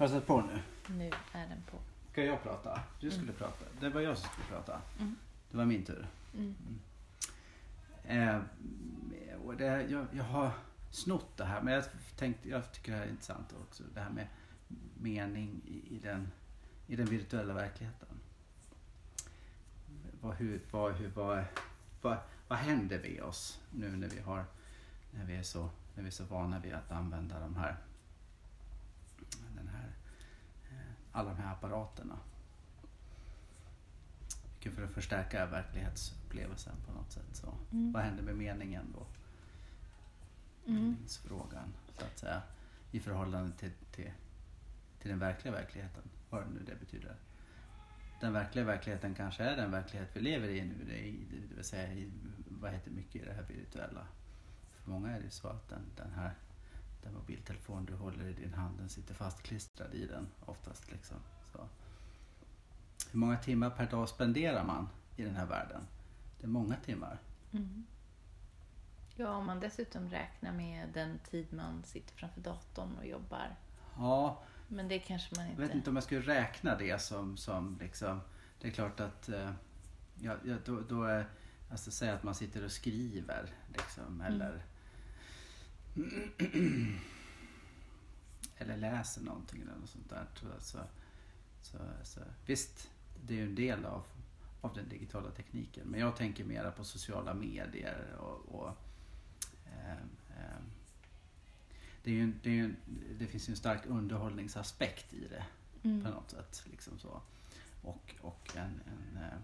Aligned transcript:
Har 0.00 0.06
du 0.06 0.12
satt 0.12 0.26
på 0.26 0.40
nu? 0.40 0.58
Nu 0.86 1.10
är 1.32 1.48
den 1.48 1.62
på. 1.70 1.78
Ska 2.12 2.24
jag 2.24 2.42
prata? 2.42 2.80
Du 3.00 3.10
skulle 3.10 3.32
prata. 3.32 3.64
Det 3.80 3.88
var 3.88 4.00
jag 4.00 4.18
som 4.18 4.28
skulle 4.30 4.46
prata. 4.46 4.80
Mm. 4.98 5.16
Det 5.50 5.56
var 5.56 5.64
min 5.64 5.84
tur. 5.84 6.06
Mm. 6.34 6.54
Eh, 8.04 8.40
och 9.44 9.56
det, 9.56 9.82
jag, 9.82 10.06
jag 10.12 10.24
har 10.24 10.50
snott 10.90 11.36
det 11.36 11.44
här 11.44 11.62
men 11.62 11.74
jag, 11.74 11.84
tänkte, 12.16 12.48
jag 12.48 12.72
tycker 12.72 12.92
det 12.92 12.98
här 12.98 13.04
är 13.04 13.10
intressant 13.10 13.54
också. 13.60 13.82
Det 13.94 14.00
här 14.00 14.10
med 14.10 14.26
mening 15.00 15.60
i, 15.66 15.96
i, 15.96 15.98
den, 15.98 16.32
i 16.86 16.96
den 16.96 17.06
virtuella 17.06 17.54
verkligheten. 17.54 18.08
Vad, 20.20 20.34
hur, 20.34 20.60
vad, 20.70 20.92
hur, 20.92 21.08
vad, 21.08 21.44
vad, 22.02 22.16
vad 22.48 22.58
händer 22.58 22.98
med 22.98 23.22
oss 23.22 23.60
nu 23.70 23.96
när 23.96 24.08
vi, 24.08 24.20
har, 24.20 24.44
när 25.10 25.24
vi, 25.24 25.36
är, 25.36 25.42
så, 25.42 25.70
när 25.94 26.02
vi 26.02 26.06
är 26.06 26.12
så 26.12 26.24
vana 26.24 26.58
vid 26.58 26.74
att 26.74 26.90
använda 26.90 27.40
de 27.40 27.56
här, 27.56 27.76
den 29.56 29.68
här, 29.68 29.92
eh, 30.70 30.94
alla 31.12 31.30
de 31.30 31.36
här 31.36 31.52
apparaterna? 31.52 32.18
För 34.60 34.84
att 34.84 34.90
förstärka 34.90 35.46
verklighetsupplevelsen 35.46 36.74
på 36.86 36.92
något 36.92 37.12
sätt. 37.12 37.24
Så. 37.32 37.54
Mm. 37.72 37.92
Vad 37.92 38.02
händer 38.02 38.22
med 38.22 38.36
meningen 38.36 38.94
då? 38.94 39.06
Mm. 40.70 40.82
Meningsfrågan 40.82 41.74
så 41.98 42.04
att 42.04 42.18
säga. 42.18 42.42
I 42.92 43.00
förhållande 43.00 43.56
till, 43.56 43.72
till, 43.90 44.12
till 45.00 45.10
den 45.10 45.18
verkliga 45.18 45.54
verkligheten. 45.54 46.02
Vad 46.30 46.50
nu 46.50 46.60
det 46.66 46.80
betyder. 46.80 47.16
Den 48.20 48.32
verkliga 48.32 48.64
verkligheten 48.64 49.14
kanske 49.14 49.44
är 49.44 49.56
den 49.56 49.70
verklighet 49.70 50.10
vi 50.12 50.20
lever 50.20 50.48
i 50.48 50.64
nu. 50.64 50.84
Det, 50.84 50.92
det 51.36 51.54
vill 51.54 51.64
säga 51.64 51.92
i, 51.92 52.10
vad 52.48 52.72
heter 52.72 52.90
mycket 52.90 53.22
i 53.22 53.24
det 53.24 53.32
här 53.32 53.42
virtuella. 53.42 54.06
För 54.82 54.90
många 54.90 55.10
är 55.10 55.20
det 55.20 55.30
så 55.30 55.48
att 55.48 55.68
den, 55.68 55.82
den 55.96 56.12
här 56.12 56.34
den 57.02 57.14
mobiltelefon 57.14 57.84
du 57.84 57.94
håller 57.94 58.28
i 58.28 58.32
din 58.32 58.54
hand 58.54 58.78
den 58.78 58.88
sitter 58.88 59.14
fastklistrad 59.14 59.94
i 59.94 60.06
den 60.06 60.28
oftast. 60.40 60.90
Liksom. 60.92 61.16
Så. 61.52 61.68
Hur 63.10 63.18
många 63.18 63.36
timmar 63.36 63.70
per 63.70 63.90
dag 63.90 64.08
spenderar 64.08 64.64
man 64.64 64.88
i 65.16 65.22
den 65.22 65.36
här 65.36 65.46
världen? 65.46 65.86
Det 66.38 66.44
är 66.44 66.48
många 66.48 66.76
timmar. 66.76 67.18
Mm. 67.52 67.86
Ja, 69.16 69.34
om 69.34 69.46
man 69.46 69.60
dessutom 69.60 70.10
räknar 70.10 70.52
med 70.52 70.88
den 70.94 71.18
tid 71.18 71.52
man 71.52 71.84
sitter 71.84 72.14
framför 72.14 72.40
datorn 72.40 72.96
och 72.98 73.06
jobbar. 73.06 73.56
Ja, 73.96 74.42
Men 74.68 74.88
det 74.88 74.98
kanske 74.98 75.36
man 75.36 75.44
jag 75.44 75.52
inte... 75.52 75.62
vet 75.62 75.74
inte 75.74 75.90
om 75.90 75.96
jag 75.96 76.02
skulle 76.04 76.20
räkna 76.20 76.76
det 76.76 77.00
som, 77.02 77.36
som 77.36 77.78
liksom, 77.80 78.20
det 78.60 78.68
är 78.68 78.72
klart 78.72 79.00
att, 79.00 79.28
eh, 79.28 79.50
ja, 80.20 80.36
då, 80.64 80.80
då 80.80 81.04
är, 81.04 81.28
alltså 81.70 81.90
säga 81.90 82.14
att 82.14 82.22
man 82.22 82.34
sitter 82.34 82.64
och 82.64 82.72
skriver 82.72 83.50
liksom, 83.68 84.20
eller 84.20 84.62
eller 88.56 88.76
läser 88.76 89.20
någonting 89.22 89.62
eller 89.62 89.76
något 89.76 89.90
sånt 89.90 90.10
där. 90.10 90.26
Så, 90.60 90.78
så, 91.62 91.78
så, 92.04 92.20
visst, 92.46 92.90
det 93.26 93.34
är 93.34 93.38
ju 93.38 93.44
en 93.44 93.54
del 93.54 93.84
av, 93.84 94.04
av 94.60 94.74
den 94.74 94.88
digitala 94.88 95.30
tekniken. 95.30 95.86
Men 95.86 96.00
jag 96.00 96.16
tänker 96.16 96.44
mera 96.44 96.70
på 96.70 96.84
sociala 96.84 97.34
medier 97.34 98.16
och, 98.18 98.54
och 98.60 98.68
ehm, 99.66 100.08
ehm, 100.38 100.64
det, 102.02 102.10
är 102.10 102.14
ju, 102.14 102.32
det, 102.42 102.50
ju, 102.50 102.74
det 103.18 103.26
finns 103.26 103.48
ju 103.48 103.50
en 103.50 103.56
stark 103.56 103.86
underhållningsaspekt 103.86 105.12
i 105.12 105.28
det 105.28 105.44
på 105.82 105.88
Mm. 105.88 106.02
något 106.02 106.30
sätt. 106.30 106.62
Liksom 106.70 106.98
så. 106.98 107.22
Och, 107.82 108.14
och 108.20 108.56
en, 108.56 108.80
en 108.86 109.22
eh, 109.22 109.38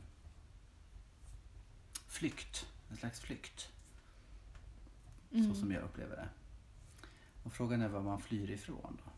flykt, 2.09 2.67
en 2.91 2.97
slags 2.97 3.21
flykt. 3.21 3.69
Mm. 5.33 5.55
Så 5.55 5.61
som 5.61 5.73
jag 5.73 5.83
upplever 5.83 6.17
det. 6.17 6.29
Och 7.43 7.53
frågan 7.53 7.83
är 7.83 7.89
vad 7.89 8.05
man 8.05 8.21
flyr 8.21 8.51
ifrån 8.51 8.99
då. 9.05 9.11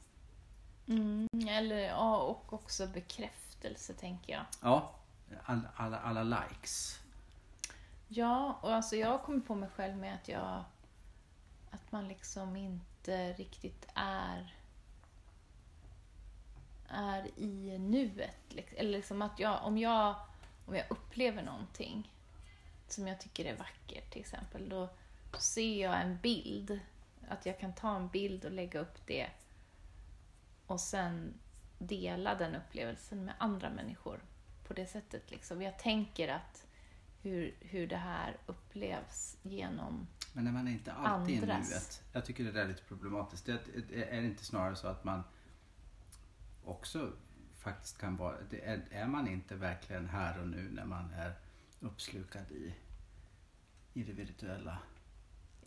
Mm. 0.93 1.29
Eller 1.49 1.79
ja, 1.79 2.17
och 2.17 2.53
också 2.53 2.87
bekräftelse 2.87 3.95
tänker 3.95 4.33
jag. 4.33 4.45
Ja, 4.63 4.95
all, 5.43 5.61
alla, 5.77 5.99
alla 5.99 6.23
likes. 6.23 7.01
Ja, 8.09 8.59
och 8.63 8.75
alltså 8.75 8.97
jag 8.97 9.09
har 9.09 9.19
kommit 9.19 9.47
på 9.47 9.55
mig 9.55 9.69
själv 9.69 9.97
med 9.97 10.15
att 10.15 10.29
jag... 10.29 10.65
Att 11.71 11.93
man 11.93 12.09
liksom 12.09 12.57
inte 12.57 13.33
riktigt 13.33 13.89
är... 13.95 14.55
Är 16.89 17.39
i 17.39 17.79
nuet. 17.79 18.41
liksom. 18.49 18.79
Eller 18.79 18.91
liksom 18.91 19.23
att 19.23 19.39
jag, 19.39 19.65
om 19.65 19.79
jag... 19.79 20.15
Om 20.67 20.75
jag 20.75 20.87
upplever 20.91 21.43
någonting 21.43 22.13
som 22.89 23.09
jag 23.09 23.21
tycker 23.21 23.45
är 23.45 23.57
vackert 23.57 24.11
till 24.11 24.21
exempel, 24.21 24.69
då 24.69 24.89
ser 25.39 25.83
jag 25.83 26.01
en 26.01 26.19
bild. 26.23 26.81
Att 27.29 27.47
jag 27.47 27.59
kan 27.59 27.75
ta 27.75 27.97
en 27.97 28.09
bild 28.09 28.45
och 28.45 28.53
lägga 28.53 28.81
upp 28.81 29.07
det 29.07 29.31
och 30.67 30.81
sen 30.81 31.35
dela 31.79 32.35
den 32.35 32.55
upplevelsen 32.55 33.25
med 33.25 33.35
andra 33.39 33.71
människor 33.71 34.21
på 34.65 34.75
det 34.75 34.87
sättet. 34.87 35.31
Liksom. 35.31 35.63
Jag 35.63 35.79
tänker 35.79 36.29
att 36.29 36.67
hur, 37.23 37.55
hur 37.61 37.87
det 37.87 37.97
här 37.97 38.37
upplevs 38.47 39.37
genom... 39.43 40.07
Men 40.33 40.45
när 40.45 40.53
man 40.53 40.69
är 40.69 40.73
inte 40.73 40.93
alltid 40.93 41.43
i 41.43 41.47
nuet. 41.47 42.03
Jag 42.13 42.25
tycker 42.25 42.45
det 42.45 42.53
där 42.53 42.65
är 42.65 42.69
lite 42.69 42.83
problematiskt. 42.83 43.47
Det 43.47 43.53
är, 43.53 44.21
det 44.21 44.27
inte 44.27 44.45
snarare 44.45 44.77
så 44.77 44.87
att 44.87 45.05
man 45.05 45.23
också 46.65 47.13
faktiskt 47.59 47.99
kan 47.99 48.17
vara... 48.17 48.37
Är, 48.51 48.85
är 48.91 49.07
man 49.07 49.29
inte 49.29 49.55
verkligen 49.55 50.09
här 50.09 50.41
och 50.41 50.49
nu 50.49 50.71
när 50.71 50.85
man 50.85 51.13
är 51.13 51.35
uppslukad 51.81 52.53
i, 52.53 52.75
i 53.93 54.03
det 54.03 54.13
virtuella 54.13 54.79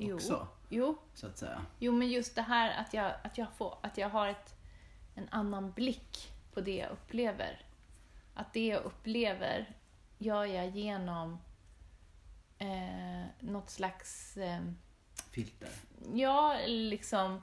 Jo, 0.08 0.16
också? 0.16 0.48
jo, 0.70 0.98
Så 1.14 1.28
att 1.28 1.38
säga. 1.38 1.62
jo, 1.80 1.92
men 1.92 2.10
just 2.10 2.36
det 2.36 2.42
här 2.42 2.82
att 2.82 2.94
jag, 2.94 3.14
att 3.24 3.38
jag, 3.38 3.48
får, 3.58 3.78
att 3.84 3.98
jag 3.98 4.10
har 4.10 4.28
ett, 4.28 4.56
en 5.16 5.28
annan 5.32 5.72
blick 5.72 6.32
på 6.54 6.62
det 6.62 6.76
jag 6.76 6.92
upplever. 6.92 7.66
Att 8.34 8.54
det 8.54 8.68
jag 8.68 8.84
upplever 8.84 9.76
gör 10.18 10.46
jag 10.46 10.70
genom 10.70 11.38
eh, 12.58 13.26
något 13.40 13.70
slags... 13.70 14.38
Eh, 14.38 14.62
Filter. 15.32 15.70
ja, 16.14 16.58
liksom... 16.68 17.42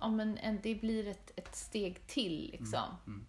Ja, 0.00 0.08
men 0.08 0.38
en, 0.38 0.60
det 0.62 0.74
blir 0.74 1.08
ett, 1.08 1.32
ett 1.36 1.54
steg 1.56 2.06
till, 2.06 2.50
liksom. 2.52 2.96
Mm. 3.06 3.26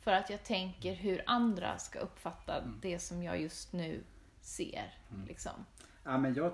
För 0.00 0.12
att 0.12 0.30
jag 0.30 0.44
tänker 0.44 0.94
hur 0.94 1.22
andra 1.26 1.78
ska 1.78 1.98
uppfatta 1.98 2.58
Mm. 2.58 2.78
det 2.82 2.98
som 2.98 3.22
jag 3.22 3.40
just 3.40 3.72
nu 3.72 4.04
ser. 4.40 4.94
Mm. 5.10 5.26
Liksom. 5.26 5.66
Ja, 6.04 6.18
men 6.18 6.34
jag, 6.34 6.52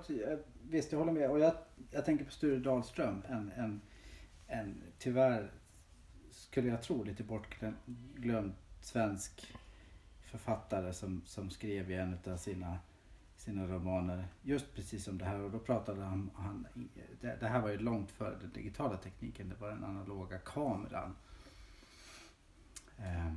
visst, 0.68 0.92
jag 0.92 0.98
håller 0.98 1.12
med. 1.12 1.30
Och 1.30 1.40
jag, 1.40 1.52
jag 1.90 2.04
tänker 2.04 2.24
på 2.24 2.30
Sture 2.30 2.58
Dahlström. 2.58 3.22
En, 3.28 3.52
en, 3.56 3.80
en 4.46 4.82
tyvärr, 4.98 5.52
skulle 6.30 6.68
jag 6.68 6.82
tro, 6.82 7.02
lite 7.04 7.22
bortglömd 7.24 8.52
svensk 8.80 9.54
författare 10.22 10.92
som, 10.92 11.22
som 11.24 11.50
skrev 11.50 11.90
i 11.90 11.94
en 11.94 12.18
av 12.26 12.36
sina, 12.36 12.78
sina 13.36 13.66
romaner 13.66 14.28
just 14.42 14.74
precis 14.74 15.08
om 15.08 15.18
det 15.18 15.24
här. 15.24 15.40
Och 15.40 15.50
då 15.50 15.58
pratade 15.58 16.02
han, 16.02 16.30
han 16.34 16.66
det, 17.20 17.36
det 17.40 17.48
här 17.48 17.60
var 17.60 17.68
ju 17.68 17.78
långt 17.78 18.10
före 18.10 18.36
den 18.40 18.52
digitala 18.52 18.96
tekniken. 18.96 19.48
Det 19.48 19.54
var 19.60 19.68
den 19.68 19.84
analoga 19.84 20.38
kameran. 20.38 21.16
Eh, 22.98 23.32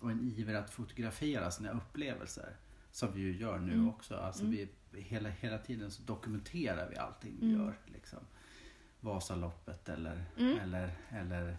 och 0.00 0.10
en 0.10 0.20
iver 0.20 0.54
att 0.54 0.70
fotografera 0.70 1.50
sina 1.50 1.70
upplevelser. 1.70 2.56
Som 2.92 3.12
vi 3.12 3.20
ju 3.20 3.36
gör 3.36 3.58
nu 3.58 3.72
Mm. 3.72 3.88
också. 3.88 4.16
Alltså 4.16 4.42
Mm. 4.42 4.56
vi, 4.56 4.68
hela, 4.92 5.28
hela 5.28 5.58
tiden 5.58 5.90
så 5.90 6.02
dokumenterar 6.02 6.88
vi 6.90 6.96
allting 6.96 7.36
vi 7.40 7.46
Mm. 7.46 7.60
gör. 7.60 7.78
Liksom. 7.86 8.18
Vasaloppet 9.00 9.88
eller, 9.88 10.24
Mm. 10.38 10.58
eller, 10.58 10.92
eller, 11.10 11.58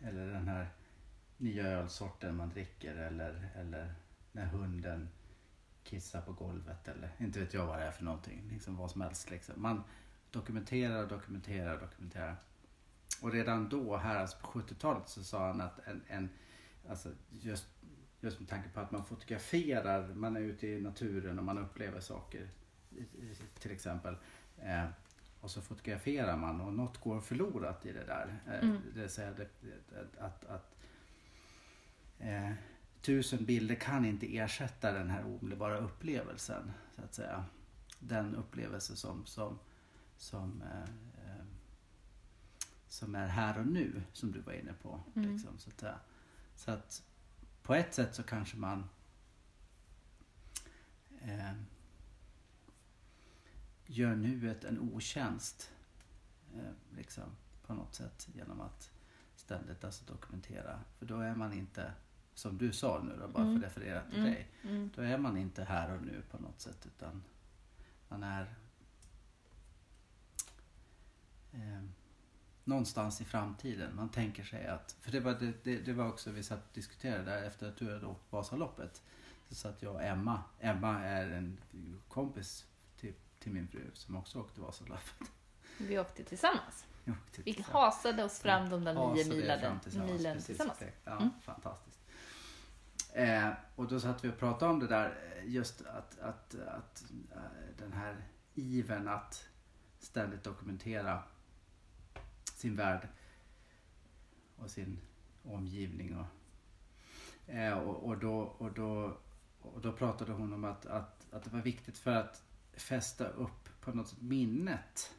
eller 0.00 0.26
den 0.26 0.48
här 0.48 0.68
nya 1.36 1.66
ölsorten 1.66 2.36
man 2.36 2.48
dricker. 2.50 2.96
Eller, 2.96 3.50
eller 3.56 3.94
när 4.32 4.46
hunden 4.46 5.08
kissar 5.84 6.20
på 6.20 6.32
golvet. 6.32 6.88
Eller 6.88 7.10
inte 7.18 7.40
vet 7.40 7.54
jag 7.54 7.66
vad 7.66 7.78
det 7.78 7.84
är 7.84 7.90
för 7.90 8.04
någonting. 8.04 8.48
Liksom 8.50 8.76
vad 8.76 8.90
som 8.90 9.00
helst. 9.00 9.30
Liksom. 9.30 9.62
Man 9.62 9.84
dokumenterar 10.30 11.02
och 11.02 11.08
dokumenterar 11.08 11.74
och 11.74 11.80
dokumenterar. 11.80 12.36
Och 13.22 13.32
redan 13.32 13.68
då, 13.68 13.96
här 13.96 14.16
alltså 14.16 14.36
på 14.38 14.46
70-talet, 14.46 15.08
så 15.08 15.24
sa 15.24 15.46
han 15.46 15.60
att 15.60 15.78
en, 15.86 16.02
en 16.08 16.28
alltså 16.88 17.12
just, 17.30 17.66
just 18.20 18.40
med 18.40 18.48
tanke 18.48 18.68
på 18.68 18.80
att 18.80 18.90
man 18.90 19.04
fotograferar, 19.04 20.14
man 20.14 20.36
är 20.36 20.40
ute 20.40 20.66
i 20.66 20.80
naturen 20.80 21.38
och 21.38 21.44
man 21.44 21.58
upplever 21.58 22.00
saker 22.00 22.48
till 23.58 23.70
exempel. 23.70 24.16
Eh, 24.58 24.84
och 25.40 25.50
så 25.50 25.62
fotograferar 25.62 26.36
man 26.36 26.60
och 26.60 26.72
något 26.72 26.98
går 26.98 27.20
förlorat 27.20 27.86
i 27.86 27.92
det 27.92 28.04
där. 28.04 28.40
Eh, 28.46 28.68
Mm. 28.68 28.82
Det 28.94 29.00
vill 29.00 29.10
säga 29.10 29.34
att, 30.18 30.44
att 30.44 30.76
eh, 32.18 32.52
tusen 33.02 33.44
bilder 33.44 33.74
kan 33.74 34.04
inte 34.04 34.36
ersätta 34.36 34.92
den 34.92 35.10
här 35.10 35.24
omedelbara 35.26 35.78
upplevelsen. 35.78 36.72
Så 36.96 37.02
att 37.02 37.14
säga. 37.14 37.44
Den 38.00 38.34
upplevelse 38.34 38.96
som, 38.96 39.26
som, 39.26 39.58
som, 40.16 40.62
eh, 40.62 41.44
som 42.88 43.14
är 43.14 43.28
här 43.28 43.58
och 43.58 43.66
nu, 43.66 44.02
som 44.12 44.32
du 44.32 44.40
var 44.40 44.52
inne 44.52 44.72
på. 44.82 45.00
Mm. 45.16 45.32
Liksom, 45.32 45.58
så, 45.58 45.70
att, 45.70 46.00
så 46.56 46.70
att 46.70 47.02
på 47.68 47.74
ett 47.74 47.94
sätt 47.94 48.14
så 48.14 48.22
kanske 48.22 48.56
man 48.56 48.88
eh, 51.20 51.52
gör 53.86 54.16
nuet 54.16 54.64
en 54.64 54.80
otjänst. 54.80 55.70
Eh, 56.54 56.96
liksom, 56.96 57.24
på 57.66 57.74
något 57.74 57.94
sätt 57.94 58.28
genom 58.34 58.60
att 58.60 58.90
ständigt 59.34 59.84
alltså 59.84 60.04
dokumentera. 60.04 60.80
För 60.98 61.06
då 61.06 61.20
är 61.20 61.34
man 61.34 61.52
inte, 61.52 61.92
som 62.34 62.58
du 62.58 62.72
sa 62.72 63.02
nu 63.02 63.16
då, 63.20 63.28
bara 63.28 63.42
Mm. 63.42 63.60
för 63.60 63.66
att 63.66 63.72
referera 63.76 64.02
till 64.10 64.18
Mm. 64.18 64.32
dig. 64.32 64.50
Mm. 64.62 64.90
Då 64.94 65.02
är 65.02 65.18
man 65.18 65.36
inte 65.36 65.64
här 65.64 65.94
och 65.96 66.02
nu 66.02 66.22
på 66.30 66.38
något 66.38 66.60
sätt 66.60 66.86
utan 66.86 67.22
man 68.08 68.22
är 68.22 68.54
eh, 71.52 71.82
någonstans 72.68 73.20
i 73.20 73.24
framtiden. 73.24 73.96
Man 73.96 74.08
tänker 74.08 74.44
sig 74.44 74.66
att, 74.66 74.96
för 75.00 75.10
det 75.12 75.20
var, 75.20 75.32
det, 75.32 75.52
det, 75.64 75.78
det 75.80 75.92
var 75.92 76.08
också 76.08 76.30
vi 76.30 76.42
satt 76.42 76.58
och 76.68 76.74
diskuterade 76.74 77.24
där 77.24 77.42
efter 77.42 77.68
att 77.68 77.76
du 77.76 77.92
hade 77.92 78.06
åkt 78.06 78.32
Vasaloppet. 78.32 79.02
Så 79.48 79.54
satt 79.54 79.82
jag 79.82 79.94
och 79.94 80.02
Emma, 80.02 80.42
Emma 80.60 81.00
är 81.04 81.30
en 81.30 81.58
kompis 82.08 82.66
till, 83.00 83.14
till 83.38 83.52
min 83.52 83.68
fru 83.68 83.90
som 83.94 84.16
också 84.16 84.40
åkte 84.40 84.60
Vasaloppet. 84.60 85.30
Vi 85.78 85.98
åkte 85.98 86.24
tillsammans. 86.24 86.86
Vi 87.04 87.12
åkte 87.12 87.42
Vi 87.42 87.54
tillsammans. 87.54 87.72
hasade 87.94 88.24
oss 88.24 88.38
fram 88.38 88.70
de 88.70 88.84
där 88.84 88.94
nio 88.94 89.24
milen, 89.28 89.80
tillsammans. 89.80 90.22
Precis, 90.22 90.46
tillsammans. 90.46 90.78
Ja, 91.04 91.16
Mm. 91.16 91.30
Fantastiskt. 91.42 91.98
Eh, 93.12 93.48
och 93.76 93.88
då 93.88 94.00
satt 94.00 94.24
vi 94.24 94.28
och 94.28 94.38
pratade 94.38 94.72
om 94.72 94.80
det 94.80 94.86
där 94.86 95.18
eh, 95.36 95.50
just 95.50 95.86
att, 95.86 96.18
att, 96.20 96.54
att 96.54 97.04
eh, 97.32 97.40
den 97.78 97.92
här 97.92 98.16
iven 98.54 99.08
att 99.08 99.48
ständigt 99.98 100.44
dokumentera 100.44 101.22
sin 102.58 102.76
värld 102.76 103.08
och 104.56 104.70
sin 104.70 104.98
omgivning. 105.42 106.16
Och, 106.16 106.26
eh, 107.54 107.78
och, 107.78 108.08
och, 108.08 108.18
då, 108.18 108.38
och, 108.38 108.72
då, 108.72 109.18
och 109.60 109.80
då 109.80 109.92
pratade 109.92 110.32
hon 110.32 110.52
om 110.52 110.64
att, 110.64 110.86
att, 110.86 111.32
att 111.32 111.44
det 111.44 111.50
var 111.50 111.60
viktigt 111.60 111.98
för 111.98 112.14
att 112.14 112.42
fästa 112.72 113.28
upp 113.28 113.80
på 113.80 113.92
något 113.92 114.20
minnet. 114.20 115.14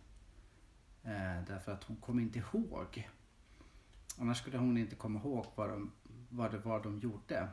Eh, 1.03 1.44
därför 1.47 1.71
att 1.71 1.83
hon 1.83 1.97
kom 1.97 2.19
inte 2.19 2.39
ihåg. 2.39 3.09
Annars 4.18 4.38
skulle 4.38 4.57
hon 4.57 4.77
inte 4.77 4.95
komma 4.95 5.19
ihåg 5.19 5.45
vad, 5.56 5.69
de, 5.69 5.92
vad 6.30 6.51
det 6.51 6.57
var 6.57 6.83
de 6.83 7.00
gjorde. 7.00 7.50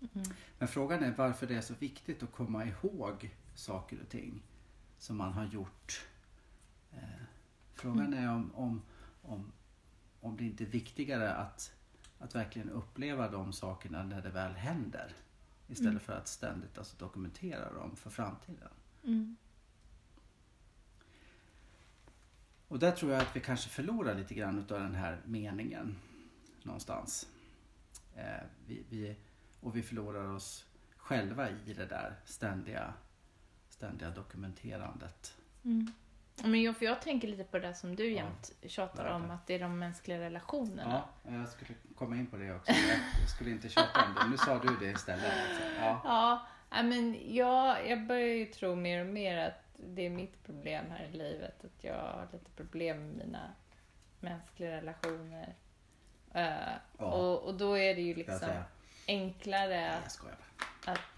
Mm. 0.00 0.26
Men 0.58 0.68
frågan 0.68 1.02
är 1.02 1.14
varför 1.16 1.46
det 1.46 1.54
är 1.54 1.60
så 1.60 1.74
viktigt 1.74 2.22
att 2.22 2.32
komma 2.32 2.64
ihåg 2.64 3.36
saker 3.54 4.00
och 4.02 4.08
ting 4.08 4.42
som 4.98 5.16
man 5.16 5.32
har 5.32 5.44
gjort. 5.44 6.06
Eh, 6.92 7.23
frågan 7.74 8.14
är 8.14 8.30
om, 8.30 8.54
om, 8.54 8.82
om, 9.22 9.52
om 10.20 10.36
det 10.36 10.44
inte 10.44 10.64
är 10.64 10.68
viktigare 10.68 11.34
att, 11.34 11.72
att 12.18 12.34
verkligen 12.34 12.70
uppleva 12.70 13.28
de 13.28 13.52
sakerna 13.52 14.02
när 14.02 14.22
det 14.22 14.30
väl 14.30 14.52
händer. 14.52 15.12
Istället 15.68 15.90
Mm. 15.90 16.00
för 16.00 16.12
att 16.12 16.28
ständigt 16.28 16.78
alltså, 16.78 16.96
dokumentera 16.98 17.72
dem 17.72 17.96
för 17.96 18.10
framtiden. 18.10 18.68
Mm. 19.04 19.36
Och 22.68 22.78
där 22.78 22.92
tror 22.92 23.12
jag 23.12 23.22
att 23.22 23.36
vi 23.36 23.40
kanske 23.40 23.70
förlorar 23.70 24.14
lite 24.14 24.34
grann 24.34 24.58
utav 24.58 24.80
den 24.80 24.94
här 24.94 25.22
meningen 25.24 25.96
någonstans. 26.62 27.28
Eh, 28.14 28.42
vi, 28.66 28.84
vi, 28.88 29.16
och 29.60 29.76
vi 29.76 29.82
förlorar 29.82 30.28
oss 30.28 30.66
själva 30.96 31.50
i 31.50 31.74
det 31.74 31.86
där 31.86 32.16
ständiga, 32.24 32.94
ständiga 33.68 34.10
dokumenterandet. 34.10 35.36
Mm. 35.64 35.92
Ja, 36.42 36.46
Men 36.48 36.62
jag, 36.62 36.76
för 36.76 36.84
jag 36.84 37.02
tänker 37.02 37.28
lite 37.28 37.44
på 37.44 37.58
det 37.58 37.66
där 37.66 37.72
som 37.74 37.96
du 37.96 38.04
Ja, 38.10 38.16
jämt 38.16 38.52
tjatar 38.66 39.04
om, 39.12 39.30
att 39.30 39.46
det 39.46 39.54
är 39.54 39.58
de 39.58 39.78
mänskliga 39.78 40.18
relationerna. 40.20 41.02
Ja, 41.24 41.32
jag 41.32 41.48
skulle 41.48 41.70
komma 41.96 42.16
in 42.16 42.26
på 42.26 42.36
det 42.36 42.54
också. 42.54 42.72
Jag, 43.20 43.28
skulle 43.28 43.50
inte 43.50 43.68
tjata 43.68 44.04
om 44.04 44.14
det. 44.14 44.30
Nu 44.30 44.36
sa 44.36 44.58
du 44.58 44.76
det 44.86 44.90
istället. 44.92 45.24
Alltså. 45.24 45.62
Ja. 45.80 46.00
Ja, 46.04 46.46
ja, 46.70 46.82
men 46.82 47.34
jag, 47.34 47.88
jag 47.90 48.06
börjar 48.06 48.28
ju 48.34 48.46
tro 48.46 48.74
mer 48.74 49.00
och 49.00 49.06
mer 49.06 49.38
att 49.48 49.60
det 49.76 50.02
är 50.02 50.10
mitt 50.10 50.44
problem 50.46 50.84
här 50.90 51.04
i 51.04 51.16
livet. 51.16 51.64
Att 51.64 51.84
jag 51.84 51.94
har 51.94 52.28
lite 52.32 52.50
problem 52.50 53.06
med 53.06 53.26
mina 53.26 53.50
mänskliga 54.20 54.70
relationer. 54.70 55.54
Eh, 56.34 56.52
Ja. 56.98 57.04
och, 57.04 57.42
och 57.42 57.54
då 57.54 57.78
är 57.78 57.94
det 57.94 58.00
ju 58.00 58.14
liksom 58.14 58.48
enklare 59.08 59.90
att, 59.96 60.20
att 60.84 61.13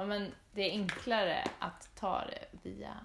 ja, 0.00 0.06
men 0.06 0.32
det 0.52 0.62
är 0.62 0.70
enklare 0.70 1.44
att 1.58 1.90
ta 1.94 2.24
det 2.24 2.44
via 2.62 2.96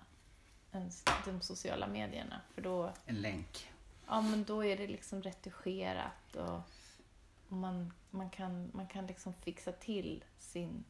de 1.25 1.41
sociala 1.41 1.87
medierna. 1.87 2.41
För 2.53 2.61
då, 2.61 2.93
En 3.05 3.15
länk. 3.21 3.71
ja, 4.07 4.21
men 4.21 4.43
då 4.43 4.65
är 4.65 4.77
det 4.77 4.87
liksom 4.87 5.21
retuscherat 5.21 6.35
och, 6.35 6.61
och 7.49 7.57
man, 7.57 7.93
man, 8.09 8.29
kan, 8.29 8.71
man 8.73 8.87
kan 8.87 9.07
liksom 9.07 9.33
fixa 9.33 9.71
till 9.71 10.23
sin... 10.37 10.83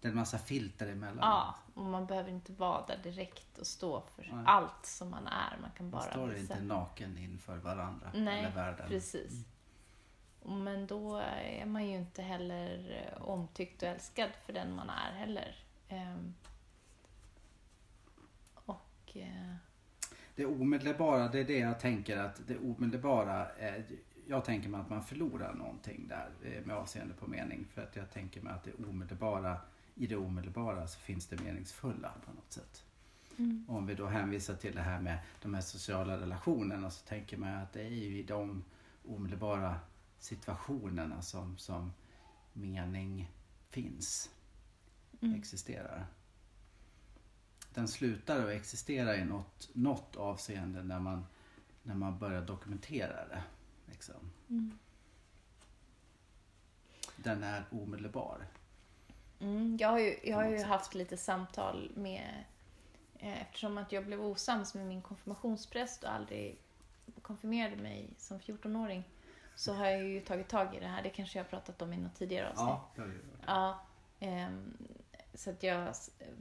Det 0.00 0.08
är 0.08 0.10
en 0.10 0.16
massa 0.18 0.38
filter 0.38 0.88
emellan. 0.88 1.18
Ja, 1.20 1.54
och 1.74 1.84
man 1.84 2.06
behöver 2.06 2.30
inte 2.30 2.52
vara 2.52 2.86
där 2.86 2.98
direkt 3.02 3.58
och 3.58 3.66
stå 3.66 4.00
för 4.16 4.22
Nej. 4.32 4.44
allt 4.46 4.86
som 4.86 5.10
man 5.10 5.26
är. 5.26 5.56
Man 5.60 5.70
kan 5.70 5.86
Man 5.86 5.90
bara 5.90 6.10
står 6.10 6.28
visa. 6.28 6.40
inte 6.54 6.64
naken 6.64 7.18
inför 7.18 7.56
varandra 7.56 8.10
Nej, 8.14 8.38
eller 8.44 8.54
världen. 8.54 8.88
Precis. 8.88 9.44
Men 10.42 10.86
då 10.86 11.16
är 11.16 11.66
man 11.66 11.86
ju 11.86 11.96
inte 11.96 12.22
heller 12.22 13.02
eh, 13.14 13.22
omtyckt 13.22 13.82
och 13.82 13.88
älskad 13.88 14.30
för 14.46 14.52
den 14.52 14.74
man 14.74 14.90
är 14.90 15.12
heller. 15.12 15.56
Ehm, 15.88 16.34
och... 18.54 19.16
eh, 19.16 19.54
Det 20.34 20.46
omedelbara, 20.46 21.28
det 21.28 21.40
är 21.40 21.44
det 21.44 21.58
jag 21.58 21.80
tänker 21.80 22.16
att 22.16 22.40
det 22.46 22.58
omedelbara, 22.58 23.46
är, 23.50 23.84
jag 24.26 24.44
tänker 24.44 24.68
mig 24.68 24.80
att 24.80 24.90
man 24.90 25.04
förlorar 25.04 25.54
någonting 25.54 26.08
där 26.08 26.28
eh, 26.44 26.64
med 26.66 26.76
avseende 26.76 27.14
på 27.14 27.26
mening. 27.26 27.66
För 27.74 27.82
att 27.82 27.96
jag 27.96 28.10
tänker 28.10 28.40
mig 28.40 28.52
att 28.52 28.64
det 28.64 28.72
omedelbara, 28.88 29.56
i 29.94 30.06
det 30.06 30.16
omedelbara 30.16 30.86
så 30.86 30.98
finns 31.00 31.26
det 31.26 31.40
meningsfulla 31.42 32.12
på 32.26 32.32
något 32.32 32.52
sätt. 32.52 32.84
mm, 33.38 33.64
Om 33.68 33.86
vi 33.86 33.94
då 33.94 34.06
hänvisar 34.06 34.54
till 34.54 34.74
det 34.74 34.82
här 34.82 35.00
med 35.00 35.18
de 35.42 35.54
här 35.54 35.60
sociala 35.62 36.20
relationerna 36.20 36.90
så 36.90 37.06
tänker 37.06 37.36
man 37.36 37.54
att 37.54 37.72
det 37.72 37.82
är 37.82 37.90
ju 37.90 38.18
i 38.18 38.22
de 38.22 38.64
omedelbara 39.08 39.74
situationerna 40.18 41.22
som, 41.22 41.58
som 41.58 41.92
mening 42.52 43.32
finns, 43.70 44.30
mm, 45.20 45.38
existerar. 45.38 46.06
Den 47.74 47.88
slutar 47.88 48.44
att 48.44 48.50
existera 48.50 49.16
i 49.16 49.24
något, 49.24 49.70
något 49.72 50.16
avseende 50.16 50.82
när 50.82 51.00
man, 51.00 51.26
när 51.82 51.94
man 51.94 52.18
börjar 52.18 52.42
dokumentera 52.42 53.28
det. 53.28 53.42
Liksom. 53.86 54.30
mm. 54.48 54.78
Den 57.16 57.42
är 57.42 57.64
omedelbar. 57.70 58.46
Mm, 59.40 59.76
jag 59.80 59.88
har 59.88 59.98
ju, 59.98 60.18
jag 60.24 60.36
har 60.36 60.48
ju 60.48 60.62
haft 60.62 60.94
lite 60.94 61.16
samtal 61.16 61.92
med... 61.94 62.44
Eh, 63.18 63.42
eftersom 63.42 63.78
att 63.78 63.92
jag 63.92 64.06
blev 64.06 64.20
osams 64.20 64.74
med 64.74 64.86
min 64.86 65.02
konfirmationspräst 65.02 66.04
och 66.04 66.12
aldrig 66.12 66.58
konfirmerade 67.22 67.76
mig 67.76 68.10
som 68.18 68.38
14-åring 68.38 69.04
så 69.58 69.74
har 69.74 69.86
jag 69.86 70.04
ju 70.04 70.20
tagit 70.20 70.48
tag 70.48 70.74
i 70.74 70.80
det 70.80 70.86
här. 70.86 71.02
Det 71.02 71.10
kanske 71.10 71.38
jag 71.38 71.44
har 71.44 71.50
pratat 71.50 71.82
om 71.82 71.92
i 71.92 71.96
något 71.96 72.14
tidigare 72.14 72.48
avsnitt. 72.48 72.68
Ja, 72.68 72.88
det 72.94 73.02
har 73.02 73.12
Ja, 73.46 73.80
ehm, 74.20 74.76
så 75.34 75.50
att 75.50 75.62
jag, 75.62 75.94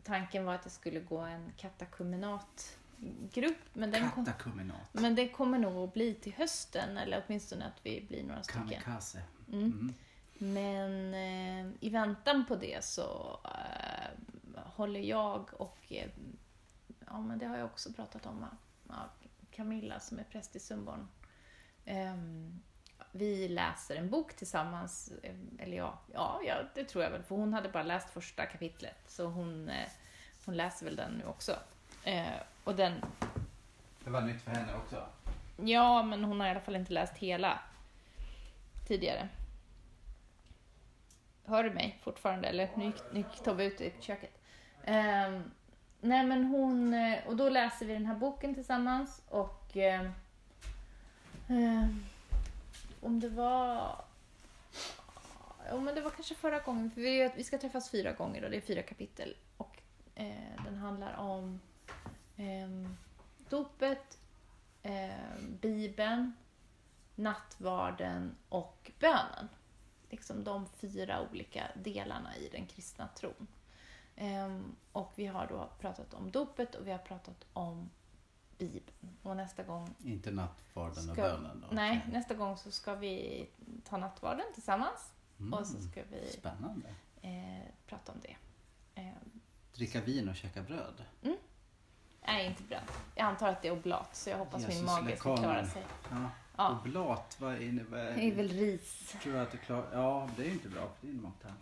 tanken 0.04 0.46
var 0.46 0.56
att 0.56 0.62
jag 0.64 0.72
skulle 0.72 1.00
gå 1.00 1.18
en 1.18 1.54
katakumenatgrupp. 1.58 3.58
Men 3.74 3.92
den, 3.92 4.12
kom, 4.12 4.26
Katakuminat. 4.26 4.90
men 4.92 5.16
det 5.16 5.30
kommer 5.30 5.60
nog 5.60 5.84
att 5.84 5.94
bli 5.94 6.14
till 6.14 6.34
hösten, 6.34 6.98
eller 6.98 7.24
åtminstone 7.28 7.66
att 7.66 7.80
vi 7.84 8.06
blir 8.08 8.24
några 8.24 8.44
stycken. 8.44 8.68
Kamikaze. 8.68 9.24
Mm. 9.48 9.64
Mm. 9.64 9.94
Men 10.38 11.14
eh, 11.14 11.68
i 11.80 11.90
väntan 11.90 12.46
på 12.46 12.56
det 12.56 12.84
så 12.84 13.40
eh, 13.46 14.10
håller 14.66 15.00
jag 15.00 15.50
och, 15.54 15.78
eh, 15.90 16.10
ja 17.08 17.22
men 17.22 17.40
det 17.40 17.46
har 17.46 17.58
jag 17.58 17.66
också 17.66 17.94
pratat 17.94 18.26
om, 18.26 18.42
va? 18.42 18.50
ja, 18.88 19.10
Camilla 19.52 20.00
som 20.00 20.20
är 20.20 20.24
präst 20.24 20.56
i 20.56 20.60
Sundborn. 20.60 21.08
Vi 23.18 23.48
läser 23.48 23.96
en 23.96 24.10
bok 24.10 24.34
tillsammans, 24.36 25.12
eh, 25.24 25.36
eller 25.60 25.78
ja, 25.78 26.00
ja, 26.14 26.56
det 26.76 26.84
tror 26.84 27.04
jag 27.04 27.12
väl, 27.12 27.24
för 27.24 27.36
hon 27.36 27.54
hade 27.54 27.70
bara 27.70 27.84
läst 27.84 28.10
första 28.10 28.46
kapitlet, 28.46 28.98
så 29.08 29.26
hon, 29.26 29.70
eh, 29.70 29.88
hon 30.46 30.58
läser 30.58 30.86
väl 30.86 30.96
den 30.96 31.12
nu 31.12 31.26
också. 31.26 31.56
Eh, 32.04 32.28
och 32.64 32.76
den, 32.76 32.94
Det 34.04 34.10
var 34.10 34.22
nytt 34.22 34.42
för 34.42 34.52
henne 34.52 34.74
också. 34.76 35.06
Ja, 35.58 36.04
men 36.04 36.24
hon 36.24 36.40
har 36.40 36.48
i 36.48 36.52
alla 36.52 36.60
fall 36.60 36.76
inte 36.76 36.94
läst 36.94 37.18
hela 37.18 37.60
tidigare. 38.88 39.30
Hör 41.46 41.64
du 41.64 41.70
mig 41.72 42.00
fortfarande? 42.04 42.48
Eller 42.48 42.70
nu 42.76 42.86
gick, 42.86 43.02
nu 43.12 43.18
gick 43.20 43.44
Tobbe 43.44 43.64
ut 43.64 43.82
i 43.82 43.94
köket. 44.00 44.42
Ehm, 44.84 45.52
nej, 46.02 46.26
men 46.26 46.44
hon... 46.46 46.94
eh, 46.94 47.28
Och 47.28 47.36
då 47.36 47.50
läser 47.50 47.86
vi 47.86 47.94
den 47.94 48.06
här 48.06 48.16
boken 48.16 48.54
tillsammans 48.56 49.22
och... 49.30 49.78
ehm, 49.78 50.12
om 53.08 53.20
det 53.20 53.30
var... 53.30 54.06
Ja, 55.70 55.80
men 55.80 55.96
det 55.96 56.02
var 56.02 56.10
kanske 56.10 56.36
förra 56.36 56.60
gången. 56.60 56.92
För 56.92 57.02
vi, 57.02 57.32
vi 57.36 57.44
ska 57.44 57.58
träffas 57.58 57.90
fyra 57.90 58.12
gånger 58.12 58.44
och 58.44 58.50
det 58.50 58.58
är 58.58 58.62
fyra 58.62 58.84
kapitel. 58.84 59.36
Och 59.58 59.82
eh, 60.16 60.64
den 60.66 60.76
handlar 60.76 61.14
om 61.18 61.60
eh, 62.38 62.92
dopet, 63.50 64.18
eh, 64.84 65.40
Bibeln, 65.62 66.34
nattvarden 67.16 68.36
och 68.50 68.92
bönen. 69.00 69.50
Liksom 70.10 70.44
de 70.44 70.66
fyra 70.66 71.28
olika 71.32 71.68
delarna 71.76 72.36
i 72.36 72.50
den 72.50 72.68
kristna 72.68 73.08
tron. 73.08 73.48
Ehm, 74.16 74.76
och 74.92 75.14
vi 75.16 75.26
har 75.26 75.48
då 75.48 75.70
pratat 75.80 76.14
om 76.14 76.32
dopet 76.32 76.76
och 76.76 76.88
vi 76.88 76.92
har 76.92 77.00
pratat 77.00 77.46
om 77.54 77.90
Bibeln. 78.58 79.18
Och 79.24 79.38
nästa 79.38 79.64
gång 79.64 79.96
Inte 80.04 80.32
nattvarden 80.32 81.10
och 81.10 81.16
Ska- 81.16 81.22
bönen 81.22 81.62
då? 81.62 81.68
Nej, 81.76 82.06
nästa 82.12 82.34
gång 82.34 82.58
så 82.58 82.72
ska 82.72 82.96
vi 82.96 83.48
ta 83.84 83.98
nattvarden 83.98 84.46
tillsammans 84.54 85.12
Mm. 85.40 85.54
och 85.54 85.68
så 85.68 85.80
ska 85.82 86.02
vi 86.12 86.28
Spännande. 86.32 86.88
eh, 87.22 87.68
prata 87.88 88.12
om 88.12 88.18
det. 88.22 88.36
Eh, 89.02 89.14
Dricka 89.74 90.02
vin 90.02 90.30
och 90.30 90.36
käka 90.36 90.62
bröd. 90.62 91.04
nej, 92.28 92.46
inte 92.48 92.64
bröd. 92.64 92.82
Jag 93.16 93.26
antar 93.28 93.48
att 93.50 93.62
det 93.62 93.68
är 93.68 93.72
oblat 93.72 94.16
så 94.16 94.30
jag 94.30 94.38
hoppas 94.38 94.62
min 94.62 94.70
Jesus, 94.72 94.86
mage 94.86 95.18
ska 95.18 95.38
klara 95.38 95.68
sig. 95.68 95.84
Ja. 96.10 96.30
Ja, 96.58 96.80
Oblat, 96.82 97.38
vad 97.42 97.62
innebär 97.62 98.14
det 98.16 98.22
är 98.24 98.36
väl 98.36 98.50
ris. 98.50 99.16
Tror 99.24 99.36
jag 99.36 99.44
att 99.44 99.52
det 99.52 99.58
klar... 99.58 99.90
Ja, 99.94 100.30
det 100.38 100.42
är 100.44 100.46
ju 100.46 100.52
inte 100.54 100.70
bra 100.70 100.90
för 101.00 101.08
din 101.08 101.22
magtarm. 101.22 101.54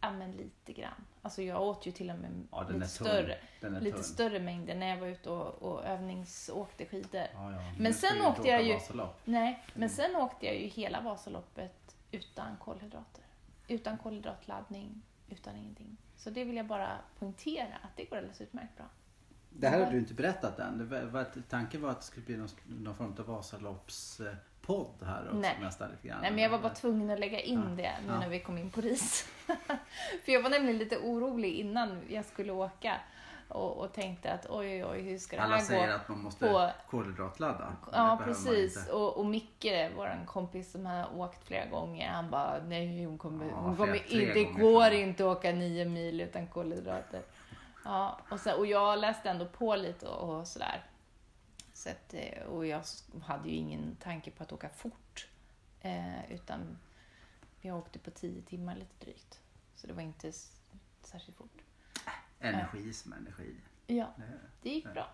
Ja, 0.00 0.10
men 0.12 0.32
lite 0.32 0.72
grann. 0.72 1.04
Alltså 1.22 1.42
jag 1.42 1.62
åt 1.62 1.86
ju 1.86 1.92
till 1.92 2.10
och 2.10 2.18
med 2.18 2.46
Ja, 2.50 2.68
lite, 2.68 2.86
större, 2.88 3.38
lite 3.80 3.96
tunn. 3.96 4.04
större 4.04 4.40
mängder 4.40 4.74
när 4.74 4.88
jag 4.88 4.96
var 4.96 5.06
ute 5.06 5.30
och, 5.30 5.62
och 5.62 5.84
övningsåkte 5.84 6.86
skidor. 6.86 7.26
Ja, 7.34 7.52
ja. 7.52 7.58
Men 7.78 7.94
sen 7.94 8.22
åkte 8.22 8.48
jag 8.48 8.62
ju- 8.62 8.72
Vasalopp. 8.74 9.20
Nej, 9.24 9.64
men 9.74 9.90
sen 9.90 10.16
åkte 10.16 10.46
jag 10.46 10.56
ju 10.60 10.66
hela 10.66 11.00
Vasaloppet 11.00 11.96
utan 12.10 12.56
kolhydrater. 12.56 13.24
Utan 13.68 13.98
kolhydratladdning, 13.98 15.02
utan 15.28 15.56
ingenting. 15.56 15.96
Så 16.16 16.30
det 16.30 16.44
vill 16.44 16.56
jag 16.56 16.66
bara 16.66 16.98
poängtera 17.18 17.74
att 17.82 17.96
det 17.96 18.04
går 18.04 18.16
alldeles 18.16 18.40
utmärkt 18.40 18.76
bra. 18.76 18.86
Det 19.50 19.68
här 19.68 19.84
har 19.84 19.92
du 19.92 19.98
inte 19.98 20.14
berättat 20.14 20.58
än. 20.58 20.78
Det 20.78 20.84
var, 20.84 21.00
var, 21.02 21.26
tanken 21.48 21.82
var 21.82 21.90
att 21.90 22.00
det 22.00 22.06
skulle 22.06 22.26
bli 22.26 22.36
någon, 22.36 22.48
någon 22.66 22.94
form 22.94 23.14
av 23.18 23.42
Vasaloppspodd 24.68 25.08
här 25.08 25.24
också 25.26 25.36
Nej. 25.36 25.56
nästan 25.60 25.90
lite 25.90 26.08
grann. 26.08 26.20
Nej, 26.22 26.30
men 26.30 26.42
jag 26.42 26.50
var 26.50 26.58
bara 26.58 26.74
tvungen 26.74 27.10
att 27.10 27.18
lägga 27.20 27.40
in 27.40 27.62
Ja, 27.62 27.82
det 27.82 27.92
nu 28.06 28.12
ja. 28.12 28.18
när 28.20 28.28
vi 28.28 28.40
kom 28.40 28.58
in 28.58 28.70
på 28.70 28.80
ris. 28.80 29.28
För 30.24 30.32
jag 30.32 30.42
var 30.42 30.50
nämligen 30.50 30.78
lite 30.78 30.96
orolig 30.98 31.52
innan 31.54 32.00
jag 32.08 32.24
skulle 32.24 32.52
åka 32.52 32.94
och, 33.48 33.76
och 33.76 33.92
tänkte 33.92 34.32
att 34.32 34.46
oj, 34.50 34.84
oj, 34.84 34.84
oj, 34.84 35.00
hur 35.02 35.18
ska 35.18 35.36
det 35.36 35.42
Alla 35.42 35.56
här 35.56 35.62
säger 35.64 35.86
gå? 35.88 35.94
att 35.94 36.08
man 36.08 36.18
måste 36.22 36.48
på- 36.48 36.70
kolhydratladda. 36.90 37.76
Ja, 37.92 38.20
precis. 38.24 38.88
Och, 38.88 39.16
och 39.16 39.26
Micke, 39.26 39.66
vår 39.96 40.24
kompis 40.26 40.72
som 40.72 40.86
har 40.86 41.18
åkt 41.20 41.46
flera 41.46 41.66
gånger, 41.66 42.08
han 42.08 42.30
bara 42.30 42.58
nej, 42.66 43.04
hon 43.04 43.18
kommer, 43.18 43.46
Ja, 43.46 43.54
hon 43.56 43.76
kommer 43.76 44.12
in, 44.12 44.30
det 44.34 44.44
går 44.44 44.90
inte 44.92 45.24
att 45.30 45.36
åka 45.36 45.52
nio 45.52 45.84
mil 45.84 46.20
utan 46.20 46.46
kolhydrater. 46.46 47.22
Ja, 47.84 48.18
och, 48.30 48.40
sen, 48.40 48.58
och 48.58 48.66
jag 48.66 48.98
läste 48.98 49.30
ändå 49.30 49.46
på 49.46 49.76
lite 49.76 50.06
och, 50.08 50.38
och 50.38 50.46
sådär. 50.46 50.82
Så 51.78 51.90
att, 51.90 52.14
eh, 52.14 52.42
och 52.42 52.66
jag 52.66 52.82
hade 53.22 53.48
ju 53.48 53.54
ingen 53.54 53.96
tanke 53.96 54.30
på 54.30 54.42
att 54.42 54.52
åka 54.52 54.68
fort. 54.68 55.28
Eh, 55.80 56.32
utan 56.32 56.78
jag 57.60 57.78
åkte 57.78 57.98
på 57.98 58.10
tio 58.10 58.42
timmar 58.42 58.76
lite 58.76 59.04
drygt. 59.04 59.40
Så 59.74 59.86
det 59.86 59.92
var 59.92 60.02
inte 60.02 60.32
särskilt 61.02 61.38
fort. 61.38 61.58
Energi 62.40 62.92
som 62.92 63.12
energi. 63.12 63.56
Ja, 63.86 64.14
Det, 64.62 64.70
gick 64.70 64.92
bra. 64.92 65.10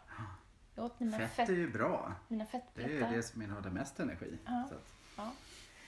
Jag 0.74 0.84
åt 0.84 1.00
mina, 1.00 1.18
fett 1.18 1.30
fett, 1.32 1.48
är 1.48 1.52
ju 1.52 1.72
bra. 1.72 2.14
mina 2.28 2.46
Det 2.74 2.82
är 2.84 2.88
ju 2.88 3.16
det 3.16 3.22
som 3.22 3.42
innehåller 3.42 3.70
mest 3.70 4.00
energi. 4.00 4.38
Ja. 4.44 4.66
Så 4.68 4.74
att, 4.74 4.92
Ja. 5.16 5.30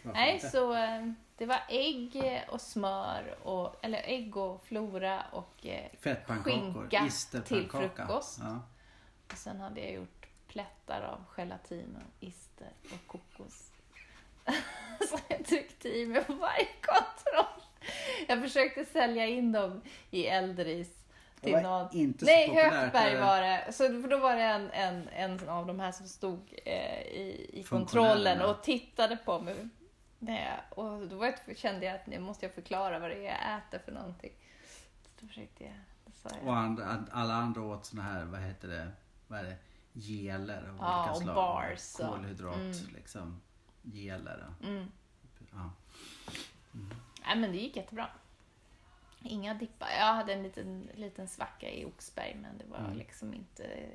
Nej, 0.02 0.34
inte? 0.34 0.50
så 0.50 0.74
eh, 0.74 1.12
det 1.36 1.46
var 1.46 1.60
ägg 1.68 2.42
och 2.48 2.60
smör, 2.60 3.38
och, 3.42 3.84
eller 3.84 4.02
ägg 4.04 4.36
och 4.36 4.62
flora 4.64 5.24
och, 5.32 5.66
eh, 5.66 5.90
skinka 6.26 7.08
till 7.44 7.70
frukost. 7.70 8.38
Ja. 8.42 8.60
och 9.32 9.38
sen 9.38 9.60
hade 9.60 9.80
jag 9.80 9.92
gjort 9.92 10.25
plättar 10.56 11.02
av 11.02 11.24
gelatin 11.36 11.96
och 11.96 12.24
ister 12.24 12.72
och 12.82 13.06
kokos. 13.06 13.72
så 15.08 15.18
jag 15.28 15.44
tryckte 15.44 15.88
i 15.88 16.06
mig 16.06 16.24
på 16.24 16.32
varje 16.32 16.68
kontroll. 16.82 17.62
Jag 18.28 18.42
försökte 18.42 18.84
sälja 18.84 19.26
in 19.26 19.52
dem 19.52 19.82
i 20.10 20.26
Eldris. 20.26 21.04
Det 21.34 21.40
Till 21.40 21.52
var 21.52 21.62
någon... 21.62 21.96
inte 21.96 22.18
så 22.18 22.30
Nej, 22.30 22.58
eh, 22.58 23.20
var 23.20 23.42
det. 23.42 23.72
Så 23.72 24.02
för 24.02 24.08
då 24.08 24.18
var 24.18 24.36
det 24.36 24.42
en, 24.42 24.70
en, 24.70 25.08
en 25.08 25.48
av 25.48 25.66
de 25.66 25.80
här 25.80 25.92
som 25.92 26.08
stod 26.08 26.60
eh, 26.64 27.00
i, 27.00 27.50
i 27.52 27.62
kontrollen 27.62 28.42
och 28.42 28.62
tittade 28.62 29.16
på 29.16 29.38
mig. 29.38 29.68
Nej, 30.18 30.48
och 30.70 31.06
då 31.06 31.16
var 31.16 31.26
jag, 31.26 31.58
kände 31.58 31.86
jag 31.86 31.94
att 31.94 32.06
nu 32.06 32.18
måste 32.18 32.46
jag 32.46 32.54
förklara 32.54 32.98
vad 32.98 33.10
det 33.10 33.16
är 33.16 33.22
jag 33.22 33.58
äter 33.58 33.78
för 33.84 33.92
någonting. 33.92 34.32
Så 35.02 35.08
då 35.20 35.26
försökte 35.26 35.64
jag. 35.64 35.74
Och 36.46 36.56
andra, 36.56 37.04
alla 37.12 37.34
andra 37.34 37.62
åt 37.62 37.86
såna 37.86 38.02
här, 38.02 38.24
vad 38.24 38.40
heter 38.40 38.68
det, 38.68 38.88
vad 39.28 39.38
är 39.38 39.44
det, 39.44 39.56
geler 40.00 40.68
av 40.68 40.76
Ja, 40.80 41.00
olika 41.00 41.10
och 41.10 41.22
slag. 41.22 41.34
bars 41.34 41.92
Kolhydrat, 41.96 42.56
mm. 42.56 42.72
liksom, 42.94 43.40
geler. 43.82 44.54
Mm. 44.62 44.90
Ja. 45.52 45.70
Nej, 47.26 47.36
men 47.36 47.52
det 47.52 47.58
gick 47.58 47.76
jättebra. 47.76 48.08
Inga 49.22 49.54
dippar. 49.54 49.88
Jag 49.98 50.14
hade 50.14 50.32
en 50.32 50.42
liten, 50.42 50.88
liten 50.94 51.28
svacka 51.28 51.70
i 51.70 51.84
Oxberg, 51.84 52.36
men 52.42 52.58
det 52.58 52.64
var 52.66 52.78
Mm. 52.78 52.96
liksom 52.96 53.34
inte... 53.34 53.88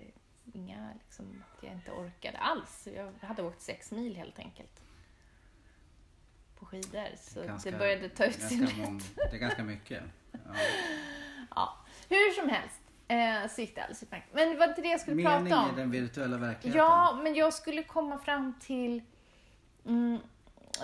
Inga, 0.54 0.94
liksom, 1.04 1.44
att 1.58 1.64
jag 1.64 1.74
inte 1.74 1.92
orkade 1.92 2.38
alls. 2.38 2.88
Jag 2.96 3.14
hade 3.28 3.44
åkt 3.44 3.62
sex 3.62 3.92
mil 3.92 4.16
helt 4.16 4.40
enkelt. 4.40 4.82
På 6.60 6.66
skidor, 6.66 7.08
så 7.18 7.44
Ganska- 7.44 7.72
det 7.72 7.78
började 7.78 8.10
ta 8.10 8.26
ut 8.26 8.42
sin 8.42 8.70
mång, 8.78 9.02
Det 9.16 9.36
är 9.36 9.38
ganska 9.38 9.64
mycket. 9.64 10.04
Ja. 10.32 10.54
Ja, 11.56 11.78
hur 12.10 12.32
som 12.42 12.50
helst. 12.50 12.81
Eh, 13.12 13.48
så 13.48 13.62
gick 13.62 13.76
det 13.76 13.82
alldeles 13.82 14.04
utmärkt. 14.04 14.28
Men 14.34 14.50
det 14.50 14.56
var 14.58 14.68
inte 14.68 14.82
det 14.82 14.88
jag 14.88 15.00
skulle 15.00 15.16
Mening 15.16 15.46
prata 15.50 15.68
i 15.68 15.70
om. 15.70 15.76
den 15.76 15.92
virtuella 15.92 16.38
verkligheten. 16.38 16.86
Ja, 16.86 17.20
men 17.24 17.36
jag 17.36 17.54
skulle 17.54 17.84
komma 17.84 18.18
fram 18.18 18.54
till 18.60 19.02
mm, 19.86 20.20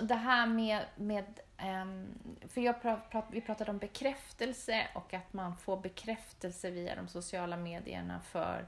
det 0.02 0.14
här 0.14 0.46
med, 0.46 0.84
med 0.96 1.40
ehm, 1.56 2.06
för 2.48 2.60
jag 2.60 2.82
pra, 2.82 2.96
prat, 2.96 3.24
vi 3.30 3.40
pratade 3.40 3.70
om 3.70 3.78
bekräftelse 3.78 4.86
och 4.94 5.14
att 5.14 5.32
man 5.32 5.56
får 5.56 5.76
bekräftelse 5.76 6.70
via 6.70 6.94
de 6.94 7.08
sociala 7.08 7.56
medierna 7.56 8.20
för 8.20 8.66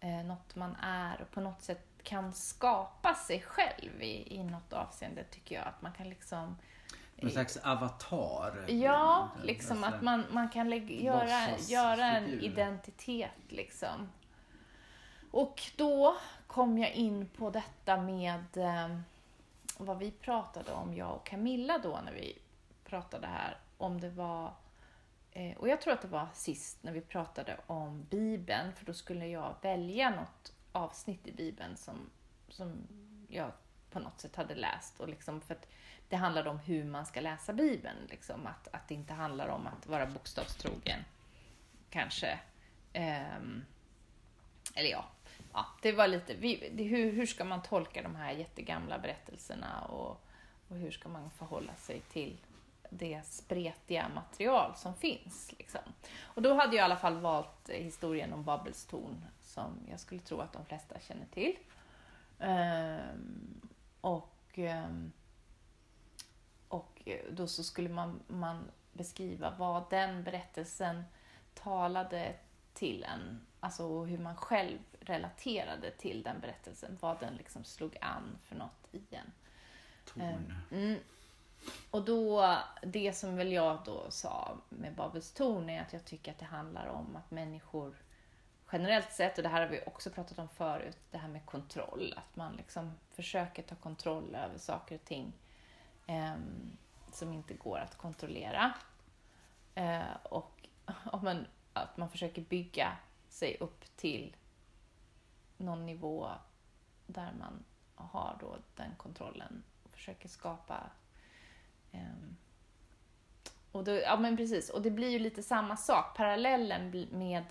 eh, 0.00 0.24
något 0.24 0.56
man 0.56 0.76
är 0.82 1.20
och 1.20 1.30
på 1.30 1.40
något 1.40 1.62
sätt 1.62 1.86
kan 2.02 2.32
skapa 2.32 3.14
sig 3.14 3.40
själv 3.40 4.02
i, 4.02 4.36
i 4.36 4.44
något 4.44 4.72
avseende 4.72 5.24
tycker 5.24 5.54
jag. 5.54 5.66
Att 5.66 5.82
man 5.82 5.92
kan 5.92 6.08
liksom 6.08 6.56
Någon 7.16 7.30
slags 7.30 7.56
avatar. 7.56 8.64
Ja, 8.68 9.28
liksom 9.42 9.84
att 9.84 10.02
man, 10.02 10.24
man 10.30 10.48
kan 10.48 10.70
lägga, 10.70 10.94
göra, 10.94 11.58
göra 11.58 12.06
en 12.06 12.40
identitet 12.40 13.30
liksom. 13.48 14.08
Och 15.30 15.62
då 15.76 16.16
kom 16.46 16.78
jag 16.78 16.92
in 16.92 17.28
på 17.28 17.50
detta 17.50 17.96
med 17.96 18.56
eh, 18.56 18.98
vad 19.78 19.98
vi 19.98 20.10
pratade 20.10 20.72
om, 20.72 20.94
jag 20.94 21.14
och 21.14 21.26
Camilla 21.26 21.78
då 21.78 22.00
när 22.04 22.12
vi 22.12 22.38
pratade 22.84 23.26
här, 23.26 23.58
om 23.78 24.00
det 24.00 24.10
var 24.10 24.52
eh, 25.30 25.56
och 25.56 25.68
jag 25.68 25.80
tror 25.80 25.92
att 25.92 26.02
det 26.02 26.08
var 26.08 26.28
sist 26.34 26.82
när 26.82 26.92
vi 26.92 27.00
pratade 27.00 27.56
om 27.66 28.06
Bibeln, 28.10 28.72
för 28.72 28.84
då 28.84 28.94
skulle 28.94 29.26
jag 29.26 29.54
välja 29.62 30.10
något 30.10 30.52
avsnitt 30.72 31.26
i 31.26 31.32
Bibeln 31.32 31.76
som, 31.76 32.10
som 32.48 32.86
jag 33.28 33.52
på 33.96 34.02
något 34.02 34.20
sätt 34.20 34.36
hade 34.36 34.54
läst. 34.54 35.00
Och 35.00 35.08
liksom 35.08 35.40
för 35.40 35.54
att 35.54 35.66
det 36.08 36.16
handlade 36.16 36.50
om 36.50 36.58
hur 36.58 36.84
man 36.84 37.06
ska 37.06 37.20
läsa 37.20 37.52
Bibeln. 37.52 37.96
Liksom. 38.10 38.46
Att, 38.46 38.68
att 38.72 38.88
det 38.88 38.94
inte 38.94 39.12
handlar 39.12 39.48
om 39.48 39.66
att 39.66 39.86
vara 39.86 40.06
bokstavstrogen. 40.06 41.00
Kanske. 41.90 42.38
Um, 42.94 43.64
eller 44.74 44.90
ja, 44.90 45.04
ja, 45.52 45.66
det 45.82 45.92
var 45.92 46.08
lite... 46.08 46.34
Vi, 46.34 46.70
det, 46.74 46.82
hur, 46.82 47.12
hur 47.12 47.26
ska 47.26 47.44
man 47.44 47.62
tolka 47.62 48.02
de 48.02 48.16
här 48.16 48.32
jättegamla 48.32 48.98
berättelserna 48.98 49.80
och, 49.80 50.20
och 50.68 50.76
hur 50.76 50.90
ska 50.90 51.08
man 51.08 51.30
förhålla 51.30 51.74
sig 51.74 52.00
till 52.00 52.36
det 52.90 53.26
spretiga 53.26 54.08
material 54.14 54.76
som 54.76 54.94
finns. 54.94 55.54
Liksom. 55.58 55.80
Och 56.22 56.42
då 56.42 56.54
hade 56.54 56.76
jag 56.76 56.82
i 56.82 56.84
alla 56.84 56.96
fall 56.96 57.16
valt 57.16 57.68
historien 57.68 58.32
om 58.32 58.44
Babels 58.44 58.86
torn 58.86 59.24
som 59.40 59.78
jag 59.90 60.00
skulle 60.00 60.20
tro 60.20 60.40
att 60.40 60.52
de 60.52 60.64
flesta 60.66 61.00
känner 61.00 61.26
till. 61.26 61.56
Ehm, 62.38 63.60
och, 64.06 64.58
ehm, 64.58 65.12
och 66.68 67.02
då 67.30 67.46
så 67.46 67.64
skulle 67.64 67.88
man, 67.88 68.20
man 68.26 68.70
beskriva 68.92 69.54
vad 69.58 69.90
den 69.90 70.24
berättelsen 70.24 71.04
talade 71.54 72.34
till 72.72 73.04
en, 73.04 73.46
alltså 73.60 74.04
hur 74.04 74.18
man 74.18 74.36
själv 74.36 74.78
relaterade 75.00 75.90
till 75.90 76.22
den 76.22 76.40
berättelsen, 76.40 76.98
vad 77.00 77.20
den 77.20 77.34
liksom 77.34 77.64
slog 77.64 77.98
an 78.00 78.38
för 78.42 78.56
något 78.56 78.88
i 78.92 79.02
en. 79.10 79.32
Torn. 80.04 80.54
Mm. 80.70 80.98
Och 81.90 82.04
då, 82.04 82.56
det 82.82 83.12
som 83.12 83.36
väl 83.36 83.52
jag 83.52 83.78
då 83.84 84.10
sa 84.10 84.56
med 84.68 84.94
Babels 84.94 85.32
torn 85.32 85.70
är 85.70 85.82
att 85.82 85.92
jag 85.92 86.04
tycker 86.04 86.32
att 86.32 86.38
det 86.38 86.44
handlar 86.44 86.86
om 86.86 87.16
att 87.16 87.30
människor 87.30 87.96
generellt 88.72 89.12
sett, 89.12 89.36
och 89.36 89.42
det 89.42 89.48
här 89.48 89.60
har 89.60 89.68
vi 89.68 89.80
också 89.86 90.10
pratat 90.10 90.38
om 90.38 90.48
förut, 90.48 90.98
det 91.10 91.18
här 91.18 91.28
med 91.28 91.46
kontroll. 91.46 92.14
Att 92.16 92.36
man 92.36 92.56
liksom 92.56 92.92
försöker 93.10 93.62
ta 93.62 93.74
kontroll 93.74 94.34
över 94.34 94.58
saker 94.58 94.94
och 94.94 95.04
ting 95.04 95.32
eh, 96.06 96.34
som 97.12 97.32
inte 97.32 97.54
går 97.54 97.78
att 97.78 97.98
kontrollera. 97.98 98.74
Eh, 99.74 100.16
och 100.22 100.68
om 101.04 101.24
man, 101.24 101.46
att 101.72 101.96
man 101.96 102.10
försöker 102.10 102.42
bygga 102.42 102.96
sig 103.28 103.56
upp 103.60 103.96
till 103.96 104.36
någon 105.56 105.86
nivå 105.86 106.30
där 107.06 107.32
man 107.38 107.64
har 107.94 108.36
då 108.40 108.56
den 108.74 108.94
kontrollen 108.96 109.62
och 109.84 109.90
försöker 109.90 110.28
skapa 110.28 110.90
eh, 111.92 112.00
och 113.76 113.84
då, 113.84 113.92
ja 113.92 114.16
men 114.16 114.36
precis, 114.36 114.70
och 114.70 114.82
det 114.82 114.90
blir 114.90 115.08
ju 115.08 115.18
lite 115.18 115.42
samma 115.42 115.76
sak. 115.76 116.16
Parallellen 116.16 117.08
med, 117.12 117.44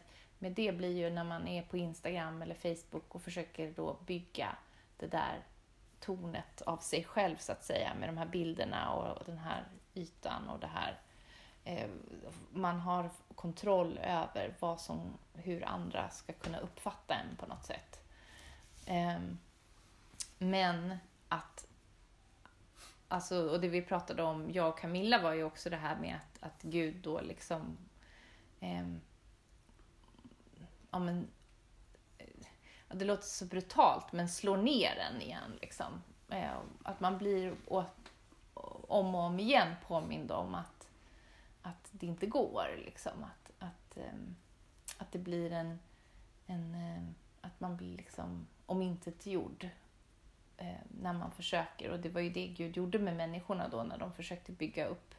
med 0.45 0.53
det 0.53 0.71
blir 0.71 0.91
ju 0.91 1.09
när 1.09 1.23
man 1.23 1.47
är 1.47 1.61
på 1.61 1.77
Instagram 1.77 2.41
eller 2.41 2.55
Facebook 2.55 3.15
och 3.15 3.21
försöker 3.21 3.71
då 3.71 3.97
bygga 4.05 4.55
det 4.97 5.07
där 5.07 5.39
tornet 5.99 6.61
av 6.61 6.77
sig 6.77 7.03
själv 7.03 7.37
så 7.37 7.51
att 7.51 7.63
säga 7.63 7.93
med 7.99 8.09
de 8.09 8.17
här 8.17 8.25
bilderna 8.25 8.91
och 8.91 9.25
den 9.25 9.37
här 9.37 9.63
ytan 9.93 10.49
och 10.49 10.59
det 10.59 10.67
här. 10.67 10.99
Eh, 11.63 11.89
man 12.51 12.79
har 12.79 13.09
kontroll 13.35 13.97
över 13.97 14.55
vad 14.59 14.81
som, 14.81 15.17
hur 15.33 15.65
andra 15.65 16.09
ska 16.09 16.33
kunna 16.33 16.59
uppfatta 16.59 17.13
en 17.13 17.35
på 17.35 17.45
något 17.45 17.65
sätt. 17.65 17.99
Ehm, 18.85 19.37
men 20.37 20.97
att, 21.29 21.67
alltså, 23.07 23.49
och 23.49 23.61
det 23.61 23.67
vi 23.67 23.81
pratade 23.81 24.23
om, 24.23 24.51
jag 24.51 24.69
och 24.69 24.79
Camilla 24.79 25.21
var 25.21 25.33
ju 25.33 25.43
också 25.43 25.69
det 25.69 25.77
här 25.77 25.95
med 25.95 26.15
att, 26.15 26.43
att 26.43 26.61
Gud 26.61 26.95
då 26.95 27.21
liksom 27.21 27.77
eh, 28.59 28.85
ja, 30.95 30.99
men, 30.99 31.27
eh, 32.17 32.27
ja, 32.87 32.95
det 32.95 33.05
låter 33.05 33.23
så 33.23 33.45
brutalt, 33.45 34.11
men 34.11 34.29
slår 34.29 34.57
ner 34.57 34.97
en 34.97 35.21
igen. 35.21 35.57
Liksom. 35.61 36.01
Eh, 36.29 36.57
att 36.83 36.99
man 36.99 37.17
blir 37.17 37.55
åt, 37.65 38.11
om 38.87 39.15
och 39.15 39.21
om 39.21 39.39
igen 39.39 39.75
påmind 39.87 40.31
om 40.31 40.55
att, 40.55 40.89
att 41.61 41.89
det 41.91 42.05
inte 42.05 42.25
går. 42.25 42.65
Liksom. 42.85 43.23
Att, 43.23 43.51
att, 43.59 43.97
eh, 43.97 44.13
att 44.97 45.11
det 45.11 45.19
blir 45.19 45.51
en, 45.51 45.79
en 46.45 46.75
eh, 46.75 47.03
att 47.41 47.59
man 47.59 47.77
blir 47.77 47.97
liksom 47.97 48.47
omintetgjord 48.65 49.69
eh, 50.57 50.81
när 51.01 51.13
man 51.13 51.31
försöker. 51.31 51.91
Och 51.91 51.99
det 51.99 52.09
var 52.09 52.21
ju 52.21 52.29
det 52.29 52.47
Gud 52.47 52.77
gjorde 52.77 52.99
med 52.99 53.15
människorna 53.15 53.67
då 53.67 53.83
när 53.83 53.97
de 53.97 54.13
försökte 54.13 54.51
bygga, 54.51 54.85
upp, 54.85 55.15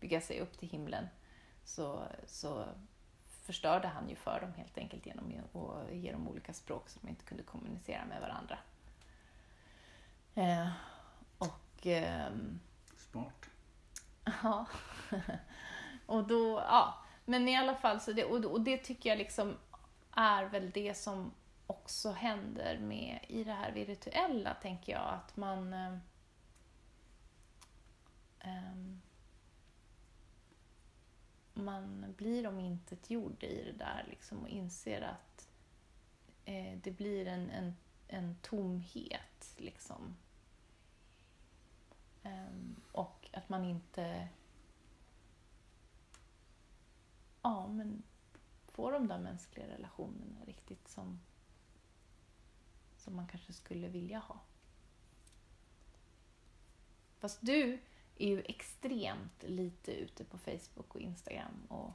bygga 0.00 0.20
sig 0.20 0.40
upp 0.40 0.58
till 0.58 0.68
himlen. 0.68 1.08
Så, 1.64 2.02
så 2.26 2.64
förstörde 3.42 3.88
han 3.88 4.08
ju 4.08 4.16
för 4.16 4.40
dem 4.40 4.52
helt 4.56 4.78
enkelt 4.78 5.06
genom 5.06 5.32
att 5.54 5.94
ge 5.94 6.12
dem 6.12 6.28
olika 6.28 6.52
språk 6.52 6.88
som 6.88 7.00
de 7.02 7.08
inte 7.08 7.24
kunde 7.24 7.42
kommunicera 7.42 8.04
med 8.04 8.20
varandra. 8.20 8.58
Eh, 10.34 10.68
och... 11.38 11.86
Eh, 11.86 12.32
Smart. 12.96 13.48
Ja. 14.42 14.66
och 16.06 16.26
då, 16.26 16.58
ja. 16.58 17.04
Men 17.24 17.48
i 17.48 17.56
alla 17.56 17.74
fall, 17.74 18.00
så 18.00 18.12
det, 18.12 18.24
och, 18.24 18.44
och 18.44 18.60
det 18.60 18.78
tycker 18.78 19.08
jag 19.08 19.18
liksom 19.18 19.56
är 20.12 20.44
väl 20.44 20.70
det 20.70 20.94
som 20.94 21.32
också 21.66 22.10
händer 22.10 22.78
med 22.78 23.18
i 23.28 23.44
det 23.44 23.52
här 23.52 23.72
virtuella, 23.72 24.54
tänker 24.54 24.92
jag. 24.92 25.14
Att 25.14 25.36
man... 25.36 25.72
Eh, 25.72 25.96
man 31.54 32.14
blir 32.16 32.46
omintetgjord 32.46 33.44
i 33.44 33.64
det 33.64 33.84
där 33.84 34.06
liksom, 34.10 34.38
och 34.38 34.48
inser 34.48 35.02
att 35.02 35.48
eh, 36.44 36.78
det 36.82 36.90
blir 36.90 37.26
en, 37.26 37.50
en, 37.50 37.76
en 38.08 38.36
tomhet. 38.42 39.54
Liksom. 39.56 40.16
Um, 42.22 42.76
och 42.92 43.28
att 43.32 43.48
man 43.48 43.64
inte 43.64 44.28
ja, 47.42 47.66
men 47.66 48.02
får 48.68 48.92
de 48.92 49.08
där 49.08 49.18
mänskliga 49.18 49.68
relationerna 49.68 50.44
riktigt 50.44 50.88
som, 50.88 51.20
som 52.96 53.16
man 53.16 53.28
kanske 53.28 53.52
skulle 53.52 53.88
vilja 53.88 54.18
ha. 54.18 54.40
Fast 57.18 57.38
du 57.40 57.80
är 58.16 58.28
ju 58.28 58.40
extremt 58.40 59.42
lite 59.42 59.92
ute 59.92 60.24
på 60.24 60.38
Facebook 60.38 60.94
och 60.94 61.00
Instagram. 61.00 61.66
Och... 61.68 61.92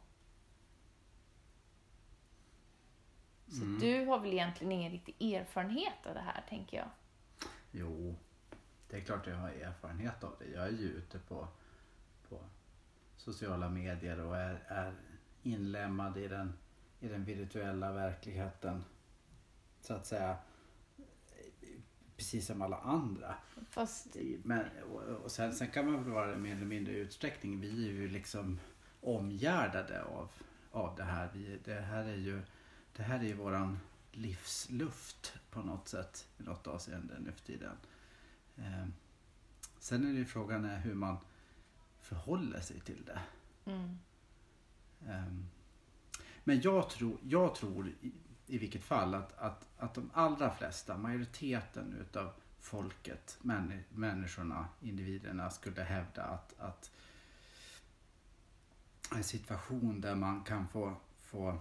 Så 3.48 3.64
mm. 3.64 3.80
du 3.80 4.06
har 4.06 4.20
väl 4.20 4.34
egentligen 4.34 4.72
ingen 4.72 4.92
riktig 4.92 5.34
erfarenhet 5.34 6.06
av 6.06 6.14
det 6.14 6.20
här, 6.20 6.46
tänker 6.50 6.78
jag? 6.78 6.90
Jo, 7.72 8.16
det 8.90 8.98
är 8.98 9.02
klart 9.02 9.28
jag 9.28 9.36
har 9.36 9.50
erfarenhet 9.50 10.24
av 10.24 10.36
det. 10.40 10.46
Jag 10.46 10.68
är 10.68 10.72
ju 10.72 10.88
ute 10.88 11.20
på, 11.20 11.48
på 12.30 12.40
sociala 13.18 13.70
medier 13.70 14.20
och 14.20 14.38
är, 14.38 14.64
är 14.68 14.94
inlemmad 15.44 16.18
i 16.18 16.28
den, 16.28 16.54
i 17.00 17.08
den 17.08 17.24
virtuella 17.26 17.92
verkligheten. 17.92 18.84
Så 19.82 19.94
att 19.94 20.06
säga 20.06 20.38
precis 22.18 22.46
som 22.46 22.62
alla 22.62 22.78
andra. 22.78 23.36
Fast... 23.70 24.18
Men, 24.44 24.66
och, 24.92 25.02
och 25.02 25.32
sen, 25.32 25.54
sen, 25.54 25.68
kan 25.68 25.86
man 25.92 26.04
väl 26.04 26.14
vara 26.14 26.32
det 26.32 26.38
mer 26.38 26.56
eller 26.56 26.66
mindre 26.66 26.94
utsträckning. 26.94 27.60
Vi 27.60 27.88
är 27.88 27.92
ju 27.92 28.08
liksom 28.08 28.60
omgärdade 29.02 30.04
av, 30.04 30.30
av 30.72 30.96
det 30.96 31.04
här. 31.04 31.30
Vi, 31.34 31.60
det 31.64 31.82
här 31.82 32.04
är 32.04 32.16
ju, 32.16 32.42
det 32.96 33.04
här 33.04 33.20
är 33.20 33.24
ju 33.24 33.34
våran 33.34 33.80
livsluft 34.12 35.34
på 35.50 35.62
något 35.62 35.88
sätt 35.88 36.28
i 36.38 36.44
något 36.44 36.68
avseende 36.68 37.20
nu 37.20 37.32
för 37.32 37.46
tiden. 37.46 37.78
Eh, 38.58 38.88
sen 39.80 40.08
är 40.08 40.14
det 40.14 40.20
ju 40.20 40.26
frågan 40.26 40.66
är 40.66 40.80
hur 40.80 40.94
man 40.94 41.18
förhåller 42.02 42.62
sig 42.62 42.80
till 42.80 43.06
det. 43.06 43.20
Mm. 43.72 44.00
Eh, 45.08 45.34
men 46.44 46.62
jag 46.62 46.90
tror, 46.90 47.18
jag 47.24 47.56
tror 47.56 47.94
i 48.48 48.58
vilket 48.58 48.84
fall 48.84 49.14
att, 49.14 49.38
att, 49.38 49.68
att 49.78 49.94
de 49.94 50.12
allra 50.14 50.52
flesta, 50.52 50.98
majoriteten 50.98 51.94
utav 51.94 52.32
folket, 52.60 53.38
män, 53.42 53.84
människorna, 53.90 54.68
individerna 54.82 55.50
skulle 55.50 55.84
hävda 55.84 56.24
att, 56.24 56.60
att 56.60 56.92
en 59.16 59.24
situation 59.24 60.02
där 60.02 60.16
man 60.16 60.44
kan 60.44 60.68
få, 60.68 60.96
få 61.18 61.60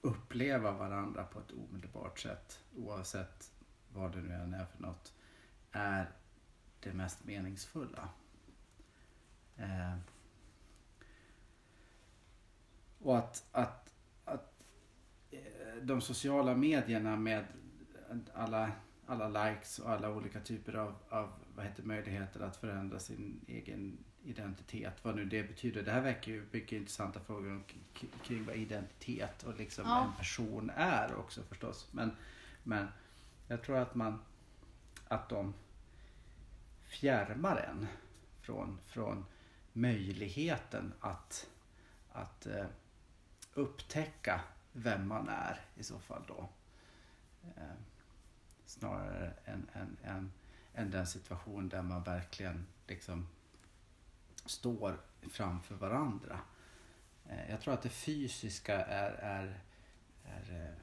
uppleva 0.00 0.72
varandra 0.72 1.24
på 1.24 1.38
ett 1.38 1.52
omedelbart 1.52 2.18
sätt 2.18 2.60
oavsett 2.76 3.52
vad 3.92 4.12
det 4.12 4.22
nu 4.22 4.34
än 4.34 4.54
är 4.54 4.64
för 4.64 4.82
något 4.82 5.14
är 5.72 6.10
det 6.80 6.92
mest 6.92 7.24
meningsfulla. 7.24 8.08
Eh, 9.56 9.96
och 12.98 13.18
att, 13.18 13.44
att 13.52 13.79
de 15.82 16.00
sociala 16.00 16.54
medierna 16.54 17.16
med 17.16 17.44
alla, 18.34 18.72
alla 19.06 19.28
likes 19.28 19.78
och 19.78 19.90
alla 19.90 20.10
olika 20.10 20.40
typer 20.40 20.74
av, 20.74 20.94
av 21.08 21.32
vad 21.54 21.66
heter, 21.66 21.82
möjligheter 21.82 22.40
att 22.40 22.56
förändra 22.56 22.98
sin 22.98 23.40
egen 23.46 23.98
identitet. 24.24 24.94
Vad 25.02 25.16
nu 25.16 25.24
det 25.24 25.42
betyder. 25.42 25.82
Det 25.82 25.90
här 25.90 26.00
väcker 26.00 26.32
ju 26.32 26.46
mycket 26.50 26.72
intressanta 26.72 27.20
frågor 27.20 27.62
kring 28.22 28.44
vad 28.44 28.56
identitet 28.56 29.42
och 29.42 29.58
liksom 29.58 29.84
ja. 29.86 30.04
en 30.04 30.12
person 30.18 30.70
är 30.76 31.14
också 31.14 31.42
förstås. 31.42 31.88
Men, 31.92 32.10
men 32.62 32.88
jag 33.48 33.62
tror 33.62 33.76
att 33.76 33.94
man 33.94 34.18
att 35.08 35.28
de 35.28 35.54
fjärmar 36.84 37.56
en 37.56 37.86
från, 38.40 38.78
från 38.86 39.24
möjligheten 39.72 40.92
att, 41.00 41.48
att 42.12 42.46
uh, 42.46 42.64
upptäcka 43.54 44.40
vem 44.72 45.08
man 45.08 45.28
är 45.28 45.60
i 45.74 45.82
så 45.82 45.98
fall 45.98 46.22
då. 46.28 46.48
Eh, 47.56 47.76
snarare 48.64 49.32
än, 49.44 49.70
än, 49.72 49.96
än, 50.04 50.32
än 50.74 50.90
den 50.90 51.06
situation 51.06 51.68
där 51.68 51.82
man 51.82 52.02
verkligen 52.02 52.66
liksom 52.86 53.28
står 54.44 55.00
framför 55.30 55.74
varandra. 55.74 56.40
Eh, 57.28 57.50
jag 57.50 57.60
tror 57.60 57.74
att 57.74 57.82
det 57.82 57.88
fysiska 57.88 58.84
är, 58.84 59.10
är, 59.10 59.60
är 60.24 60.64
eh, 60.64 60.74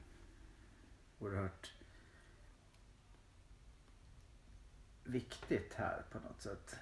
oerhört 1.18 1.72
viktigt 5.04 5.74
här 5.74 6.02
på 6.10 6.18
något 6.18 6.42
sätt. 6.42 6.76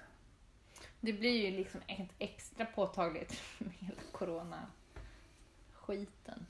Det 1.01 1.13
blir 1.13 1.45
ju 1.45 1.57
liksom 1.57 1.81
extra 2.17 2.65
påtagligt 2.65 3.41
med 3.57 3.73
hela 3.73 4.01
corona 4.11 4.67
skiten. 5.73 6.45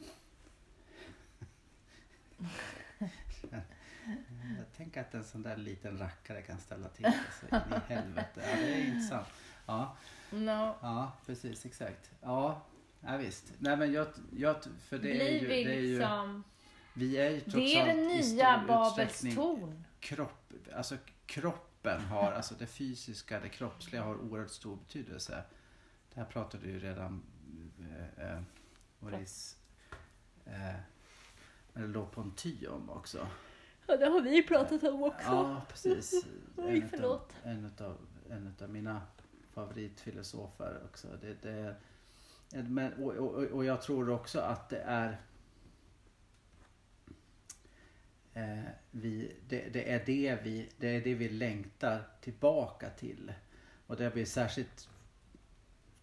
Jag 4.57 4.73
tänker 4.77 5.01
att 5.01 5.13
en 5.13 5.23
sån 5.23 5.41
där 5.41 5.57
liten 5.57 5.97
rackare 5.97 6.41
kan 6.41 6.59
ställa 6.59 6.89
till 6.89 7.03
det 7.03 7.19
så 7.39 7.55
in 7.55 7.61
i 7.73 7.93
helvete. 7.93 8.41
Ja, 8.51 8.55
det 8.57 8.73
är 8.73 8.85
intressant. 8.85 9.27
Ja, 9.65 9.97
no. 10.29 10.75
ja 10.81 11.11
precis, 11.25 11.65
exakt. 11.65 12.11
Ja, 12.21 12.61
ja 13.01 13.17
visst. 13.17 13.53
Nej 13.57 13.77
men 13.77 13.93
jag, 13.93 14.07
jag 14.37 14.55
för 14.79 14.97
det 14.97 15.27
är 15.27 15.41
ju... 15.41 15.47
Det 15.47 15.63
är 15.63 15.79
ju. 15.79 16.41
Vi 16.93 17.17
är 17.17 17.29
ju 17.29 17.39
trots 17.39 17.55
Det 17.55 17.79
är 17.79 17.85
den 17.85 18.07
nya 18.07 18.63
Babels 18.67 19.35
torn. 19.35 19.83
Kropp, 19.99 20.53
alltså 20.75 20.97
kroppen 21.25 22.01
har, 22.01 22.31
alltså 22.31 22.55
det 22.55 22.67
fysiska, 22.67 23.39
det 23.39 23.49
kroppsliga 23.49 24.03
har 24.03 24.15
oerhört 24.15 24.51
stor 24.51 24.75
betydelse. 24.75 25.43
Det 26.13 26.19
här 26.19 26.27
pratade 26.27 26.67
ju 26.67 26.79
redan 26.79 27.23
eh, 27.79 28.25
eh 28.25 28.41
Maurice 28.99 29.55
eh, 30.45 30.75
eller 31.77 31.87
låg 31.87 32.11
på 32.11 32.21
en 32.21 32.31
ty 32.31 32.67
om 32.67 32.89
också. 32.89 33.27
Ja, 33.87 33.97
det 33.97 34.05
har 34.05 34.21
vi 34.21 34.43
pratat 34.43 34.83
om 34.83 35.03
också. 35.03 35.27
Ja, 35.27 35.61
precis. 35.69 36.25
Oj, 36.55 36.81
en 36.81 36.89
förlåt. 36.89 37.33
Utav, 37.39 37.51
en, 37.51 37.65
utav, 37.65 37.97
en 38.29 38.47
utav 38.47 38.69
mina 38.69 39.01
favoritfilosofer 39.53 40.81
också. 40.85 41.07
Det, 41.21 41.41
det, 41.41 41.75
men, 42.63 42.93
och, 42.93 43.13
och, 43.13 43.43
och 43.43 43.65
jag 43.65 43.81
tror 43.81 44.09
också 44.09 44.39
att 44.39 44.69
det 44.69 44.79
är 44.79 45.21
eh, 48.33 48.63
vi, 48.91 49.35
det, 49.47 49.69
det, 49.73 49.91
är 49.91 50.05
det, 50.05 50.39
vi, 50.43 50.69
det 50.77 50.87
är 50.87 51.01
det 51.01 51.13
vi 51.13 51.29
längtar 51.29 52.03
tillbaka 52.21 52.89
till. 52.89 53.33
Och 53.87 53.95
det 53.95 54.13
blir 54.13 54.25
särskilt 54.25 54.89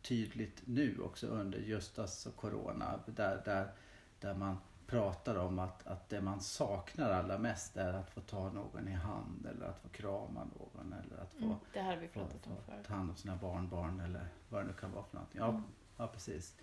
tydligt 0.03 0.63
nu 0.65 0.99
också 1.01 1.27
under 1.27 1.59
just 1.59 1.99
alltså 1.99 2.31
corona. 2.31 3.01
Där, 3.07 3.43
där, 3.45 3.73
där 4.21 4.35
man 4.35 4.57
pratar 4.87 5.35
om 5.37 5.59
att, 5.59 5.87
att 5.87 6.09
det 6.09 6.21
man 6.21 6.41
saknar 6.41 7.11
allra 7.11 7.39
mest 7.39 7.77
är 7.77 7.93
att 7.93 8.11
få 8.11 8.21
ta 8.21 8.53
någon 8.53 8.89
i 8.89 8.93
hand 8.93 9.47
eller 9.47 9.67
att 9.67 9.81
få 9.83 9.89
krama 9.89 10.45
någon 10.45 10.93
eller 10.93 11.17
att 11.23 11.35
få, 11.35 11.45
Mm, 11.45 11.57
det 11.73 11.81
här 11.81 11.95
har 11.95 12.01
vi 12.01 12.09
få, 12.09 12.21
pratat 12.21 12.47
om 12.47 12.57
få 12.57 12.83
ta 12.87 12.95
hand 12.95 13.11
om 13.11 13.17
sina 13.17 13.37
barnbarn 13.37 14.01
eller 14.01 14.29
vad 14.49 14.63
det 14.63 14.67
nu 14.67 14.73
kan 14.73 14.93
vara 14.93 15.05
för 15.05 15.15
någonting. 15.17 15.41
Ja, 15.41 15.49
Mm. 15.49 15.63
ja 15.97 16.07
precis. 16.09 16.57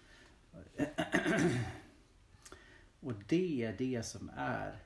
Och 3.00 3.14
det 3.28 3.64
är 3.64 3.78
det 3.78 4.04
som 4.04 4.32
är 4.36 4.84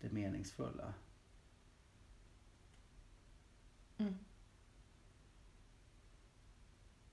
det 0.00 0.10
meningsfulla. 0.10 0.94
Mm. 3.98 4.18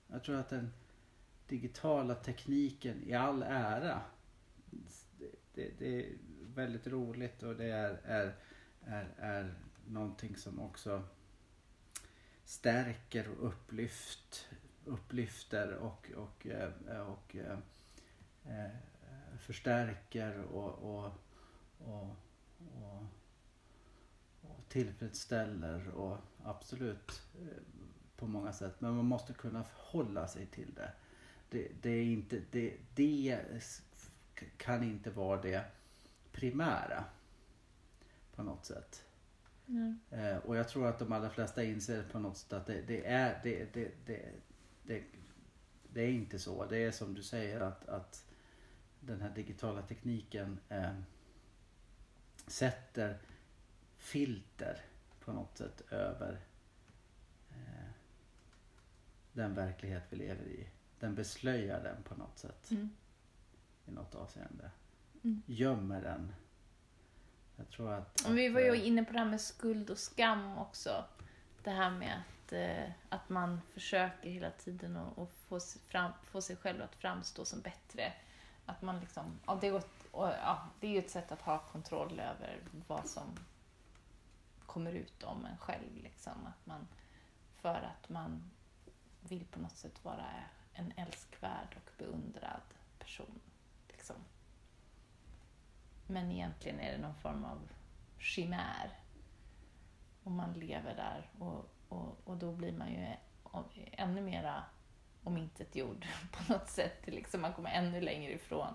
Jag 0.06 0.24
tror 0.24 0.36
att 0.36 0.48
den 0.48 0.72
digitala 1.48 2.14
tekniken 2.14 3.02
i 3.02 3.14
all 3.14 3.42
ära. 3.42 4.00
Det, 5.54 5.78
det, 5.78 6.00
är 6.00 6.12
väldigt 6.54 6.86
roligt 6.86 7.42
och 7.42 7.56
det 7.56 7.70
är, 7.70 8.00
är, 8.04 8.36
är, 8.84 9.14
är 9.18 9.54
någonting 9.86 10.36
som 10.36 10.60
också 10.60 11.02
stärker 12.44 13.28
och 13.28 13.46
upplyft, 13.46 14.48
upplyfter 14.84 15.72
och, 15.72 16.10
och, 16.16 16.46
eh, 16.46 17.00
och, 17.00 17.08
och, 17.12 17.36
eh, 17.36 18.68
förstärker 19.38 20.38
och, 20.38 20.96
och, 20.96 21.12
och, 21.78 22.16
och, 22.58 23.06
och 24.40 24.68
tillfredsställer 24.68 25.88
och 25.88 26.18
absolut 26.44 27.22
eh, 27.40 27.62
på 28.16 28.26
många 28.26 28.52
sätt. 28.52 28.80
Men 28.80 28.94
man 28.94 29.04
måste 29.06 29.32
kunna 29.32 29.64
förhålla 29.64 30.28
sig 30.28 30.46
till 30.46 30.74
det. 30.74 30.92
Det, 31.50 31.68
det, 31.82 31.90
är 31.90 32.04
inte, 32.04 32.42
det, 32.50 32.76
det 32.94 33.44
kan 34.56 34.82
inte 34.82 35.10
vara 35.10 35.42
det 35.42 35.64
primära 36.32 37.04
på 38.34 38.42
något 38.42 38.66
sätt. 38.66 39.04
Mm. 39.68 40.00
Eh, 40.10 40.36
och 40.36 40.56
jag 40.56 40.68
tror 40.68 40.86
att 40.86 40.98
de 40.98 41.12
allra 41.12 41.30
flesta 41.30 41.64
inser 41.64 42.02
på 42.02 42.18
något 42.18 42.36
sätt 42.36 42.52
att 42.52 42.66
det, 42.66 42.82
det 42.82 43.06
är 43.06 43.40
det, 43.42 43.74
det, 43.74 43.90
det, 44.06 44.32
det, 44.82 45.02
det 45.92 46.02
är 46.02 46.10
inte 46.10 46.38
så. 46.38 46.66
Det 46.66 46.78
är 46.78 46.90
som 46.90 47.14
du 47.14 47.22
säger 47.22 47.60
att, 47.60 47.88
att 47.88 48.24
den 49.00 49.20
här 49.20 49.30
digitala 49.34 49.82
tekniken 49.82 50.58
eh, 50.68 50.94
sätter 52.46 53.18
filter 53.96 54.84
på 55.20 55.32
något 55.32 55.58
sätt 55.58 55.80
över 55.90 56.40
eh, 57.50 57.90
den 59.32 59.54
verklighet 59.54 60.02
vi 60.10 60.16
lever 60.16 60.44
i. 60.44 60.68
Den 61.00 61.14
beslöjar 61.14 61.82
den 61.82 62.02
på 62.02 62.14
något 62.14 62.38
sätt 62.38 62.70
Mm. 62.70 62.90
I 63.86 63.90
något 63.90 64.14
avseende. 64.14 64.70
Mm. 65.24 65.42
Gömmer 65.46 66.02
den. 66.02 66.34
Jag 67.56 67.70
tror 67.70 67.92
att... 67.92 68.20
Och 68.26 68.38
vi 68.38 68.48
var 68.48 68.60
ju 68.60 68.74
eh, 68.74 68.86
inne 68.86 69.04
på 69.04 69.12
det 69.12 69.18
här 69.18 69.26
med 69.26 69.40
skuld 69.40 69.90
och 69.90 69.98
skam 69.98 70.58
också. 70.58 71.04
Det 71.62 71.70
här 71.70 71.90
med 71.90 72.22
att, 72.46 72.52
eh, 72.52 72.92
att 73.08 73.28
man 73.28 73.60
försöker 73.72 74.30
hela 74.30 74.50
tiden 74.50 74.96
att, 74.96 75.32
få, 75.48 75.60
fram, 75.60 76.12
få 76.22 76.42
sig 76.42 76.56
själv 76.56 76.82
att 76.82 76.94
framstå 76.94 77.44
som 77.44 77.60
bättre. 77.60 78.12
Att 78.66 78.82
man 78.82 79.00
liksom, 79.00 79.40
ja, 79.46 79.58
det, 79.60 79.68
är 79.68 79.78
ett, 79.78 80.06
ja, 80.12 80.68
det 80.80 80.86
är 80.86 80.90
ju 80.90 80.98
ett 80.98 81.10
sätt 81.10 81.32
att 81.32 81.42
ha 81.42 81.58
kontroll 81.58 82.20
över 82.20 82.60
vad 82.86 83.06
som 83.06 83.38
kommer 84.66 84.92
ut 84.92 85.22
om 85.22 85.44
en 85.44 85.56
själv. 85.56 85.96
Liksom. 86.02 86.46
Att 86.46 86.66
man, 86.66 86.88
för 87.56 87.74
att 87.74 88.08
man 88.08 88.50
vill 89.20 89.44
på 89.44 89.60
något 89.60 89.76
sätt 89.76 90.04
vara 90.04 90.26
en 90.72 90.92
älskvärd 90.96 91.76
och 91.76 91.90
beundrad 91.98 92.62
person. 92.98 93.40
Men 96.06 96.30
egentligen 96.30 96.80
är 96.80 96.92
det 96.92 96.98
någon 96.98 97.14
form 97.14 97.44
av 97.44 97.68
chimär. 98.18 98.90
Och 100.22 100.30
man 100.30 100.52
lever 100.52 100.94
där 100.94 101.30
och, 101.38 101.74
och, 101.88 102.20
och 102.24 102.36
då 102.36 102.52
blir 102.52 102.72
man 102.72 102.90
ju 102.92 103.06
ännu 103.92 104.20
mera 104.20 104.64
omintetgjord 105.24 106.06
på 106.32 106.52
något 106.52 106.68
sätt. 106.68 107.06
Liksom 107.06 107.40
man 107.40 107.52
kommer 107.52 107.70
ännu 107.70 108.00
längre 108.00 108.32
ifrån 108.32 108.74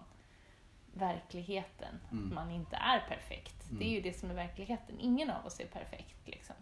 verkligheten. 0.93 1.99
Mm. 2.11 2.27
Att 2.27 2.33
man 2.33 2.51
inte 2.51 2.75
är 2.75 2.99
perfekt. 2.99 3.65
Det 3.69 3.85
är 3.85 3.89
ju 3.89 4.01
det 4.01 4.13
som 4.13 4.29
är 4.29 4.33
verkligheten. 4.33 4.99
Ingen 4.99 5.29
av 5.29 5.45
oss 5.45 5.59
är 5.59 5.67
perfekt. 5.67 6.27
Liksom. 6.27 6.55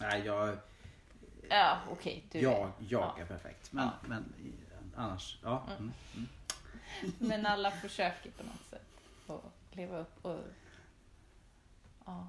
Nej, 0.00 0.22
jag... 0.26 0.58
Ja, 1.50 1.78
okej. 1.90 2.24
du 2.32 2.40
jag, 2.40 2.72
jag 2.78 3.12
ja. 3.16 3.16
är 3.18 3.26
perfekt. 3.26 3.72
Men, 3.72 3.84
Ja. 3.84 4.08
men 4.08 4.34
annars, 4.96 5.38
ja. 5.42 5.62
Mm. 5.78 5.92
Men 7.18 7.46
alla 7.46 7.70
försöker 7.70 8.30
på 8.30 8.42
något 8.42 8.66
sätt 8.70 8.82
att 9.26 9.76
leva 9.76 9.98
upp 9.98 10.24
och... 10.24 10.40
Ja. 12.04 12.28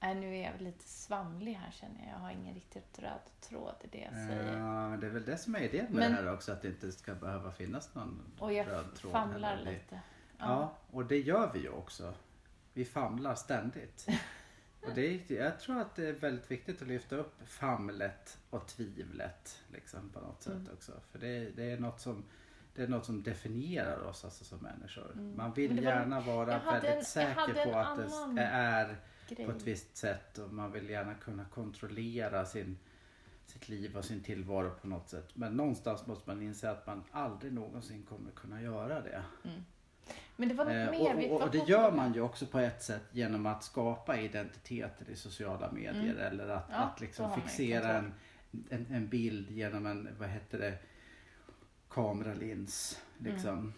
Nej, 0.00 0.14
nu 0.14 0.36
är 0.36 0.50
jag 0.52 0.60
lite 0.60 0.84
svamlig 0.88 1.54
här 1.54 1.70
känner 1.70 2.00
jag. 2.04 2.08
Jag 2.14 2.18
har 2.18 2.30
ingen 2.30 2.54
riktigt 2.54 2.98
röd 2.98 3.20
tråd 3.40 3.74
i 3.80 3.86
det 3.86 3.98
jag 3.98 4.12
säger. 4.12 4.56
Ja, 4.58 4.88
men 4.88 5.00
det 5.00 5.06
är 5.06 5.10
väl 5.10 5.24
det 5.24 5.36
som 5.38 5.54
är 5.54 5.60
idén 5.60 5.84
med 5.84 5.94
Men- 5.94 6.10
det 6.10 6.16
här 6.16 6.32
också, 6.34 6.52
att 6.52 6.62
det 6.62 6.68
inte 6.68 6.92
ska 6.92 7.14
behöva 7.14 7.52
finnas 7.52 7.94
någon 7.94 8.20
Och 8.38 8.52
jag 8.52 8.66
röd 8.66 8.94
tråd. 8.94 9.12
famlar 9.12 9.56
heller. 9.56 9.72
Lite. 9.72 10.00
Ja, 10.38 10.72
och 10.90 11.04
det 11.06 11.18
gör 11.20 11.52
vi 11.52 11.58
ju 11.60 11.68
också. 11.70 12.14
Vi 12.72 12.84
famlar 12.84 13.34
ständigt. 13.34 14.06
Och 14.86 14.94
det 14.94 15.06
är, 15.30 15.32
jag 15.42 15.60
tror 15.60 15.80
att 15.80 15.94
det 15.96 16.08
är 16.08 16.12
väldigt 16.12 16.50
viktigt 16.50 16.82
att 16.82 16.88
lyfta 16.88 17.16
upp 17.16 17.34
famlet 17.48 18.38
och 18.50 18.66
tvivlet 18.66 19.62
liksom, 19.72 20.10
på 20.10 20.20
något 20.20 20.42
sätt 20.42 20.52
Mm. 20.52 20.72
också. 20.72 20.92
För 21.12 21.18
det, 21.18 21.50
det, 21.50 21.70
är 21.70 21.78
något 21.80 22.00
som, 22.00 22.24
det 22.74 22.82
är 22.82 22.88
något 22.88 23.04
som 23.06 23.22
definierar 23.22 24.02
oss 24.04 24.24
alltså, 24.24 24.44
som 24.44 24.58
människor. 24.58 25.12
Mm. 25.12 25.36
Man 25.36 25.52
vill 25.52 25.74
var- 25.76 25.82
gärna 25.82 26.20
vara 26.20 26.58
väldigt 26.58 26.90
en- 26.90 27.04
säker 27.04 27.64
på 27.72 27.78
att 27.78 28.36
det 28.36 28.42
är 28.42 28.96
Grej. 29.28 29.46
på 29.46 29.52
ett 29.52 29.62
visst 29.62 29.96
sätt 29.96 30.38
och 30.38 30.52
man 30.52 30.72
vill 30.72 30.90
gärna 30.90 31.14
kunna 31.14 31.44
kontrollera 31.44 32.44
sin, 32.44 32.78
sitt 33.46 33.68
liv 33.68 33.96
och 33.96 34.04
sin 34.04 34.20
tillvaro 34.22 34.70
på 34.80 34.86
något 34.86 35.08
sätt. 35.08 35.28
Men 35.34 35.56
någonstans 35.56 36.06
måste 36.06 36.30
man 36.30 36.42
inse 36.42 36.70
att 36.70 36.86
man 36.86 37.04
aldrig 37.10 37.52
någonsin 37.52 38.02
kommer 38.08 38.30
kunna 38.30 38.62
göra 38.62 39.00
det. 39.00 39.22
Mm. 39.44 39.64
Men 40.36 40.48
det 40.48 40.54
var 40.54 40.64
något 40.64 40.74
Eh, 40.74 40.90
mer. 41.14 41.30
och, 41.30 41.36
och, 41.36 41.42
och 41.42 41.50
det 41.50 41.58
gör 41.68 41.92
man 41.92 42.14
ju 42.14 42.20
också 42.20 42.46
på 42.46 42.58
ett 42.58 42.82
sätt 42.82 43.02
genom 43.12 43.46
att 43.46 43.64
skapa 43.64 44.16
identiteter 44.20 45.10
i 45.10 45.16
sociala 45.16 45.72
medier 45.72 46.14
eller 46.14 46.48
att, 46.48 46.68
Mm. 46.68 46.80
Ja, 46.80 46.86
att 46.86 47.00
liksom 47.00 47.34
fixera 47.40 47.92
en, 47.98 48.14
en, 48.70 48.86
en 48.90 49.08
bild 49.08 49.50
genom 49.50 49.86
en, 49.86 50.08
vad 50.18 50.28
heter 50.28 50.58
det, 50.58 50.78
kameralins. 51.94 53.02
Liksom. 53.18 53.72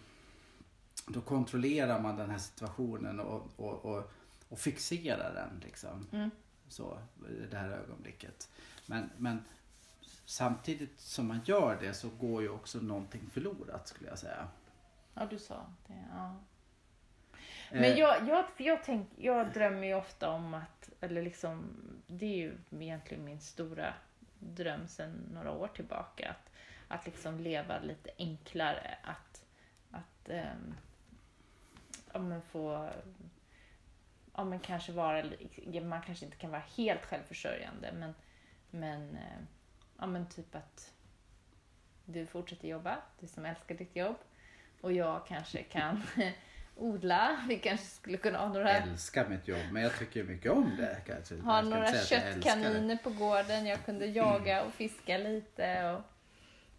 Då 1.07 1.21
kontrollerar 1.21 1.99
man 1.99 2.15
den 2.17 2.29
här 2.29 2.37
situationen 2.37 3.19
och, 3.19 3.47
och, 3.55 3.85
och, 3.85 4.11
och 4.49 4.59
fixerar 4.59 5.33
den 5.33 5.59
liksom. 5.63 6.07
Mm. 6.11 6.31
Så, 6.67 6.99
det 7.51 7.57
här 7.57 7.69
ögonblicket. 7.69 8.49
Men, 8.85 9.09
men 9.17 9.43
samtidigt 10.25 10.99
som 10.99 11.27
man 11.27 11.41
gör 11.45 11.77
det 11.81 11.93
så 11.93 12.09
går 12.09 12.41
ju 12.41 12.49
också 12.49 12.79
någonting 12.79 13.29
förlorat 13.33 13.87
skulle 13.87 14.09
jag 14.09 14.19
säga. 14.19 14.47
Ja, 15.13 15.25
du 15.25 15.39
sa 15.39 15.65
det. 15.87 16.05
Ja. 16.11 16.35
Eh, 17.71 17.81
Men 17.81 17.97
jag, 17.97 18.27
jag, 18.27 18.49
för 18.49 18.63
jag, 18.63 18.83
tänk, 18.83 19.09
jag 19.17 19.53
drömmer 19.53 19.87
ju 19.87 19.93
ofta 19.93 20.29
om 20.29 20.53
att, 20.53 20.89
eller 21.01 21.21
liksom, 21.21 21.63
det 22.07 22.25
är 22.25 22.37
ju 22.37 22.57
egentligen 22.79 23.25
min 23.25 23.41
stora 23.41 23.93
dröm 24.39 24.87
sedan 24.87 25.29
några 25.33 25.51
år 25.51 25.67
tillbaka. 25.67 26.29
Att, 26.29 26.51
att 26.87 27.05
liksom 27.05 27.39
leva 27.39 27.79
lite 27.79 28.09
enklare. 28.17 28.97
Att, 29.03 29.45
att 29.91 30.29
um, 30.29 30.75
ja, 32.13 32.19
men 32.19 32.41
få, 32.41 32.89
ja 34.35 34.43
men 34.43 34.59
kanske 34.59 34.91
vara, 34.91 35.23
man 35.83 36.01
kanske 36.01 36.25
inte 36.25 36.37
kan 36.37 36.51
vara 36.51 36.63
helt 36.77 37.05
självförsörjande 37.05 37.91
men, 37.93 38.13
men, 38.71 39.15
eh, 39.15 39.41
ja 39.97 40.05
men 40.05 40.29
typ 40.29 40.55
att 40.55 40.91
du 42.05 42.25
fortsätter 42.25 42.67
jobba, 42.67 42.97
du 43.19 43.27
som 43.27 43.45
älskar 43.45 43.75
ditt 43.75 43.95
jobb. 43.95 44.15
Och 44.81 44.93
jag 44.93 45.27
kanske 45.27 45.63
kan 45.63 46.03
odla. 46.75 47.45
Vi 47.47 47.59
kanske 47.59 47.85
skulle 47.85 48.17
kunna 48.17 48.37
ha 48.37 48.47
några, 48.47 48.71
älskar 48.71 49.29
mitt 49.29 49.47
jobb 49.47 49.71
men 49.71 49.83
jag 49.83 49.99
tycker 49.99 50.23
mycket 50.23 50.51
om 50.51 50.75
det. 50.77 51.01
Kanske. 51.05 51.35
ha 51.35 51.57
Jag 51.57 51.65
ska 51.65 51.75
några 51.75 51.93
köttkaniner 51.93 52.97
på 52.97 53.09
gården. 53.09 53.65
Jag 53.65 53.85
kunde 53.85 54.05
jaga 54.05 54.63
och 54.63 54.73
fiska 54.73 55.17
lite. 55.17 55.91
Och, 55.91 56.01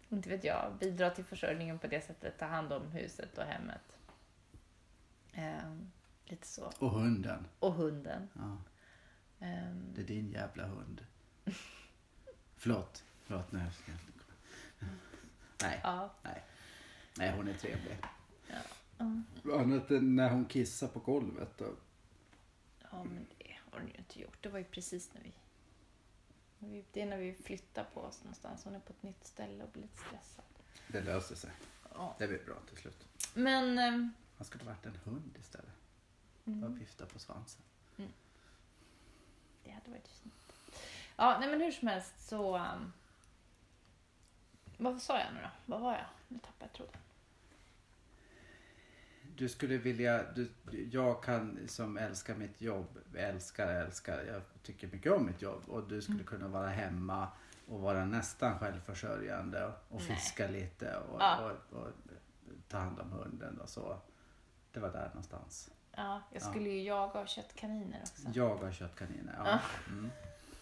inte 0.09 0.29
vet 0.29 0.43
jag, 0.43 0.73
bidra 0.79 1.09
till 1.09 1.23
försörjningen 1.23 1.79
på 1.79 1.87
det 1.87 2.05
sättet. 2.05 2.39
Ta 2.39 2.45
hand 2.45 2.73
om 2.73 2.91
huset 2.91 3.37
och 3.37 3.43
hemmet. 3.43 3.97
Ehm, 5.33 5.91
lite 6.25 6.47
så. 6.47 6.71
Och 6.79 6.91
hunden. 6.91 7.47
Och 7.59 7.73
hunden. 7.73 8.29
Ja, 8.33 8.57
Ehm, 9.39 9.93
det 9.95 10.01
är 10.01 10.05
din 10.05 10.31
jävla 10.31 10.65
hund. 10.65 11.05
Förlåt. 12.55 13.03
Förlåt. 13.25 13.47
Jag 13.51 13.73
ska. 13.73 13.91
Nej, 15.61 15.79
ja. 15.83 16.13
nej. 16.23 16.43
Nej, 17.17 17.33
hon 17.37 17.47
är 17.47 17.53
trevlig. 17.53 17.97
Ja. 18.47 18.57
Ja. 19.43 19.59
Annat 19.59 19.91
än 19.91 20.15
när 20.15 20.29
hon 20.29 20.45
kissar 20.45 20.87
på 20.87 20.99
golvet. 20.99 21.57
Då. 21.57 21.75
Ja, 22.91 23.03
men 23.03 23.25
det 23.37 23.57
har 23.71 23.79
hon 23.79 23.87
ju 23.87 23.93
inte 23.93 24.21
gjort. 24.21 24.37
Det 24.41 24.49
var 24.49 24.59
ju 24.59 24.65
precis 24.65 25.13
när 25.13 25.21
vi... 25.21 25.33
Det 26.59 27.01
är 27.01 27.05
när 27.05 27.17
vi 27.17 27.33
flyttar 27.33 27.83
på 27.83 28.01
oss 28.01 28.19
någonstans. 28.23 28.63
Hon 28.63 28.75
är 28.75 28.79
på 28.79 28.93
ett 28.93 29.03
nytt 29.03 29.25
ställe 29.27 29.63
och 29.63 29.69
blir 29.69 29.81
lite 29.81 29.97
stressad. 29.97 30.45
Det 30.87 31.01
löser 31.01 31.35
sig. 31.35 31.51
Ja. 31.93 32.15
Det 32.19 32.27
blir 32.27 32.45
bra 32.45 32.55
till 32.69 32.77
slut. 32.77 33.05
Men... 33.33 33.77
ehm, 33.79 34.13
Man 34.37 34.45
skulle 34.45 34.63
ha 34.63 34.71
varit 34.71 34.85
en 34.85 34.95
hund 35.03 35.37
istället. 35.39 35.71
Mm. 36.45 36.61
Bara 36.61 36.71
vifta 36.71 37.05
på 37.05 37.19
svansen. 37.19 37.61
Det 39.63 39.71
hade 39.71 39.89
varit 39.89 40.07
fint. 40.07 40.33
Ja, 41.15 41.37
nej 41.39 41.49
men 41.49 41.61
hur 41.61 41.71
som 41.71 41.87
helst 41.87 42.27
så... 42.27 42.57
Um, 42.57 42.93
vad 44.77 45.01
sa 45.01 45.19
jag 45.19 45.33
nu 45.33 45.39
då? 45.41 45.49
Vad 45.65 45.81
var 45.81 45.93
jag? 45.93 46.05
Nu 46.27 46.39
tappade 46.39 46.65
jag 46.65 46.73
tråden. 46.73 47.01
Du 49.37 49.49
skulle 49.49 49.77
vilja, 49.77 50.23
du, 50.35 50.49
jag 50.91 51.23
kan 51.23 51.59
som 51.67 51.97
älskar 51.97 52.35
mitt 52.35 52.61
jobb, 52.61 52.99
älskar, 53.15 53.67
älskar, 53.67 54.23
jag 54.23 54.41
tycker 54.63 54.87
mycket 54.87 55.11
om 55.11 55.25
mitt 55.25 55.41
jobb 55.41 55.63
och 55.67 55.87
du 55.87 56.01
skulle 56.01 56.23
kunna 56.23 56.47
vara 56.47 56.67
hemma 56.67 57.27
och 57.67 57.81
vara 57.81 58.05
nästan 58.05 58.59
självförsörjande 58.59 59.65
och, 59.65 59.73
och 59.89 60.01
Nej. 60.01 60.15
fiska 60.15 60.47
lite 60.47 60.95
och, 60.97 61.21
Ja. 61.21 61.51
och, 61.71 61.77
och 61.79 61.87
ta 62.67 62.77
hand 62.77 62.99
om 62.99 63.11
hunden 63.11 63.59
och 63.61 63.69
så. 63.69 63.97
Det 64.71 64.79
var 64.79 64.89
där 64.89 65.07
någonstans. 65.07 65.69
Ja, 65.95 66.21
jag 66.33 66.41
Ja. 66.41 66.45
skulle 66.49 66.69
ju 66.69 66.83
jaga 66.83 67.19
och 67.19 67.27
köttkaniner 67.27 67.99
också. 68.01 68.27
Jag 68.33 68.55
har 68.57 68.71
köttkaniner, 68.71 69.35
ja. 69.37 69.43
Ja. 69.49 69.59
Mm. 69.93 70.09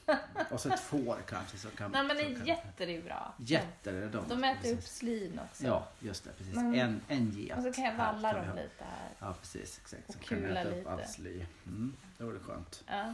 Och 0.51 0.59
så 0.61 0.69
ett 0.73 0.79
får 0.79 1.17
kanske. 1.29 1.57
Så 1.57 1.69
kan, 1.69 1.91
Nej 1.91 2.03
men 2.03 2.17
en 2.19 2.45
getter 2.45 2.89
är 2.89 3.01
bra. 3.01 3.33
Getter 3.37 3.93
är 3.93 4.09
de. 4.09 4.27
De 4.27 4.43
äter 4.43 4.71
upp 4.71 4.75
precis. 4.77 4.95
slin 4.97 5.39
också. 5.49 5.63
Ja, 5.65 5.87
just 5.99 6.23
det. 6.23 6.29
Precis. 6.37 6.55
Men- 6.55 6.75
en, 6.75 7.01
en 7.07 7.31
get. 7.31 7.57
Och 7.57 7.63
så 7.63 7.73
kan 7.73 7.83
jag 7.83 7.95
valla 7.95 8.33
dem 8.33 8.45
ha. 8.47 8.53
lite 8.55 8.83
här. 8.83 9.09
Ja, 9.19 9.33
precis. 9.41 9.77
Exakt. 9.83 10.03
Så 10.13 10.17
Och 10.19 10.25
kan 10.25 10.37
kula 10.37 10.59
äta 10.61 10.69
upp 10.69 10.75
lite. 10.77 10.89
allt 10.91 11.09
sly. 11.09 11.45
Mm, 11.67 11.95
det 12.17 12.23
vore 12.23 12.39
skönt. 12.39 12.83
Ja. 12.87 13.13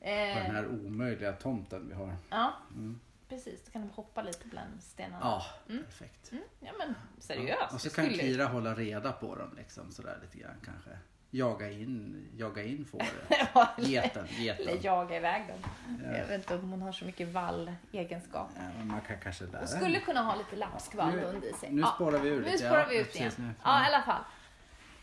På 0.00 0.10
den 0.10 0.46
Eh, 0.46 0.52
här 0.52 0.66
omöjliga 0.68 1.32
tomten 1.32 1.88
vi 1.88 1.94
har. 1.94 2.16
ja, 2.30 2.52
Mm. 2.70 3.00
precis. 3.28 3.60
Då 3.66 3.70
kan 3.72 3.82
de 3.82 3.90
hoppa 3.90 4.22
lite 4.22 4.48
bland 4.48 4.82
stenarna. 4.82 5.18
Ja, 5.22 5.44
Mm. 5.68 5.84
perfekt. 5.84 6.32
Mm, 6.32 6.44
ja 6.60 6.72
men 6.78 6.94
seriöst. 7.18 7.58
Ja. 7.60 7.74
Och 7.74 7.80
så 7.80 7.90
kan 7.90 8.10
Kira 8.10 8.44
hålla 8.46 8.74
reda 8.74 9.12
på 9.12 9.34
dem 9.36 9.50
liksom 9.56 9.92
sådär 9.92 10.18
lite 10.22 10.38
grann 10.38 10.56
kanske. 10.64 10.90
Jaga 11.34 11.70
in, 11.70 12.28
jaga 12.36 12.62
in 12.62 12.84
fåret. 12.84 13.06
Ja, 13.54 13.68
eller- 13.76 13.88
Geten, 13.88 14.26
Eller 14.28 14.40
geten. 14.44 14.78
jaga 14.82 15.16
iväg 15.16 15.42
dem. 15.48 15.70
Ja. 16.04 16.18
Jag 16.18 16.26
vet 16.26 16.40
inte 16.40 16.54
om 16.54 16.70
hon 16.70 16.82
har 16.82 16.92
så 16.92 17.04
mycket 17.04 17.28
vallegenskap. 17.28 18.50
Ja, 18.56 18.84
man 18.84 19.00
kan 19.00 19.16
kanske 19.22 19.44
lära 19.44 19.58
Hon 19.58 19.68
skulle 19.68 20.00
kunna 20.00 20.22
ha 20.22 20.36
lite 20.36 20.56
lapskvallhund 20.56 21.44
i 21.44 21.52
sig. 21.52 21.72
Nu 21.72 21.80
Ja. 21.80 21.92
spårar 21.94 22.18
vi 22.18 22.28
ur 22.28 22.40
Nu 22.40 22.44
lite. 22.44 22.58
spårar 22.58 22.86
vi 22.88 22.94
ja, 22.96 23.00
ut 23.02 23.16
igen. 23.16 23.32
nu. 23.36 23.50
Ja, 23.64 23.84
i 23.84 23.86
alla 23.94 24.02
fall. 24.02 24.22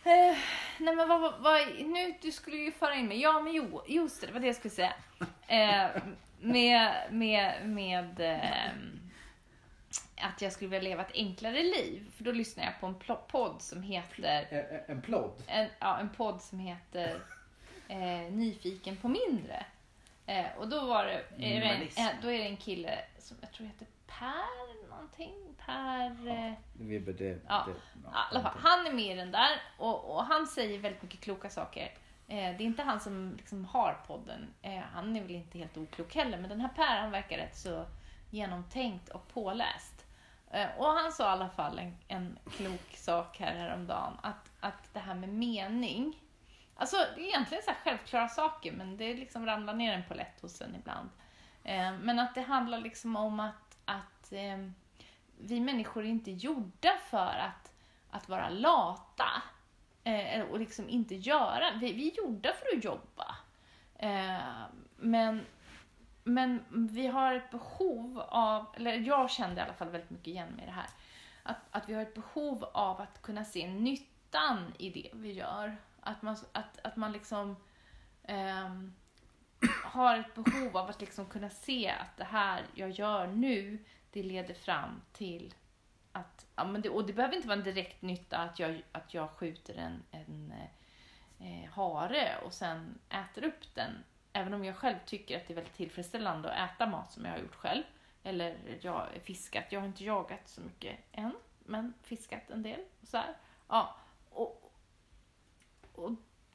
Eh, 0.03 0.37
nej 0.79 0.95
men 0.95 1.07
vad, 1.07 1.21
vad, 1.21 1.33
vad, 1.41 1.61
nu, 1.85 2.13
du 2.21 2.31
skulle 2.31 2.57
ju 2.57 2.71
föra 2.71 2.95
in 2.95 3.07
mig. 3.07 3.21
Ja 3.21 3.41
men 3.41 3.53
jo, 3.53 3.81
just 3.87 4.21
det, 4.21 4.27
det 4.27 4.33
var 4.33 4.39
det 4.39 4.47
jag 4.47 4.55
skulle 4.55 4.71
säga. 4.73 4.93
Eh, 5.47 6.01
med, 6.39 6.93
med, 7.11 7.69
med 7.69 8.19
ehm, 8.19 8.99
att 10.21 10.41
jag 10.41 10.51
skulle 10.51 10.69
vilja 10.69 10.89
leva 10.89 11.01
ett 11.05 11.13
enklare 11.15 11.63
liv. 11.63 12.11
För 12.15 12.23
då 12.23 12.31
lyssnar 12.31 12.63
jag 12.63 12.79
på 12.79 12.87
en 12.87 12.95
pl- 12.95 13.27
podd 13.27 13.61
som 13.61 13.81
heter, 13.83 14.47
En, 14.87 14.95
en 14.97 15.01
plodd. 15.01 15.43
en, 15.47 15.69
ja, 15.79 15.97
en 15.99 16.09
podd 16.09 16.41
som 16.41 16.59
heter 16.59 17.21
eh, 17.87 18.31
Nyfiken 18.31 18.97
på 18.97 19.07
mindre. 19.07 19.65
Eh, 20.25 20.45
och 20.57 20.67
då 20.69 20.85
var 20.85 21.05
det, 21.05 21.13
är 21.37 21.61
det 21.61 21.65
en, 21.67 21.81
eh, 22.07 22.13
då 22.21 22.31
är 22.31 22.37
det 22.37 22.47
en 22.47 22.57
kille 22.57 22.99
som 23.19 23.37
jag 23.41 23.51
tror 23.51 23.67
heter 23.67 23.87
Per 24.07 24.89
någonting. 24.89 25.33
Per... 25.65 26.27
Eh, 26.27 26.53
Vi, 26.73 26.99
det, 26.99 27.13
det, 27.13 27.39
Ja, 27.47 27.63
det, 27.67 27.73
Ja, 28.03 28.09
alla 28.29 28.41
fall, 28.41 28.53
han 28.59 28.87
är 28.87 28.91
med 28.93 29.05
i 29.11 29.15
den 29.15 29.31
där 29.31 29.49
och, 29.77 30.15
och 30.15 30.23
han 30.23 30.47
säger 30.47 30.79
väldigt 30.79 31.01
mycket 31.03 31.19
kloka 31.21 31.49
saker. 31.49 31.83
Eh, 32.27 32.37
det 32.37 32.37
är 32.37 32.61
inte 32.61 32.83
han 32.83 32.99
som 32.99 33.33
liksom 33.37 33.65
har 33.65 33.97
podden. 34.07 34.53
Eh, 34.61 34.79
han 34.93 35.15
är 35.15 35.21
väl 35.21 35.35
inte 35.35 35.57
helt 35.57 35.77
oklok 35.77 36.15
heller, 36.15 36.37
men 36.37 36.49
den 36.49 36.61
här 36.61 36.69
Per 36.69 36.97
han 37.01 37.11
verkar 37.11 37.37
rätt 37.37 37.57
så 37.57 37.85
genomtänkt 38.29 39.09
och 39.09 39.27
påläst. 39.33 40.05
Eh, 40.53 40.67
och 40.77 40.85
han 40.85 41.11
sa 41.11 41.23
i 41.23 41.27
alla 41.27 41.49
fall 41.49 41.79
en, 41.79 41.97
en 42.07 42.39
klok 42.57 42.95
sak 42.95 43.39
här 43.39 43.53
häromdagen, 43.53 44.17
att, 44.21 44.49
att 44.59 44.93
det 44.93 44.99
här 44.99 45.15
med 45.15 45.29
mening, 45.29 46.21
alltså 46.75 46.97
det 47.15 47.21
är 47.21 47.25
egentligen 47.25 47.63
så 47.63 47.71
här 47.71 47.77
självklara 47.83 48.27
saker, 48.27 48.71
men 48.71 48.97
det 48.97 49.13
liksom 49.13 49.45
ramlar 49.45 49.73
ner 49.73 49.93
en 49.93 50.03
på 50.07 50.13
lätt 50.13 50.41
hos 50.41 50.61
en 50.61 50.75
ibland. 50.75 51.09
Eh, 51.63 51.91
men 51.91 52.19
att 52.19 52.35
det 52.35 52.41
handlar 52.41 52.79
liksom 52.79 53.15
om 53.15 53.39
att, 53.39 53.77
att 53.85 54.31
eh, 54.31 54.57
vi 55.37 55.59
människor 55.59 56.03
är 56.03 56.09
inte 56.09 56.31
gjorda 56.31 56.97
för 57.09 57.35
att, 57.37 57.73
att 58.09 58.29
vara 58.29 58.49
lata 58.49 59.43
eh, 60.03 60.41
och 60.41 60.59
liksom 60.59 60.89
inte 60.89 61.15
göra. 61.15 61.71
Vi, 61.79 61.93
vi 61.93 62.11
är 62.11 62.17
gjorda 62.17 62.49
för 62.53 62.77
att 62.77 62.83
jobba. 62.83 63.35
Eh, 63.95 64.65
men, 64.97 65.45
men 66.23 66.65
vi 66.69 67.07
har 67.07 67.33
ett 67.33 67.51
behov 67.51 68.19
av, 68.19 68.65
eller 68.75 68.93
jag 68.93 69.31
kände 69.31 69.61
i 69.61 69.63
alla 69.63 69.73
fall 69.73 69.89
väldigt 69.89 70.09
mycket 70.09 70.27
igen 70.27 70.49
mig 70.49 70.63
i 70.63 70.65
det 70.65 70.71
här, 70.71 70.89
att, 71.43 71.57
att 71.71 71.89
vi 71.89 71.93
har 71.93 72.01
ett 72.01 72.13
behov 72.13 72.63
av 72.63 73.01
att 73.01 73.21
kunna 73.21 73.45
se 73.45 73.67
nyttan 73.67 74.73
i 74.77 74.89
det 74.89 75.09
vi 75.13 75.31
gör. 75.31 75.77
Att 75.99 76.21
man, 76.21 76.37
att, 76.51 76.79
att 76.83 76.95
man 76.95 77.11
liksom 77.11 77.55
um, 78.27 78.93
har 79.83 80.17
ett 80.17 80.35
behov 80.35 80.77
av 80.77 80.89
att 80.89 81.01
liksom 81.01 81.25
kunna 81.25 81.49
se 81.49 81.89
att 81.89 82.17
det 82.17 82.23
här 82.23 82.63
jag 82.73 82.89
gör 82.89 83.27
nu, 83.27 83.85
det 84.11 84.23
leder 84.23 84.53
fram 84.53 85.01
till 85.13 85.53
att, 86.11 86.45
ja, 86.55 86.63
men 86.63 86.81
det, 86.81 86.89
och 86.89 87.05
det 87.05 87.13
behöver 87.13 87.35
inte 87.35 87.47
vara 87.47 87.57
en 87.57 87.63
direkt 87.63 88.01
nytta 88.01 88.37
att 88.37 88.59
jag, 88.59 88.81
att 88.91 89.13
jag 89.13 89.29
skjuter 89.29 89.75
en, 89.75 90.03
en 90.11 90.53
eh, 91.39 91.69
hare 91.71 92.37
och 92.45 92.53
sen 92.53 92.99
äter 93.09 93.43
upp 93.43 93.75
den. 93.75 93.91
Även 94.33 94.53
om 94.53 94.65
jag 94.65 94.75
själv 94.75 94.95
tycker 95.05 95.37
att 95.37 95.47
det 95.47 95.53
är 95.53 95.55
väldigt 95.55 95.75
tillfredsställande 95.75 96.53
att 96.53 96.71
äta 96.71 96.85
mat 96.85 97.11
som 97.11 97.25
jag 97.25 97.31
har 97.31 97.39
gjort 97.39 97.55
själv. 97.55 97.83
Eller 98.23 98.57
jag 98.81 99.07
fiskat. 99.23 99.65
Jag 99.69 99.79
har 99.79 99.87
inte 99.87 100.03
jagat 100.03 100.49
så 100.49 100.61
mycket 100.61 100.99
än, 101.11 101.33
men 101.59 101.93
fiskat 102.01 102.49
en 102.49 102.63
del. 102.63 102.79
Så 103.03 103.17
här. 103.17 103.37
Ja, 103.67 103.95
och, 104.29 104.73
och, 105.93 106.11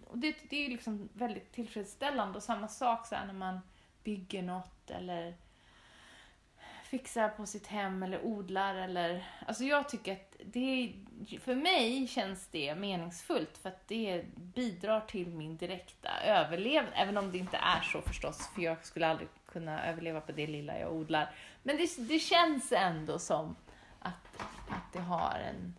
och 0.07 0.19
det, 0.19 0.37
det 0.51 0.57
är 0.57 0.63
ju 0.63 0.69
liksom 0.69 1.09
väldigt 1.13 1.53
tillfredsställande. 1.53 2.37
Och 2.37 2.43
samma 2.43 2.69
sak 2.69 3.07
så 3.07 3.15
här, 3.15 3.27
när 3.27 3.35
man 3.35 3.61
bygger 4.05 4.43
något 4.43 4.91
eller 4.91 5.35
fixar 6.87 7.29
på 7.29 7.47
sitt 7.47 7.67
hem 7.67 8.03
eller 8.03 8.25
odlar 8.25 8.75
eller... 8.75 9.27
Alltså 9.47 9.65
jag 9.65 9.89
tycker 9.89 10.13
att 10.13 10.37
det 10.45 10.93
för 11.41 11.55
mig 11.55 12.07
känns 12.07 12.47
det 12.47 12.75
meningsfullt 12.75 13.59
för 13.59 13.69
att 13.69 13.89
det 13.89 14.25
bidrar 14.37 15.01
till 15.01 15.29
min 15.29 15.57
direkta 15.57 16.21
överlevnad. 16.25 16.93
Även 16.97 17.17
om 17.17 17.33
det 17.33 17.39
inte 17.39 17.57
är 17.57 17.81
så 17.81 18.01
förstås, 18.01 18.49
för 18.55 18.63
jag 18.63 18.85
skulle 18.85 19.07
aldrig 19.07 19.29
kunna 19.47 19.87
överleva 19.87 20.21
på 20.21 20.33
det 20.33 20.47
lilla 20.47 20.79
jag 20.79 20.93
odlar. 20.93 21.35
Men 21.63 21.77
det, 21.77 22.09
det 22.09 22.19
känns 22.19 22.73
ändå 22.73 23.19
som 23.19 23.57
att, 23.99 24.43
att 24.69 24.93
det 24.93 25.01
har 25.01 25.39
en, 25.39 25.77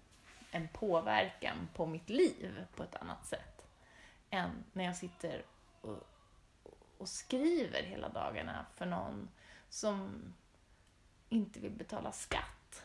en 0.51 0.67
påverkan 0.67 1.69
på 1.73 1.85
mitt 1.85 2.09
liv 2.09 2.65
på 2.75 2.83
ett 2.83 2.95
annat 2.95 3.25
sätt 3.25 3.65
än 4.29 4.63
när 4.73 4.83
jag 4.83 4.95
sitter 4.95 5.45
och, 5.81 6.07
och 6.97 7.09
skriver 7.09 7.83
hela 7.83 8.09
dagarna 8.09 8.65
för 8.75 8.85
någon 8.85 9.29
som 9.69 10.23
inte 11.29 11.59
vill 11.59 11.71
betala 11.71 12.11
skatt. 12.11 12.83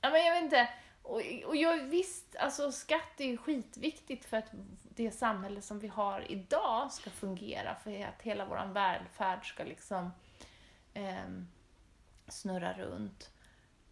Ja, 0.00 0.10
men 0.10 0.24
jag 0.24 0.34
vet 0.34 0.44
inte. 0.44 0.68
Och, 1.02 1.22
och 1.46 1.56
jag, 1.56 1.78
visst, 1.84 2.36
alltså 2.36 2.72
skatt 2.72 3.20
är 3.20 3.24
ju 3.24 3.36
skitviktigt 3.36 4.24
för 4.24 4.36
att 4.36 4.50
det 4.82 5.10
samhälle 5.10 5.62
som 5.62 5.78
vi 5.78 5.88
har 5.88 6.30
idag 6.32 6.92
ska 6.92 7.10
fungera, 7.10 7.74
för 7.74 8.04
att 8.04 8.22
hela 8.22 8.44
vår 8.44 8.72
välfärd 8.72 9.48
ska 9.48 9.64
liksom 9.64 10.10
ehm, 10.94 11.48
snurra 12.28 12.72
runt. 12.72 13.30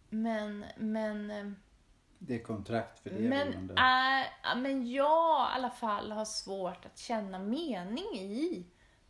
Men, 0.09 0.65
men, 0.77 1.31
ehm, 1.31 1.55
Det 2.19 2.35
är 2.35 2.43
kontrakt 2.43 2.99
för 2.99 3.09
det. 3.09 3.19
men, 3.19 3.69
äh, 3.69 4.55
men 4.61 4.91
jag 4.91 5.49
i 5.49 5.55
alla 5.55 5.69
fall 5.69 6.11
har 6.11 6.25
svårt 6.25 6.85
att 6.85 6.97
känna 6.97 7.39
mening 7.39 8.15
i 8.19 8.65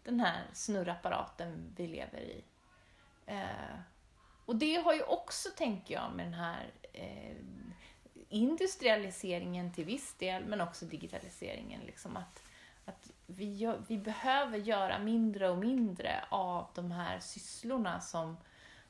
den 0.09 0.19
här 0.19 0.43
snurrapparaten 0.53 1.73
vi 1.75 1.87
lever 1.87 2.19
i. 2.19 2.43
Eh, 3.25 3.79
och 4.45 4.55
det 4.55 4.75
har 4.75 4.93
ju 4.93 5.03
också, 5.03 5.49
tänker 5.57 5.93
jag, 5.93 6.11
med 6.15 6.25
den 6.25 6.33
här 6.33 6.71
eh, 6.93 7.35
industrialiseringen 8.29 9.73
till 9.73 9.85
viss 9.85 10.13
del, 10.13 10.45
men 10.45 10.61
också 10.61 10.85
digitaliseringen. 10.85 11.81
Liksom 11.81 12.17
att, 12.17 12.43
att 12.85 13.11
vi, 13.25 13.53
gör, 13.55 13.81
vi 13.87 13.97
behöver 13.97 14.57
göra 14.57 14.99
mindre 14.99 15.49
och 15.49 15.57
mindre 15.57 16.25
av 16.29 16.67
de 16.75 16.91
här 16.91 17.19
sysslorna 17.19 18.01
som, 18.01 18.37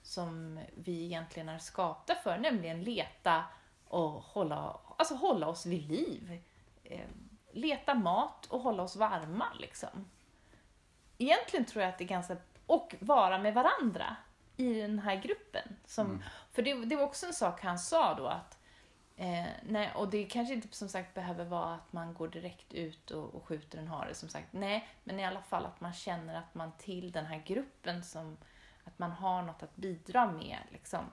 som 0.01 0.59
vi 0.75 1.05
egentligen 1.05 1.49
är 1.49 1.59
skapta 1.59 2.15
för, 2.15 2.37
nämligen 2.37 2.83
leta 2.83 3.43
och 3.87 4.11
hålla, 4.11 4.79
alltså 4.97 5.15
hålla 5.15 5.47
oss 5.47 5.65
vid 5.65 5.87
liv. 5.87 6.41
Eh, 6.83 7.07
leta 7.51 7.93
mat 7.93 8.45
och 8.45 8.61
hålla 8.61 8.83
oss 8.83 8.95
varma, 8.95 9.45
liksom. 9.59 10.05
Egentligen 11.19 11.65
tror 11.65 11.81
jag 11.83 11.89
att 11.89 11.97
det 11.97 12.03
är 12.03 12.07
ganska... 12.07 12.37
Och 12.65 12.95
vara 12.99 13.37
med 13.37 13.53
varandra 13.53 14.15
i 14.57 14.81
den 14.81 14.99
här 14.99 15.15
gruppen. 15.15 15.75
Som, 15.85 16.05
Mm. 16.05 16.23
För 16.51 16.61
det, 16.61 16.85
det 16.85 16.95
var 16.95 17.03
också 17.03 17.25
en 17.25 17.33
sak 17.33 17.61
han 17.61 17.79
sa 17.79 18.13
då 18.13 18.27
att 18.27 18.59
Eh, 19.19 19.47
nej, 19.63 19.91
och 19.95 20.09
det 20.09 20.25
kanske 20.25 20.53
inte 20.53 20.75
som 20.75 20.89
sagt 20.89 21.13
behöver 21.13 21.45
vara 21.45 21.73
att 21.75 21.93
man 21.93 22.13
går 22.13 22.27
direkt 22.27 22.73
ut 22.73 23.11
och, 23.11 23.35
och 23.35 23.45
skjuter 23.45 23.77
en 23.77 23.87
hare 23.87 24.13
som 24.13 24.29
sagt. 24.29 24.47
Nej, 24.51 24.87
men 25.03 25.19
i 25.19 25.25
alla 25.25 25.41
fall 25.41 25.65
att 25.65 25.81
man 25.81 25.93
känner 25.93 26.35
att 26.35 26.55
man 26.55 26.71
till 26.77 27.11
den 27.11 27.25
här 27.25 27.43
gruppen 27.45 28.03
som 28.03 28.37
att 28.83 28.99
man 28.99 29.11
har 29.11 29.41
något 29.41 29.63
att 29.63 29.75
bidra 29.75 30.31
med 30.31 30.57
liksom, 30.71 31.05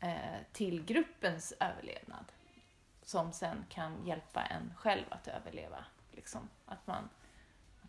eh, 0.00 0.38
till 0.52 0.84
gruppens 0.84 1.52
överlevnad. 1.60 2.24
Som 3.02 3.32
sen 3.32 3.64
kan 3.68 4.06
hjälpa 4.06 4.42
en 4.42 4.72
själv 4.76 5.04
att 5.08 5.28
överleva. 5.28 5.84
Liksom. 6.10 6.48
Att, 6.66 6.86
man, 6.86 7.08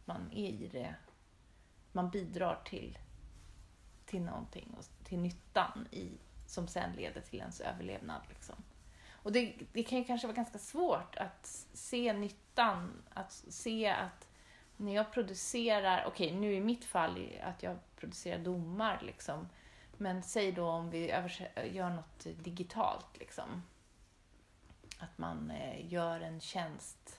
man 0.09 0.31
är 0.31 0.49
i 0.49 0.67
det, 0.67 0.95
man 1.91 2.09
bidrar 2.09 2.61
till, 2.65 2.97
till 4.05 4.21
någonting 4.21 4.75
och 4.77 4.85
till 5.03 5.19
nyttan 5.19 5.87
i, 5.91 6.09
som 6.45 6.67
sen 6.67 6.91
leder 6.95 7.21
till 7.21 7.39
ens 7.39 7.61
överlevnad. 7.61 8.21
Liksom. 8.29 8.55
Och 9.09 9.31
det, 9.31 9.55
det 9.73 9.83
kan 9.83 9.97
ju 9.99 10.03
kanske 10.03 10.27
vara 10.27 10.35
ganska 10.35 10.57
svårt 10.57 11.15
att 11.15 11.45
se 11.73 12.13
nyttan, 12.13 13.01
att 13.13 13.31
se 13.31 13.87
att 13.89 14.27
när 14.77 14.95
jag 14.95 15.11
producerar, 15.11 16.05
okej 16.07 16.27
okay, 16.27 16.39
nu 16.39 16.53
i 16.53 16.61
mitt 16.61 16.85
fall 16.85 17.29
att 17.43 17.63
jag 17.63 17.77
producerar 17.95 18.39
domar 18.39 19.01
liksom, 19.05 19.49
men 19.97 20.23
säg 20.23 20.51
då 20.51 20.69
om 20.69 20.89
vi 20.89 21.07
gör 21.71 21.89
något 21.89 22.27
digitalt 22.43 23.17
liksom. 23.19 23.63
Att 24.99 25.17
man 25.17 25.51
eh, 25.51 25.93
gör 25.93 26.21
en 26.21 26.41
tjänst, 26.41 27.18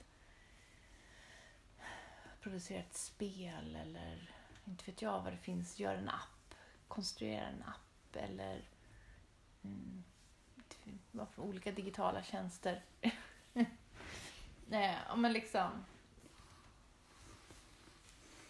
producerar 2.41 2.79
ett 2.79 2.93
spel 2.93 3.75
eller 3.75 4.31
inte 4.65 4.85
vet 4.85 5.01
jag 5.01 5.21
vad 5.21 5.33
det 5.33 5.37
finns, 5.37 5.79
gör 5.79 5.95
en 5.95 6.09
app, 6.09 6.55
konstruerar 6.87 7.47
en 7.47 7.63
app 7.63 8.15
eller 8.15 8.69
mm, 9.63 10.03
vad 11.11 11.29
för 11.29 11.41
olika 11.41 11.71
digitala 11.71 12.23
tjänster. 12.23 12.83
Eh, 13.53 13.65
Nej, 14.69 14.97
men 15.15 15.33
liksom. 15.33 15.85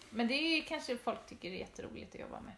Men 0.10 0.28
det 0.28 0.34
är 0.34 0.64
kanske 0.64 0.98
folk 0.98 1.26
tycker 1.26 1.52
är 1.52 1.56
jätteroligt 1.56 2.16
att 2.16 2.22
jobba 2.22 2.42
med. 2.42 2.54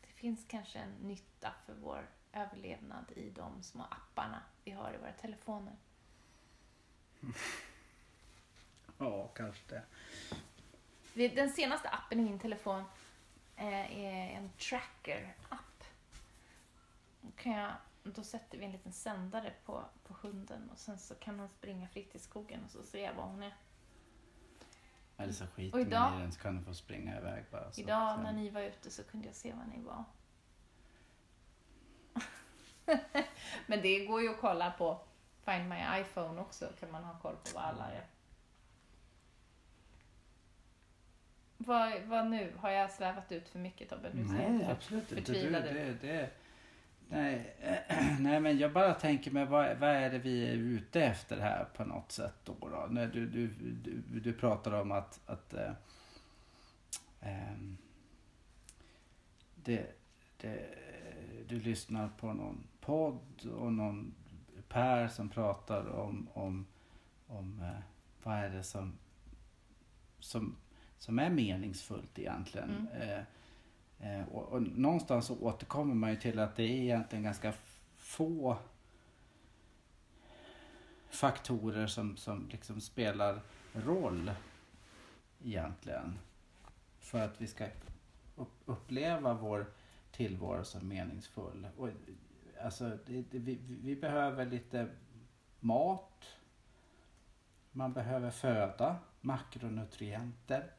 Det 0.00 0.12
finns 0.12 0.44
kanske 0.48 0.78
en 0.78 0.92
nytta 0.92 1.52
för 1.66 1.74
vår 1.74 2.10
överlevnad 2.32 3.12
i 3.16 3.30
de 3.30 3.62
små 3.62 3.82
apparna 3.82 4.42
vi 4.64 4.70
har 4.70 4.94
i 4.94 4.98
våra 4.98 5.12
telefoner. 5.12 5.76
Ja, 9.04 9.28
kanske 9.34 9.62
det. 9.68 11.28
Den 11.28 11.50
senaste 11.50 11.88
appen 11.88 12.20
i 12.20 12.22
min 12.22 12.38
telefon 12.38 12.84
eh, 13.56 13.98
är 14.04 14.36
en 14.36 14.50
tracker-app. 14.58 15.84
Kan 17.36 17.52
jag, 17.52 17.72
då 18.02 18.22
sätter 18.22 18.58
vi 18.58 18.64
en 18.64 18.72
liten 18.72 18.92
sändare 18.92 19.52
på, 19.64 19.84
på 20.06 20.14
hunden 20.22 20.70
och 20.70 20.78
sen 20.78 20.98
så 20.98 21.14
kan 21.14 21.38
hon 21.38 21.48
springa 21.48 21.88
fritt 21.88 22.14
i 22.14 22.18
skogen 22.18 22.64
och 22.64 22.70
så 22.70 22.82
ser 22.82 23.04
jag 23.04 23.14
var 23.14 23.24
hon 23.24 23.42
är. 23.42 23.54
Eller 25.16 25.32
så 25.32 25.46
skiter 25.46 25.78
idag, 25.78 26.18
i 26.18 26.20
den 26.20 26.32
så 26.32 26.40
kan 26.40 26.56
du 26.56 26.64
få 26.64 26.74
springa 26.74 27.18
iväg 27.18 27.44
bara. 27.50 27.72
Så 27.72 27.80
idag 27.80 28.22
när 28.22 28.32
ni 28.32 28.50
var 28.50 28.60
ute 28.60 28.90
så 28.90 29.04
kunde 29.04 29.26
jag 29.26 29.36
se 29.36 29.52
var 29.52 29.64
ni 29.64 29.82
var. 29.82 30.04
Men 33.66 33.82
det 33.82 34.06
går 34.06 34.22
ju 34.22 34.28
att 34.28 34.40
kolla 34.40 34.70
på 34.70 35.00
Find 35.44 35.68
My 35.68 36.00
iPhone 36.00 36.40
också, 36.40 36.72
kan 36.80 36.90
man 36.90 37.04
ha 37.04 37.18
koll 37.18 37.36
på 37.36 37.50
vad 37.54 37.64
alla 37.64 37.90
är. 37.90 38.06
Vad, 41.66 41.92
vad 42.06 42.26
nu? 42.26 42.52
Har 42.56 42.70
jag 42.70 42.90
svävat 42.90 43.32
ut 43.32 43.48
för 43.48 43.58
mycket 43.58 43.88
Tobbe? 43.88 44.10
Du 44.12 44.24
nej, 44.24 44.66
absolut 44.70 45.12
inte. 45.12 45.32
Du, 45.32 45.50
det, 45.50 45.96
det, 46.00 46.30
nej, 47.08 47.56
nej, 48.20 48.40
men 48.40 48.58
jag 48.58 48.72
bara 48.72 48.94
tänker 48.94 49.30
mig 49.30 49.44
vad, 49.44 49.76
vad 49.78 49.90
är 49.90 50.10
det 50.10 50.18
vi 50.18 50.48
är 50.48 50.52
ute 50.52 51.02
efter 51.02 51.40
här 51.40 51.64
på 51.64 51.84
något 51.84 52.12
sätt 52.12 52.34
då? 52.44 52.56
då? 52.60 52.86
När 52.90 53.06
du, 53.06 53.26
du, 53.26 53.48
du, 53.48 54.20
du 54.20 54.32
pratar 54.32 54.72
om 54.72 54.92
att, 54.92 55.20
att 55.26 55.54
äh, 55.54 55.72
äh, 57.20 57.58
det, 59.54 59.86
det, 60.40 60.74
du 61.48 61.60
lyssnar 61.60 62.08
på 62.08 62.32
någon 62.32 62.66
podd 62.80 63.46
och 63.56 63.72
någon 63.72 64.14
Per 64.68 65.08
som 65.08 65.28
pratar 65.28 65.88
om, 65.88 66.28
om, 66.32 66.66
om 67.26 67.60
äh, 67.60 67.82
vad 68.22 68.36
är 68.36 68.50
det 68.50 68.62
som, 68.62 68.98
som 70.18 70.56
som 71.04 71.18
är 71.18 71.30
meningsfullt 71.30 72.18
egentligen. 72.18 72.88
Mm. 72.92 73.08
Eh, 74.00 74.20
eh, 74.20 74.28
och, 74.28 74.42
och, 74.42 74.62
någonstans 74.62 75.26
så 75.26 75.38
återkommer 75.40 75.94
man 75.94 76.10
ju 76.10 76.16
till 76.16 76.38
att 76.38 76.56
det 76.56 76.62
är 76.62 76.82
egentligen 76.82 77.24
ganska 77.24 77.52
få 77.96 78.58
faktorer 81.10 81.86
som, 81.86 82.16
som 82.16 82.48
liksom 82.52 82.80
spelar 82.80 83.40
roll 83.72 84.30
egentligen. 85.44 86.18
För 87.00 87.20
att 87.20 87.40
vi 87.40 87.46
ska 87.46 87.66
uppleva 88.64 89.34
vår 89.34 89.66
tillvaro 90.12 90.64
som 90.64 90.88
meningsfull. 90.88 91.68
Och, 91.76 91.88
alltså, 92.62 92.98
det, 93.06 93.22
det, 93.30 93.38
vi, 93.38 93.58
vi 93.82 93.96
behöver 93.96 94.46
lite 94.46 94.88
mat. 95.60 96.24
Man 97.72 97.92
behöver 97.92 98.30
föda, 98.30 98.96
makronutrienter 99.20 100.70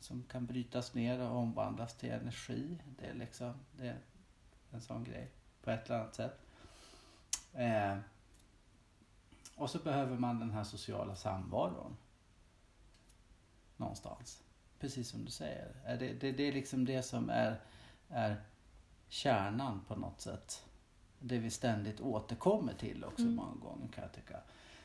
som 0.00 0.22
kan 0.22 0.46
brytas 0.46 0.94
ner 0.94 1.20
och 1.20 1.36
omvandlas 1.36 1.96
till 1.96 2.10
energi. 2.10 2.78
Det 2.98 3.06
är 3.06 3.14
liksom 3.14 3.54
det 3.72 3.88
är 3.88 3.98
en 4.70 4.80
sån 4.80 5.04
grej 5.04 5.30
på 5.62 5.70
ett 5.70 5.86
eller 5.86 6.00
annat 6.00 6.14
sätt. 6.14 6.40
Eh, 7.52 7.98
och 9.56 9.70
så 9.70 9.78
behöver 9.78 10.18
man 10.18 10.40
den 10.40 10.50
här 10.50 10.64
sociala 10.64 11.16
samvaron. 11.16 11.96
Någonstans. 13.76 14.42
Precis 14.78 15.08
som 15.08 15.24
du 15.24 15.30
säger. 15.30 15.96
Det, 15.98 16.12
det, 16.12 16.32
det 16.32 16.48
är 16.48 16.52
liksom 16.52 16.84
det 16.84 17.02
som 17.02 17.30
är, 17.30 17.60
är 18.08 18.42
kärnan 19.08 19.84
på 19.88 19.96
något 19.96 20.20
sätt. 20.20 20.64
Det 21.18 21.38
vi 21.38 21.50
ständigt 21.50 22.00
återkommer 22.00 22.74
till 22.74 23.04
också 23.04 23.22
mm. 23.22 23.34
många 23.34 23.56
gånger 23.56 23.88
kan 23.88 24.04
jag 24.04 24.12
tycka. 24.12 24.40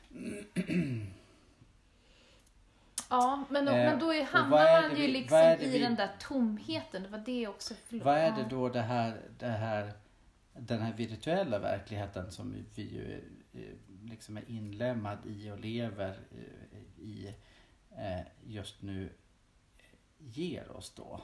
Ja, 3.12 3.44
men 3.48 3.64
då, 3.64 3.72
eh, 3.72 3.76
men 3.76 3.98
då 3.98 4.14
är, 4.14 4.24
hamnar 4.24 4.82
man 4.82 5.00
ju 5.00 5.06
liksom 5.06 5.38
i 5.38 5.56
vi, 5.68 5.78
den 5.78 5.94
där 5.94 6.10
tomheten. 6.20 7.02
Det 7.02 7.08
var 7.08 7.18
det 7.18 7.48
också. 7.48 7.74
Förlåt. 7.74 8.04
Vad 8.04 8.18
är 8.18 8.32
det 8.32 8.46
då 8.50 8.68
det 8.68 8.80
här, 8.80 9.20
det 9.38 9.48
här, 9.48 9.92
den 10.52 10.80
här 10.80 10.92
virtuella 10.92 11.58
verkligheten 11.58 12.30
som 12.30 12.64
vi 12.74 12.82
ju 12.82 13.24
eh, 13.52 14.08
liksom 14.10 14.36
är 14.36 14.50
inlemmad 14.50 15.18
i 15.26 15.50
och 15.50 15.60
lever 15.60 16.18
eh, 16.30 17.02
i 17.02 17.34
eh, 17.96 18.20
just 18.46 18.82
nu 18.82 19.12
ger 20.18 20.76
oss 20.76 20.94
då? 20.94 21.20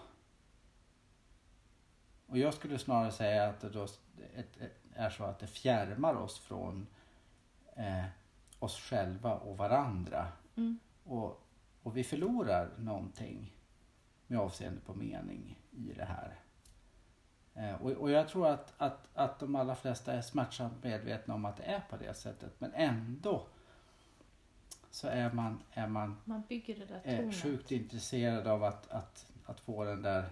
Och 2.27 2.39
jag 2.39 2.55
skulle 2.55 2.79
snarare 2.79 3.13
säga 3.13 3.49
att 3.49 3.61
det 3.61 3.69
då 3.69 3.87
är 4.95 5.11
så 5.11 5.25
att 5.25 5.39
det 5.39 5.47
fjärmar 5.47 6.15
oss 6.15 6.39
från 6.39 6.87
eh, 7.77 8.05
oss 8.59 8.81
själva 8.81 9.35
och 9.35 9.57
varandra. 9.57 10.29
Mm. 10.57 10.79
Och 11.05 11.45
och 11.89 11.97
vi 11.97 12.05
förlorar 12.05 12.71
någonting 12.79 13.57
med 14.27 14.39
avseende 14.39 14.81
på 14.81 14.95
mening 14.95 15.59
i 15.71 15.93
det 15.93 16.05
här. 16.05 16.41
Eh, 17.55 17.83
och, 17.83 17.91
och 17.91 18.11
jag 18.11 18.29
tror 18.29 18.49
att, 18.49 18.75
att, 18.79 19.09
att 19.15 19.39
de 19.39 19.57
allra 19.57 19.75
flesta 19.75 20.13
är 20.13 20.23
smärtsamt 20.23 20.85
medvetna 20.85 21.35
om 21.35 21.45
att 21.45 21.57
det 21.57 21.63
är 21.63 21.81
på 21.91 21.97
det 21.97 22.15
sättet. 22.15 22.53
Men 22.59 22.75
ändå 22.75 23.47
så 24.91 25.09
är 25.09 25.33
man, 25.33 25.63
är 25.73 25.87
man, 25.87 26.17
man 26.25 26.43
är 27.05 27.33
sjukt 27.33 27.73
intresserad 27.73 28.47
av 28.47 28.65
att, 28.65 28.91
att, 28.91 29.27
att 29.47 29.61
få 29.61 29.85
den 29.85 30.03
där 30.03 30.29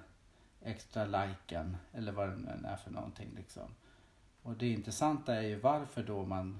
extra 0.62 1.04
liken 1.04 1.76
eller 1.92 2.12
vad 2.12 2.28
det 2.28 2.36
nu 2.36 2.68
är 2.68 2.76
för 2.76 2.90
någonting. 2.90 3.30
Liksom. 3.36 3.74
Och 4.42 4.56
det 4.56 4.68
intressanta 4.68 5.34
är 5.34 5.42
ju 5.42 5.60
varför 5.60 6.02
då 6.02 6.24
man 6.24 6.58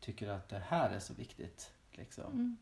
tycker 0.00 0.28
att 0.28 0.48
det 0.48 0.62
här 0.66 0.90
är 0.90 0.98
så 0.98 1.14
viktigt. 1.14 1.72
Liksom. 1.90 2.32
Mm. 2.32 2.56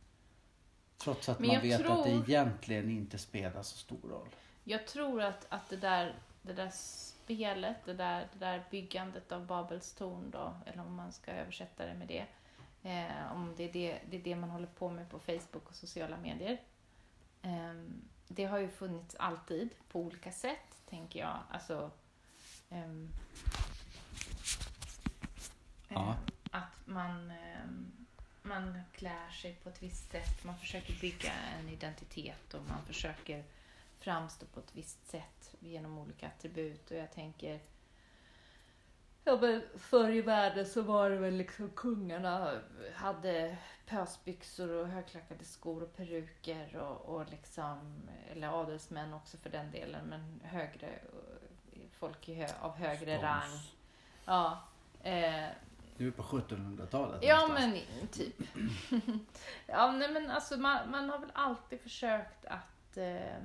Trots 0.99 1.29
att 1.29 1.39
man 1.39 1.61
vet 1.61 1.81
tror, 1.81 1.99
att 1.99 2.05
det 2.05 2.11
egentligen 2.11 2.91
inte 2.91 3.19
spelar 3.19 3.63
så 3.63 3.77
stor 3.77 4.09
roll. 4.09 4.29
Jag 4.65 4.87
tror 4.87 5.23
att, 5.23 5.47
att 5.49 5.69
det, 5.69 5.77
där, 5.77 6.15
det 6.43 6.53
där 6.53 6.71
spelet, 6.71 7.77
det 7.85 7.95
där, 7.95 8.29
det 8.33 8.39
där 8.39 8.65
byggandet 8.71 9.33
av 9.33 9.47
Babels 9.47 9.93
torn 9.93 10.31
då, 10.31 10.55
eller 10.67 10.83
om 10.83 10.95
man 10.95 11.13
ska 11.13 11.33
översätta 11.33 11.87
det 11.87 11.95
med 11.95 12.09
det. 12.09 12.27
Eh, 12.83 13.33
om 13.33 13.55
det 13.57 13.65
är 13.65 13.73
det, 13.73 14.01
det 14.11 14.17
är 14.17 14.23
det 14.23 14.37
man 14.37 14.51
håller 14.51 14.67
på 14.67 14.91
med 14.91 15.11
på 15.11 15.19
Facebook 15.19 15.69
och 15.69 15.75
sociala 15.75 16.17
medier. 16.17 16.61
Eh, 17.43 17.75
det 18.29 18.45
har 18.45 18.59
ju 18.59 18.69
funnits 18.69 19.17
alltid 19.19 19.69
på 19.89 20.01
olika 20.01 20.33
sätt, 20.33 20.83
tänker 20.89 21.21
jag. 21.21 21.39
Alltså, 21.51 21.91
eh, 22.71 22.93
ja. 25.89 26.17
Att 26.51 26.87
man 26.87 27.31
ehm, 27.31 27.96
man 28.47 28.81
klär 28.93 29.31
sig 29.31 29.55
på 29.55 29.69
ett 29.69 29.83
visst 29.83 30.11
sätt, 30.11 30.45
man 30.45 30.59
försöker 30.59 31.01
bygga 31.01 31.33
en 31.33 31.69
identitet 31.69 32.55
och 32.55 32.65
man 32.69 32.87
försöker 32.87 33.45
framstå 33.99 34.47
på 34.47 34.61
ett 34.61 34.77
visst 34.77 35.07
sätt 35.07 35.55
genom 35.61 35.99
olika 35.99 36.27
attribut. 36.27 36.91
Och 36.91 36.97
jag 36.97 37.13
tänker 37.13 37.61
Ja, 39.29 39.39
men 39.41 39.63
förr 39.79 40.11
i 40.11 40.23
världen 40.23 40.67
så 40.67 40.83
var 40.83 41.11
det 41.11 41.17
väl 41.17 41.35
liksom 41.35 41.71
kungarna 41.71 42.61
hade 42.95 43.57
pösbyxor 43.87 44.71
och 44.71 44.89
högklackade 44.89 45.45
skor 45.45 45.83
och 45.83 45.97
peruker 45.97 46.77
och, 46.77 47.15
och 47.15 47.31
liksom, 47.31 48.09
eller 48.31 48.61
adelsmän 48.61 49.15
också 49.15 49.37
för 49.37 49.51
den 49.51 49.71
delen, 49.71 50.07
men 50.07 50.41
högre, 50.45 50.89
folk 51.93 52.29
av 52.61 52.77
högre 52.77 53.19
Stånds. 53.19 53.23
rang. 53.23 53.61
Ja. 54.25 54.63
Eh, 55.03 55.49
Du 55.99 56.07
är 56.09 56.11
på 56.13 56.23
1700-talet 56.23 57.23
ja, 57.25 57.41
någonstans. 57.41 57.83
men 58.01 58.09
typ. 58.09 58.37
ja, 59.67 59.93
nej, 59.93 60.13
men 60.13 60.31
alltså 60.31 60.57
man, 60.57 60.91
man 60.91 61.11
har 61.11 61.19
väl 61.19 61.31
alltid 61.35 61.81
försökt 61.81 62.45
att 62.47 62.97
eh, 62.97 63.43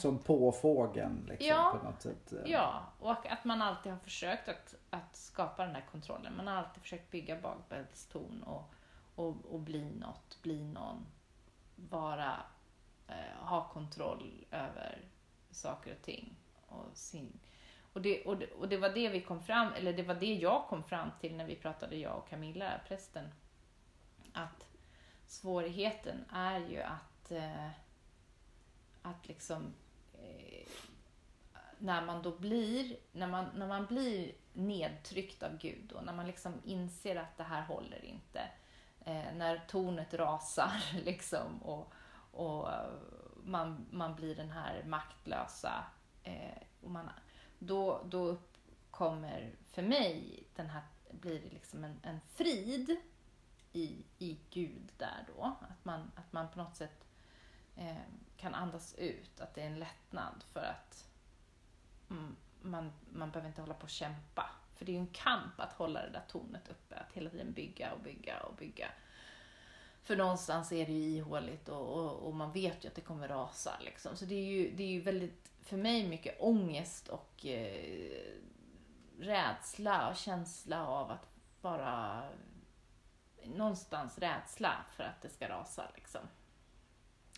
Som 0.00 0.18
på 0.18 0.52
fågeln 0.52 1.26
liksom 1.28 1.46
Ja. 1.48 1.78
på 1.80 1.86
något 1.90 2.02
sätt. 2.02 2.32
eh. 2.32 2.50
Ja, 2.50 2.82
och 2.98 3.26
att 3.26 3.44
man 3.44 3.62
alltid 3.62 3.92
har 3.92 3.98
försökt 3.98 4.48
att, 4.48 4.74
att 4.90 5.16
skapa 5.16 5.66
den 5.66 5.74
här 5.74 5.86
kontrollen. 5.92 6.36
Man 6.36 6.46
har 6.46 6.54
alltid 6.54 6.82
försökt 6.82 7.10
bygga 7.10 7.40
bakbältstorn 7.40 8.42
och, 8.42 8.74
och, 9.14 9.36
och 9.50 9.60
bli 9.60 9.90
något, 9.94 10.38
bli 10.42 10.64
någon. 10.64 11.06
Vara, 11.76 12.36
eh, 13.08 13.14
ha 13.46 13.68
kontroll 13.68 14.44
över 14.50 14.98
saker 15.50 15.92
och 15.98 16.02
ting. 16.02 16.36
Och, 16.66 16.86
sin, 16.94 17.38
och, 17.92 18.02
det, 18.02 18.24
och, 18.24 18.38
det, 18.38 18.52
och 18.52 18.68
det 18.68 18.76
var 18.76 18.88
det 18.88 19.08
vi 19.08 19.20
kom 19.20 19.42
fram, 19.42 19.72
eller 19.72 19.92
det 19.92 20.02
var 20.02 20.14
det 20.14 20.34
jag 20.34 20.66
kom 20.68 20.84
fram 20.84 21.10
till 21.20 21.36
när 21.36 21.44
vi 21.44 21.56
pratade, 21.56 21.96
jag 21.96 22.16
och 22.16 22.28
Camilla, 22.28 22.80
prästen. 22.88 23.28
Att 24.32 24.66
svårigheten 25.26 26.24
är 26.32 26.60
ju 26.60 26.82
att, 26.82 27.30
eh, 27.30 27.68
att 29.02 29.28
liksom 29.28 29.74
eh, 30.12 30.68
när 31.78 32.02
man 32.02 32.22
då 32.22 32.38
blir, 32.38 32.96
när 33.12 33.26
man, 33.26 33.46
när 33.54 33.66
man 33.66 33.86
blir 33.86 34.32
nedtryckt 34.52 35.42
av 35.42 35.58
Gud 35.58 35.92
och 35.92 36.04
när 36.04 36.12
man 36.12 36.26
liksom 36.26 36.54
inser 36.64 37.16
att 37.16 37.36
det 37.36 37.44
här 37.44 37.62
håller 37.62 38.04
inte. 38.04 38.40
Eh, 39.04 39.34
när 39.34 39.58
tornet 39.68 40.14
rasar 40.14 40.72
liksom 41.04 41.62
och, 41.62 41.92
och 42.32 42.68
man, 43.44 43.86
man 43.90 44.14
blir 44.14 44.34
den 44.34 44.50
här 44.50 44.82
maktlösa. 44.86 45.84
Eh, 46.22 46.62
och 46.82 46.90
man, 46.90 47.10
då, 47.60 48.02
då 48.04 48.36
kommer 48.90 49.54
för 49.66 49.82
mig 49.82 50.44
den 50.56 50.70
här, 50.70 50.82
blir 51.10 51.40
det 51.40 51.50
liksom 51.50 51.84
en, 51.84 52.00
en 52.02 52.20
frid 52.34 52.96
i, 53.72 54.04
i 54.18 54.38
Gud 54.50 54.92
där 54.96 55.24
då. 55.36 55.42
Att 55.42 55.84
man, 55.84 56.12
att 56.14 56.32
man 56.32 56.50
på 56.50 56.58
något 56.58 56.76
sätt 56.76 57.06
eh, 57.76 57.96
kan 58.36 58.54
andas 58.54 58.94
ut, 58.94 59.40
att 59.40 59.54
det 59.54 59.62
är 59.62 59.66
en 59.66 59.78
lättnad 59.78 60.44
för 60.52 60.60
att 60.60 61.08
mm, 62.10 62.36
man, 62.62 62.92
man 63.10 63.30
behöver 63.30 63.48
inte 63.48 63.60
hålla 63.60 63.74
på 63.74 63.82
och 63.82 63.90
kämpa. 63.90 64.50
För 64.74 64.84
det 64.84 64.92
är 64.92 64.94
ju 64.94 65.00
en 65.00 65.06
kamp 65.06 65.60
att 65.60 65.72
hålla 65.72 66.02
det 66.02 66.10
där 66.10 66.24
tornet 66.28 66.68
uppe, 66.68 66.96
att 66.96 67.12
hela 67.12 67.30
tiden 67.30 67.52
bygga 67.52 67.92
och 67.92 68.00
bygga 68.00 68.40
och 68.40 68.54
bygga. 68.54 68.88
För 70.02 70.16
någonstans 70.16 70.72
är 70.72 70.86
det 70.86 70.92
ju 70.92 71.16
ihåligt 71.16 71.68
och, 71.68 71.98
och, 71.98 72.26
och 72.26 72.34
man 72.34 72.52
vet 72.52 72.84
ju 72.84 72.88
att 72.88 72.94
det 72.94 73.00
kommer 73.00 73.28
rasa. 73.28 73.78
Liksom. 73.80 74.16
Så 74.16 74.24
det 74.24 74.34
är, 74.34 74.44
ju, 74.44 74.70
det 74.76 74.82
är 74.82 74.88
ju 74.88 75.00
väldigt, 75.00 75.49
för 75.62 75.76
mig, 75.76 76.08
mycket 76.08 76.40
ångest 76.40 77.08
och 77.08 77.46
eh, 77.46 78.34
rädsla 79.18 80.08
och 80.10 80.16
känsla 80.16 80.86
av 80.86 81.10
att 81.10 81.28
bara... 81.60 82.28
någonstans 83.44 84.18
rädsla 84.18 84.84
för 84.96 85.04
att 85.04 85.22
det 85.22 85.28
ska 85.28 85.48
rasa. 85.48 85.90
Liksom. 85.94 86.20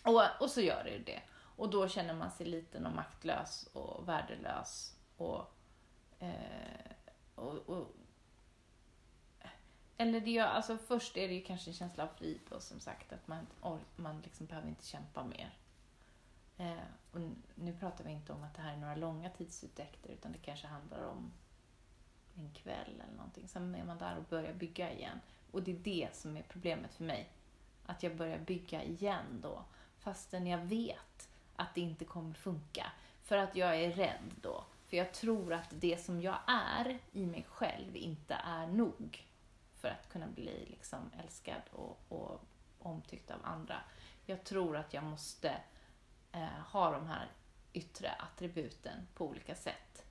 Och, 0.03 0.21
och 0.39 0.49
så 0.49 0.61
gör 0.61 0.83
det 0.83 0.97
det. 0.97 1.21
Och 1.55 1.69
då 1.69 1.87
känner 1.87 2.13
man 2.13 2.31
sig 2.31 2.45
liten 2.45 2.85
och 2.85 2.95
maktlös 2.95 3.69
och 3.73 4.07
värdelös. 4.07 4.95
Och, 5.17 5.53
eh, 6.19 6.91
och, 7.35 7.57
och, 7.69 7.87
eller 9.97 10.21
det 10.21 10.31
gör, 10.31 10.47
alltså 10.47 10.77
först 10.77 11.17
är 11.17 11.27
det 11.27 11.33
ju 11.33 11.41
kanske 11.41 11.69
en 11.69 11.73
känsla 11.73 12.03
av 12.03 12.07
frid 12.07 12.41
och 12.51 12.63
som 12.63 12.79
sagt 12.79 13.13
att 13.13 13.27
man, 13.27 13.47
man 13.95 14.21
liksom 14.21 14.45
behöver 14.45 14.69
inte 14.69 14.85
kämpa 14.85 15.23
mer. 15.23 15.53
Eh, 16.57 16.73
och 17.11 17.19
nu 17.55 17.73
pratar 17.79 18.03
vi 18.03 18.11
inte 18.11 18.33
om 18.33 18.43
att 18.43 18.53
det 18.53 18.61
här 18.61 18.73
är 18.73 18.77
några 18.77 18.95
långa 18.95 19.29
tidsutdräkter 19.29 20.09
utan 20.09 20.31
det 20.31 20.37
kanske 20.37 20.67
handlar 20.67 21.07
om 21.07 21.31
en 22.35 22.49
kväll 22.53 23.01
eller 23.03 23.17
någonting. 23.17 23.47
Sen 23.47 23.75
är 23.75 23.83
man 23.83 23.97
där 23.97 24.17
och 24.17 24.23
börjar 24.23 24.53
bygga 24.53 24.91
igen. 24.91 25.19
Och 25.51 25.63
det 25.63 25.71
är 25.71 25.75
det 25.75 26.15
som 26.15 26.37
är 26.37 26.43
problemet 26.49 26.93
för 26.93 27.03
mig. 27.03 27.29
Att 27.85 28.03
jag 28.03 28.15
börjar 28.15 28.39
bygga 28.39 28.83
igen 28.83 29.39
då. 29.41 29.63
Fastän 29.99 30.47
jag 30.47 30.57
vet 30.57 31.29
att 31.55 31.75
det 31.75 31.81
inte 31.81 32.05
kommer 32.05 32.33
funka. 32.33 32.91
För 33.21 33.37
att 33.37 33.55
jag 33.55 33.75
är 33.75 33.91
rädd 33.91 34.33
då. 34.41 34.65
För 34.85 34.97
jag 34.97 35.13
tror 35.13 35.53
att 35.53 35.69
det 35.69 36.03
som 36.03 36.21
jag 36.21 36.37
är 36.47 36.99
i 37.11 37.25
mig 37.25 37.45
själv 37.49 37.95
inte 37.95 38.33
är 38.33 38.67
nog. 38.67 39.27
För 39.75 39.87
att 39.87 40.09
kunna 40.09 40.27
bli 40.27 40.65
liksom 40.65 41.11
älskad 41.23 41.61
och, 41.71 41.99
och 42.09 42.41
omtyckt 42.79 43.31
av 43.31 43.39
andra. 43.43 43.75
Jag 44.25 44.43
tror 44.43 44.77
att 44.77 44.93
jag 44.93 45.03
måste 45.03 45.53
Eh, 46.33 46.61
ha 46.71 46.91
de 46.91 47.07
här 47.07 47.27
yttre 47.73 48.11
attributen 48.11 49.07
på 49.13 49.25
olika 49.25 49.55
sätt. 49.55 50.05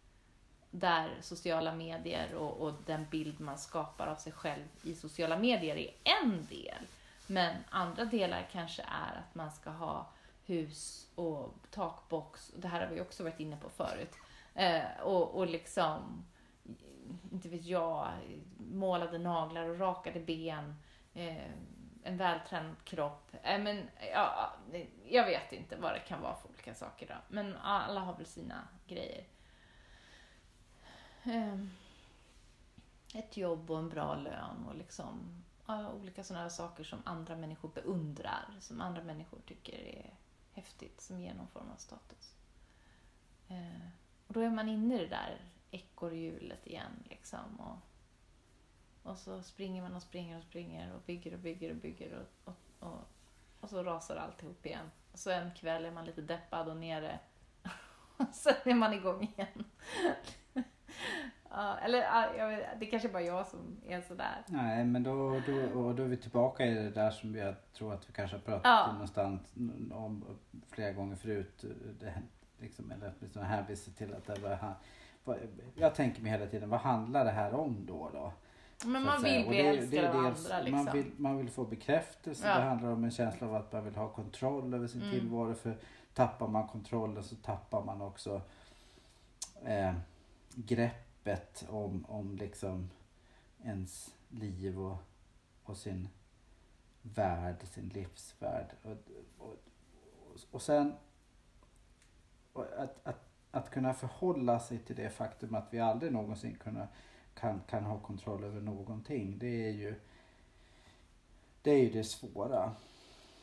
Där 0.71 1.11
sociala 1.21 1.75
medier 1.75 2.35
och, 2.35 2.61
och 2.61 2.75
den 2.87 3.07
bild 3.11 3.41
man 3.41 3.59
skapar 3.59 4.07
av 4.07 4.17
sig 4.17 4.33
själv 4.33 4.65
i 4.83 4.95
sociala 4.95 5.39
medier 5.39 5.77
är 5.77 5.93
en 6.23 6.47
del. 6.47 6.87
Men 7.27 7.57
andra 7.71 8.05
delar 8.05 8.49
kanske 8.53 8.83
är 8.83 9.19
att 9.19 9.35
man 9.35 9.51
ska 9.51 9.71
ha 9.71 10.11
hus 10.47 11.09
och 11.15 11.55
takbox. 11.71 12.53
Det 12.57 12.69
här 12.69 12.87
har 12.87 12.95
vi 12.95 13.01
också 13.01 13.23
varit 13.23 13.41
inne 13.41 13.57
på 13.57 13.69
förut. 13.69 14.15
Eh, 14.55 15.01
och, 15.03 15.35
och 15.35 15.47
liksom, 15.47 16.25
inte 17.33 17.49
vet 17.49 17.65
jag, 17.65 18.09
målade 18.57 19.19
naglar 19.19 19.69
och 19.69 19.79
rakade 19.79 20.21
ben. 20.21 20.75
Eh, 21.15 21.51
en 22.03 22.17
vältränad 22.17 22.85
kropp. 22.85 23.35
Äh, 23.43 23.63
men, 23.63 23.89
ja, 24.13 24.53
jag 25.09 25.25
vet 25.25 25.53
inte 25.53 25.77
vad 25.77 25.93
det 25.93 26.01
kan 26.01 26.23
vara 26.23 26.37
för 26.37 26.49
olika 26.49 26.75
saker 26.75 27.07
då. 27.07 27.15
Men 27.29 27.57
alla 27.57 28.01
har 28.01 28.17
väl 28.17 28.27
sina 28.27 28.69
grejer. 28.87 29.25
Ehm, 31.25 31.71
ett 33.15 33.37
jobb 33.37 33.71
och 33.71 33.79
en 33.79 33.89
bra 33.89 34.15
lön 34.15 34.67
och 34.69 34.75
liksom 34.75 35.43
olika 35.95 36.25
sådana 36.25 36.51
saker 36.51 36.85
som 36.85 37.03
andra 37.05 37.37
människor 37.37 37.69
beundrar, 37.69 38.57
som 38.61 38.81
andra 38.81 39.03
människor 39.03 39.41
tycker 39.47 39.79
är 39.79 40.15
häftigt, 40.53 41.01
som 41.01 41.21
ger 41.21 41.35
någon 41.35 41.49
form 41.49 41.71
av 41.71 41.77
status. 41.77 42.35
Ehm, 43.49 43.91
och 44.27 44.35
då 44.35 44.41
är 44.41 44.51
man 44.51 44.69
inne 44.69 44.95
i 44.95 44.99
det 44.99 45.07
där 45.07 45.41
ekorrhjulet 45.71 46.67
igen 46.67 47.05
liksom. 47.05 47.61
Och, 47.61 47.79
och 49.03 49.19
så 49.19 49.43
springer 49.43 49.83
man 49.83 49.97
och 49.97 50.03
springer 50.03 50.37
och 50.39 50.43
springer 50.45 50.95
och 50.95 51.01
bygger 51.07 51.33
och 51.35 51.39
bygger 51.41 51.71
och 51.71 51.77
bygger 51.77 52.19
och, 52.19 52.53
och, 52.53 52.89
och, 52.89 53.01
och 53.61 53.71
så 53.71 53.83
rasar 53.83 54.17
alltihop 54.17 54.67
igen. 54.67 54.91
Och 55.13 55.19
så 55.19 55.31
en 55.31 55.51
kväll 55.51 55.85
är 55.85 55.91
man 55.91 56.05
lite 56.05 56.23
deppad 56.23 56.69
och 56.69 56.77
nere. 56.77 57.19
och 58.17 58.35
sen 58.35 58.55
är 58.65 58.75
man 58.75 58.93
igång 58.93 59.23
igen. 59.23 59.65
Ja, 61.55 61.79
eller 61.79 61.99
ja, 61.99 62.37
jag 62.37 62.49
vet, 62.49 62.81
det 62.81 62.87
kanske 62.87 63.09
bara 63.09 63.23
jag 63.23 63.47
som 63.47 63.81
är 63.87 64.01
sådär. 64.01 64.45
Nej 64.47 64.85
men 64.85 65.03
då, 65.03 65.41
då, 65.47 65.81
och 65.81 65.95
då 65.95 66.03
är 66.03 66.09
vi 66.09 66.17
tillbaka 66.17 66.67
i 66.67 66.75
det 66.75 66.91
där 66.91 67.11
som 67.11 67.35
jag 67.35 67.55
tror 67.73 67.95
att 67.95 68.09
vi 68.09 68.13
kanske 68.13 68.37
har 68.37 68.43
pratat 68.43 68.65
Ja. 68.65 68.93
någonstans 68.93 69.53
om 69.93 70.25
flera 70.71 70.93
gånger 70.93 71.17
förut. 71.17 71.65
Det, 72.01 72.15
liksom, 72.59 72.91
eller 72.91 73.13
åtminstone 73.19 73.47
hänvisar 73.47 73.93
till 73.93 74.15
att 74.15 74.27
det 74.27 74.39
var, 75.25 75.39
jag 75.75 75.95
tänker 75.95 76.23
mig 76.23 76.33
hela 76.33 76.47
tiden, 76.47 76.69
vad 76.71 76.81
handlar 76.81 77.25
det 77.25 77.31
här 77.31 77.55
om 77.55 77.87
då? 77.87 78.11
då? 78.13 78.33
Men 78.87 79.05
man 79.05 79.23
vill 79.23 79.49
bli 79.49 79.59
älskad 79.61 80.05
av 80.05 80.17
andra 80.17 80.61
liksom. 80.61 80.85
Man 80.85 80.93
vill, 80.93 81.11
man 81.17 81.39
vill 81.39 81.51
få 81.51 81.65
bekräftelse. 81.65 82.49
Ja. 82.49 82.59
Det 82.59 82.63
handlar 82.65 82.91
om 82.91 83.05
en 83.05 83.11
känsla 83.11 83.47
av 83.47 83.55
att 83.55 83.73
man 83.73 83.85
vill 83.85 83.95
ha 83.97 84.09
kontroll 84.09 84.75
över 84.75 84.87
sin 84.87 85.03
Mm. 85.03 85.15
tillvaro. 85.15 85.55
För 85.55 85.77
tappar 86.15 86.49
man 86.49 86.69
kontrollen 86.69 87.25
så 87.25 87.37
tappar 87.37 87.85
man 87.85 88.01
också 88.03 88.43
eh, 89.65 89.95
greppet 90.55 91.65
om, 91.71 92.05
om 92.09 92.37
liksom 92.37 92.91
ens 93.65 94.15
liv 94.29 94.81
och, 94.81 94.97
och 95.65 95.77
sin 95.77 96.09
värld, 97.03 97.57
sin 97.65 97.89
livsvärld. 97.89 98.67
Och, 98.83 98.97
och, 99.39 99.57
och 100.51 100.63
sen 100.63 100.95
att, 102.55 103.07
att, 103.07 103.29
att 103.51 103.71
kunna 103.71 103.95
förhålla 103.95 104.61
sig 104.61 104.79
till 104.79 104.97
det 104.97 105.11
faktum 105.11 105.55
att 105.55 105.69
vi 105.71 105.81
aldrig 105.81 106.13
någonsin 106.13 106.57
kunna, 106.65 106.89
kan, 107.35 107.61
kan 107.71 107.85
ha 107.85 107.99
kontroll 107.99 108.45
över 108.45 108.61
någonting. 108.61 109.39
Det 109.39 109.67
är 109.67 109.73
ju 109.73 109.95
det, 111.63 111.71
är 111.71 111.79
ju 111.79 111.91
det 111.91 112.05
svåra. 112.05 112.73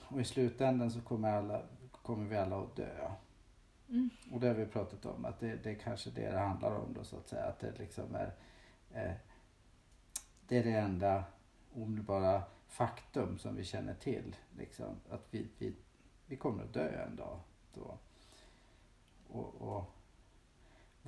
Och 0.07 0.21
i 0.21 0.23
slutändan 0.23 0.91
så 0.91 1.01
kommer, 1.01 1.31
alla, 1.31 1.61
kommer 1.91 2.29
vi 2.29 2.37
alla 2.37 2.61
att 2.61 2.75
dö. 2.75 3.11
Mm. 3.89 4.09
Och 4.31 4.39
det 4.39 4.47
har 4.47 4.55
vi 4.55 4.65
pratat 4.65 5.05
om 5.05 5.25
att 5.25 5.39
det, 5.39 5.55
det 5.63 5.69
är 5.69 5.75
kanske 5.75 6.09
det 6.09 6.31
det 6.31 6.39
handlar 6.39 6.75
om 6.75 6.93
då 6.93 7.03
så 7.03 7.17
att 7.17 7.27
säga. 7.27 7.43
Att 7.43 7.59
det 7.59 7.79
liksom 7.79 8.15
är 8.15 8.33
eh, 8.93 9.13
det 10.47 10.57
är 10.57 10.63
det 10.63 10.71
enda 10.71 11.23
omedelbara 11.73 12.43
faktum 12.67 13.37
som 13.37 13.55
vi 13.55 13.63
känner 13.63 13.93
till. 13.93 14.35
Liksom, 14.57 14.95
att 15.09 15.27
vi, 15.31 15.47
vi, 15.57 15.75
vi 16.25 16.35
kommer 16.35 16.63
att 16.63 16.73
dö 16.73 17.05
en 17.05 17.15
dag. 17.15 17.39
Då. 17.73 17.97
Och, 19.29 19.55
och, 19.61 19.93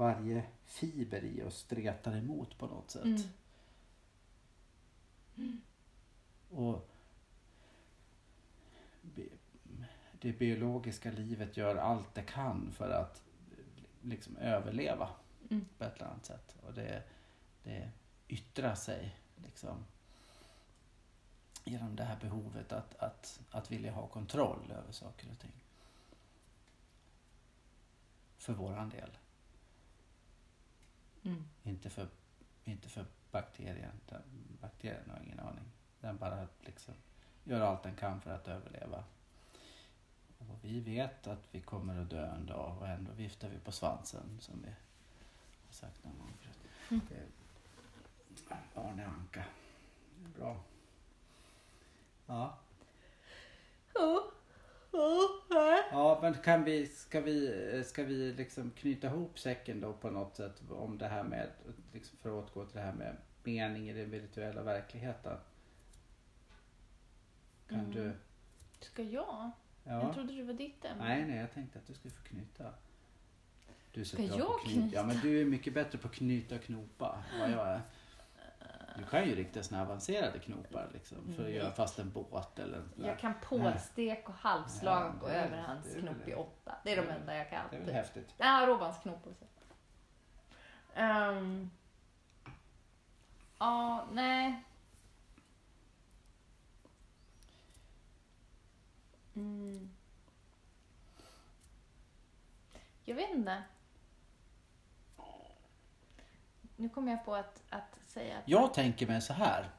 varje 0.02 0.44
fiber 0.66 1.24
i 1.24 1.44
oss 1.44 1.58
stretar 1.58 2.16
emot 2.18 2.58
på 2.58 2.68
något 2.68 2.92
sätt. 2.92 3.04
Mm. 5.38 5.62
Och 6.50 6.90
bi- 9.02 9.32
det 10.22 10.34
biologiska 10.34 11.12
livet 11.12 11.58
gör 11.58 11.76
allt 11.76 12.14
det 12.16 12.24
kan 12.24 12.72
för 12.72 12.90
att 12.90 13.22
liksom 14.02 14.38
överleva 14.38 15.10
Mm. 15.50 15.66
på 15.78 15.84
ett 15.84 15.96
eller 15.96 16.06
annat 16.06 16.26
sätt. 16.26 16.56
Och 16.66 16.74
det, 16.74 17.04
det 17.64 17.92
yttrar 18.28 18.76
sig 18.76 19.16
liksom 19.44 19.86
genom 21.64 21.96
det 21.96 22.04
här 22.04 22.18
behovet 22.22 22.72
att, 22.72 22.96
att, 22.96 23.40
att 23.52 23.72
vilja 23.72 23.92
ha 23.92 24.08
kontroll 24.08 24.72
över 24.72 24.92
saker 24.92 25.28
och 25.32 25.40
ting. 25.40 25.52
För 28.38 28.54
våran 28.54 28.90
del. 28.90 29.18
Mm. 31.24 31.44
Inte 31.64 31.90
för, 31.90 32.08
inte 32.64 32.90
för 32.90 33.06
bakterien. 33.32 33.92
Bakterien 34.62 35.10
har 35.10 35.24
ingen 35.24 35.40
aning. 35.40 35.64
Den 36.00 36.18
bara 36.18 36.48
liksom 36.60 36.94
gör 37.44 37.62
allt 37.62 37.84
den 37.84 37.96
kan 37.96 38.22
för 38.22 38.32
att 38.32 38.48
överleva. 38.48 39.04
Och 40.38 40.58
vi 40.62 40.80
vet 40.80 41.28
att 41.28 41.48
vi 41.52 41.62
kommer 41.62 42.02
att 42.02 42.10
dö 42.10 42.26
en 42.36 42.46
dag 42.46 42.78
och 42.80 42.88
ändå 42.88 43.12
viftar 43.12 43.50
vi 43.50 43.60
på 43.60 43.72
svansen 43.72 44.38
som 44.40 44.62
vi 44.62 44.70
har 45.66 45.74
sagt 45.74 46.04
någon 46.04 46.18
gång 46.20 46.34
förut. 46.42 46.58
Mm. 46.90 47.02
Arne 48.76 49.06
Anka. 49.06 49.44
Bra. 50.38 50.58
Ja. 52.26 52.58
Ja. 53.94 54.32
Ja. 55.92 56.20
men 56.22 56.34
kan 56.34 56.64
vi, 56.64 56.88
ska 56.88 57.22
vi, 57.22 57.84
ska 57.86 58.04
vi 58.04 58.34
liksom 58.34 58.72
knyta 58.72 59.08
ihop 59.08 59.40
säcken 59.40 59.82
då 59.82 59.94
på 59.94 60.10
något 60.10 60.36
sätt 60.36 60.62
om 60.70 60.98
det 60.98 61.08
här 61.08 61.24
med, 61.24 61.50
liksom 61.94 62.18
för 62.18 62.30
att 62.40 62.46
återgå 62.46 62.66
till 62.66 62.76
det 62.78 62.84
här 62.84 62.94
med 62.94 63.16
mening 63.44 63.90
i 63.90 63.94
den 63.94 64.12
virtuella 64.12 64.64
verkligheten? 64.64 65.38
Kan 67.70 67.80
Mm. 67.80 67.92
du? 67.92 68.12
Ska 68.80 69.04
jag? 69.04 69.52
Ja. 69.84 70.02
Jag 70.02 70.14
trodde 70.14 70.34
det 70.34 70.44
var 70.44 70.54
ditt 70.54 70.86
ämne. 70.86 71.04
Nej, 71.04 71.26
nej, 71.26 71.38
jag 71.38 71.54
tänkte 71.54 71.80
att 71.80 71.88
du 71.88 71.94
skulle 71.94 72.14
få 72.14 72.24
knyta. 72.24 72.74
Du 73.94 74.02
är 74.02 74.06
så 74.06 74.16
Ska 74.16 74.24
jag 74.24 74.60
knyta. 74.66 74.96
Ja, 74.96 75.04
men 75.04 75.20
du 75.22 75.42
är 75.42 75.46
mycket 75.46 75.74
bättre 75.74 75.98
på 75.98 76.08
att 76.08 76.14
knyta 76.14 76.56
och 76.56 76.62
knopa 76.62 77.24
än 77.34 77.40
vad 77.40 77.52
jag 77.52 77.68
är. 77.68 77.82
Du 78.98 79.04
kan 79.06 79.26
ju 79.30 79.36
riktigt 79.36 79.66
såna 79.66 79.82
avancerade 79.82 80.40
knopar 80.40 80.90
liksom 80.94 81.18
för 81.34 81.42
att 81.44 81.48
Nej. 81.50 81.56
göra 81.56 81.72
fast 81.72 82.00
en 82.00 82.12
båt 82.12 82.60
eller 82.60 82.78
en 82.78 82.90
sån 82.90 83.02
där. 83.02 83.10
Jag 83.10 83.20
kan 83.20 83.34
pålstek 83.44 84.30
och 84.30 84.36
halvslag 84.36 85.14
Ja, 85.20 85.24
och 85.26 85.30
överhandsknop 85.32 86.28
i 86.28 86.34
åtta. 86.34 86.76
Det 86.84 86.92
är 86.92 86.96
de 86.98 87.08
är- 87.10 87.16
enda 87.20 87.36
jag 87.36 87.50
kan. 87.50 87.66
Det 87.70 87.76
är 87.78 87.82
väl 87.82 87.94
häftigt. 87.94 88.34
Ja, 88.38 88.66
råbandsknop 88.68 89.28
också. 89.28 89.46
Ehm. 90.96 91.72
Ja, 93.60 94.08
nej. 94.12 94.64
Mm. 99.36 99.90
Jag 103.06 103.16
vet 103.16 103.30
inte. 103.30 103.64
Nu 106.76 106.90
kommer 106.90 107.12
jag 107.12 107.26
på 107.26 107.36
att, 107.36 107.64
att 107.70 108.00
säga 108.12 108.38
att, 108.38 108.44
Jag 108.46 108.74
tänker 108.74 109.08
mig 109.08 109.22
så 109.22 109.34
här. 109.34 109.70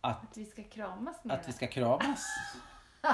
att, 0.00 0.24
att 0.24 0.36
vi 0.36 0.44
ska 0.44 0.62
kramas 0.62 1.24
mer. 1.24 1.34
att 1.34 1.48
vi 1.48 1.52
ska 1.52 1.66
kramas. 1.66 2.24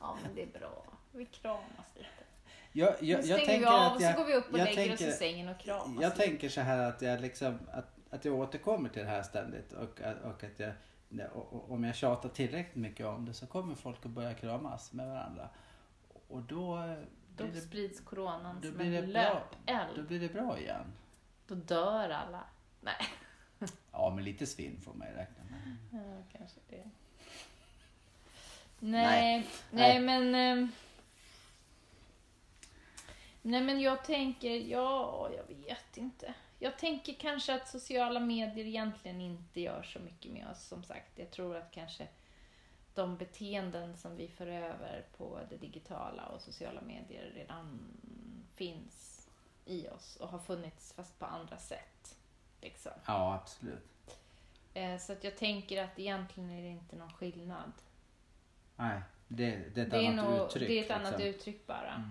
Ja, 0.00 0.16
men 0.22 0.34
det 0.34 0.42
är 0.42 0.58
bra. 0.60 0.84
Vi 1.12 1.24
kramas 1.26 1.86
lite. 1.94 2.08
Jag, 2.72 2.94
jag, 3.00 3.24
jag 3.24 3.38
vi 3.38 3.46
tänker 3.46 3.66
av 3.66 3.92
och 3.92 3.98
så 4.00 4.04
jag, 4.06 4.16
går 4.16 4.24
vi 4.24 4.34
upp 4.34 4.52
och 4.52 4.58
jag 4.58 4.64
lägger 4.74 4.94
oss 4.94 5.00
i 5.00 5.04
tänker- 5.04 5.18
sängen 5.18 5.48
och 5.48 5.58
kramas. 5.58 6.02
Jag 6.02 6.10
lite. 6.10 6.16
tänker 6.16 6.48
så 6.48 6.60
här 6.60 6.78
att 6.88 7.02
jag 7.02 7.20
liksom 7.20 7.58
att, 7.72 7.96
att 8.10 8.24
jag 8.24 8.34
återkommer 8.34 8.88
till 8.88 9.02
det 9.02 9.08
här 9.08 9.22
ständigt 9.22 9.72
och, 9.72 10.00
och 10.24 10.44
att 10.44 10.58
jag 10.60 10.72
och, 11.32 11.70
om 11.70 11.84
jag 11.84 11.94
tjatar 11.94 12.28
tillräckligt 12.28 12.76
mycket 12.76 13.06
om 13.06 13.24
det 13.26 13.34
så 13.34 13.46
kommer 13.46 13.74
folk 13.74 14.06
att 14.06 14.10
börja 14.10 14.34
kramas 14.34 14.92
med 14.92 15.06
varandra. 15.08 15.48
Och 16.28 16.42
då 16.42 16.96
Då 17.36 17.44
det, 17.46 17.60
sprids 17.60 18.00
coronan 18.00 18.62
som 18.62 18.80
en 18.80 19.12
bra. 19.12 19.46
då 19.66 19.72
löpeld. 19.72 20.06
blir 20.06 20.20
det 20.20 20.28
bra 20.28 20.58
igen. 20.58 20.92
Då 21.46 21.54
dör 21.54 22.10
alla. 22.10 22.44
Nej, 22.80 22.96
Ja, 23.92 24.12
men 24.14 24.24
lite 24.24 24.46
svinn 24.46 24.80
får 24.80 24.94
man 24.94 25.08
ju 25.08 25.14
räkna 25.14 25.44
med. 25.44 25.76
ja, 25.92 26.22
kanske 26.38 26.60
det. 26.68 26.90
Nej, 28.78 29.46
nej, 29.70 30.00
Nej. 30.00 30.00
men... 30.00 30.34
ehm, 30.34 30.72
Nej 33.42 33.60
men 33.60 33.80
jag 33.80 34.04
tänker, 34.04 34.50
ja, 34.56 35.30
jag 35.36 35.56
vet 35.56 35.96
inte. 35.96 36.34
Jag 36.58 36.78
tänker 36.78 37.14
kanske 37.14 37.54
att 37.54 37.68
sociala 37.68 38.20
medier 38.20 38.66
egentligen 38.66 39.20
inte 39.20 39.60
gör 39.60 39.82
så 39.82 39.98
mycket 39.98 40.32
med 40.32 40.48
oss. 40.50 40.64
Som 40.68 40.84
sagt, 40.84 41.18
jag 41.18 41.30
tror 41.30 41.56
att 41.56 41.70
kanske 41.72 42.06
de 42.96 43.16
beteenden 43.16 43.96
som 43.96 44.16
vi 44.16 44.28
för 44.28 44.46
över 44.46 45.04
på 45.16 45.40
det 45.50 45.56
digitala 45.56 46.26
och 46.26 46.40
sociala 46.40 46.80
medier 46.80 47.32
redan 47.34 47.80
finns 48.54 49.28
i 49.64 49.88
oss 49.88 50.16
och 50.16 50.28
har 50.28 50.38
funnits 50.38 50.92
fast 50.92 51.18
på 51.18 51.26
andra 51.26 51.58
sätt. 51.58 52.16
Liksom. 52.60 52.92
Ja, 53.06 53.34
absolut. 53.34 54.18
Eh, 54.74 54.98
Så 54.98 55.12
att 55.12 55.24
jag 55.24 55.36
tänker 55.36 55.84
att 55.84 55.98
egentligen 55.98 56.50
är 56.50 56.62
det 56.62 56.68
inte 56.68 56.96
någon 56.96 57.12
skillnad. 57.12 57.72
Nej, 58.76 59.00
det, 59.28 59.56
det 59.74 59.80
är 59.80 59.84
ett 59.84 59.90
Det 59.90 59.96
är, 60.06 60.08
annat 60.10 60.24
nog, 60.30 60.46
uttryck. 60.46 60.68
det 60.68 60.78
är 60.80 60.84
ett 60.84 60.90
annat 60.90 61.10
liksom. 61.12 61.26
uttryck 61.28 61.66
bara. 61.66 61.92
Mm. 61.94 62.10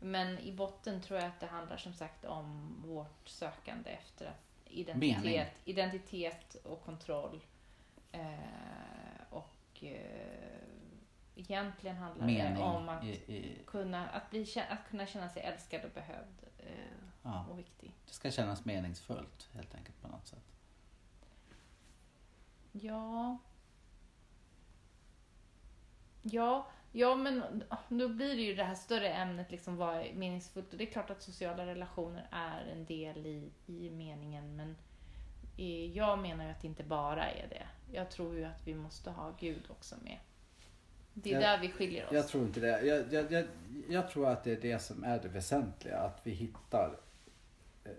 Men 0.00 0.38
i 0.38 0.52
botten 0.52 1.02
tror 1.02 1.18
jag 1.20 1.28
att 1.28 1.40
det 1.40 1.46
handlar 1.46 1.76
som 1.76 1.92
sagt 1.94 2.24
om 2.24 2.74
vårt 2.86 3.28
sökande 3.28 3.90
efter 3.90 4.32
Mening. 4.64 5.10
identitet, 5.10 5.52
identitet 5.64 6.54
och 6.64 6.84
kontroll. 6.84 7.40
Eh, 8.12 8.30
egentligen 11.34 11.96
handlar 11.96 12.26
Mening 12.26 12.54
det 12.54 12.62
om 12.62 12.88
att, 12.88 13.04
i, 13.04 13.08
i, 13.08 13.62
kunna, 13.66 14.08
att, 14.08 14.30
bli, 14.30 14.46
att 14.68 14.90
kunna 14.90 15.06
känna 15.06 15.28
sig 15.28 15.42
älskad 15.42 15.84
och 15.84 15.90
behövd 15.90 16.44
eh, 16.58 16.66
ja. 17.22 17.46
och 17.50 17.58
viktig. 17.58 17.94
Det 18.06 18.12
ska 18.12 18.30
kännas 18.30 18.64
meningsfullt 18.64 19.48
helt 19.54 19.74
enkelt 19.74 20.02
på 20.02 20.08
något 20.08 20.26
sätt. 20.26 20.52
Ja. 22.72 23.38
Ja, 26.22 26.66
ja 26.92 27.14
men 27.14 27.62
då 27.88 28.08
blir 28.08 28.36
det 28.36 28.42
ju 28.42 28.54
det 28.54 28.64
här 28.64 28.74
större 28.74 29.12
ämnet 29.12 29.50
liksom 29.50 29.76
vad 29.76 29.96
är 29.96 30.14
meningsfullt 30.14 30.72
och 30.72 30.78
det 30.78 30.84
är 30.88 30.92
klart 30.92 31.10
att 31.10 31.22
sociala 31.22 31.66
relationer 31.66 32.28
är 32.30 32.66
en 32.66 32.84
del 32.84 33.26
i, 33.26 33.50
i 33.66 33.90
meningen 33.90 34.56
men 34.56 34.70
eh, 34.70 34.76
jag 35.94 36.18
menar 36.18 36.44
ju 36.44 36.50
att 36.50 36.60
det 36.60 36.66
inte 36.68 36.82
bara 36.84 37.30
är 37.30 37.46
det. 37.50 37.66
Jag 37.92 38.10
tror 38.10 38.36
ju 38.36 38.44
att 38.44 38.66
vi 38.66 38.74
måste 38.74 39.10
ha 39.10 39.34
Gud 39.40 39.62
också 39.68 39.94
med. 40.02 40.18
Det 41.14 41.30
är 41.30 41.34
Jag- 41.34 41.42
där 41.42 41.58
vi 41.58 41.68
skiljer 41.68 42.06
oss. 42.06 42.12
Jag 42.12 42.28
tror 42.28 42.44
inte 42.44 42.60
det. 42.60 42.80
Jag, 42.86 43.12
jag, 43.12 43.32
jag, 43.32 43.44
jag 43.88 44.10
tror 44.10 44.28
att 44.28 44.44
det 44.44 44.52
är 44.52 44.60
det 44.60 44.78
som 44.78 45.04
är 45.04 45.18
det 45.18 45.28
väsentliga. 45.28 45.98
Att 45.98 46.20
vi 46.24 46.30
hittar 46.30 46.98
eh, 47.84 47.90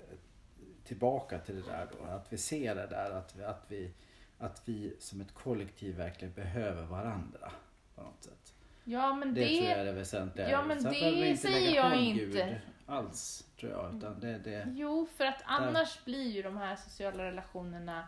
tillbaka 0.84 1.40
till 1.40 1.56
det 1.56 1.62
där 1.72 1.88
då. 1.92 2.06
Att 2.12 2.34
vi 2.34 2.38
ser 2.38 2.76
det 2.76 2.88
där. 2.88 3.12
Att 3.12 3.36
vi, 3.36 3.44
att 3.44 3.66
vi, 3.68 3.92
att 4.38 4.62
vi 4.66 4.96
som 5.00 5.22
ett 5.22 5.34
kollektiv 5.34 5.96
verkligen 5.96 6.34
behöver 6.34 6.84
varandra. 6.84 7.52
På 7.96 8.02
något 8.02 8.24
sätt. 8.24 8.54
ja 8.84 9.16
men 9.16 9.34
Det, 9.34 9.42
det, 9.42 9.48
tror 9.58 9.70
jag 9.70 9.80
är 9.80 9.86
det 9.86 9.92
väsentliga. 9.92 10.50
Ja, 10.52 10.64
men 10.66 10.82
Sen 10.82 10.94
det 10.94 11.00
behöver 11.00 11.22
vi 11.22 11.30
inte 11.30 11.42
säger 11.42 11.76
jag 11.76 11.96
inte. 12.02 12.26
Gud 12.26 12.56
alls 12.88 13.46
tror 13.60 13.72
jag. 13.72 13.96
Utan 13.98 14.20
det, 14.20 14.38
det, 14.38 14.68
Jo, 14.76 15.08
för 15.18 15.26
att 15.26 15.42
annars 15.46 16.06
blir 16.06 16.32
ju 16.32 16.42
de 16.42 16.58
här 16.58 16.76
sociala 16.76 17.24
relationerna 17.24 18.08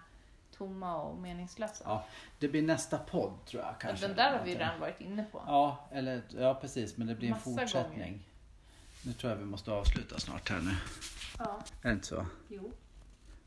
tomma 0.57 1.01
och 1.01 1.17
meningslösa. 1.17 1.83
Ja, 1.87 2.05
det 2.39 2.47
blir 2.47 2.61
nästa 2.61 2.97
podd 2.97 3.45
tror 3.45 3.63
jag. 3.63 3.75
Kanske. 3.79 4.07
Den 4.07 4.15
där 4.15 4.37
har 4.37 4.45
vi 4.45 4.55
redan 4.55 4.79
varit 4.79 5.01
inne 5.01 5.23
på. 5.31 5.43
Ja, 5.47 5.87
eller, 5.91 6.21
ja 6.37 6.55
precis. 6.61 6.97
Men 6.97 7.07
det 7.07 7.15
blir 7.15 7.27
en 7.27 7.31
Massa 7.33 7.43
fortsättning. 7.49 7.99
gånger. 7.99 8.19
Nu 9.05 9.13
tror 9.13 9.31
jag 9.31 9.37
vi 9.37 9.45
måste 9.45 9.71
avsluta 9.71 10.19
snart 10.19 10.49
här 10.49 10.59
nu. 10.59 10.71
Ja, 11.39 11.61
Är 11.81 11.87
det 11.87 11.93
inte 11.93 12.07
så? 12.07 12.25
jo. 12.47 12.71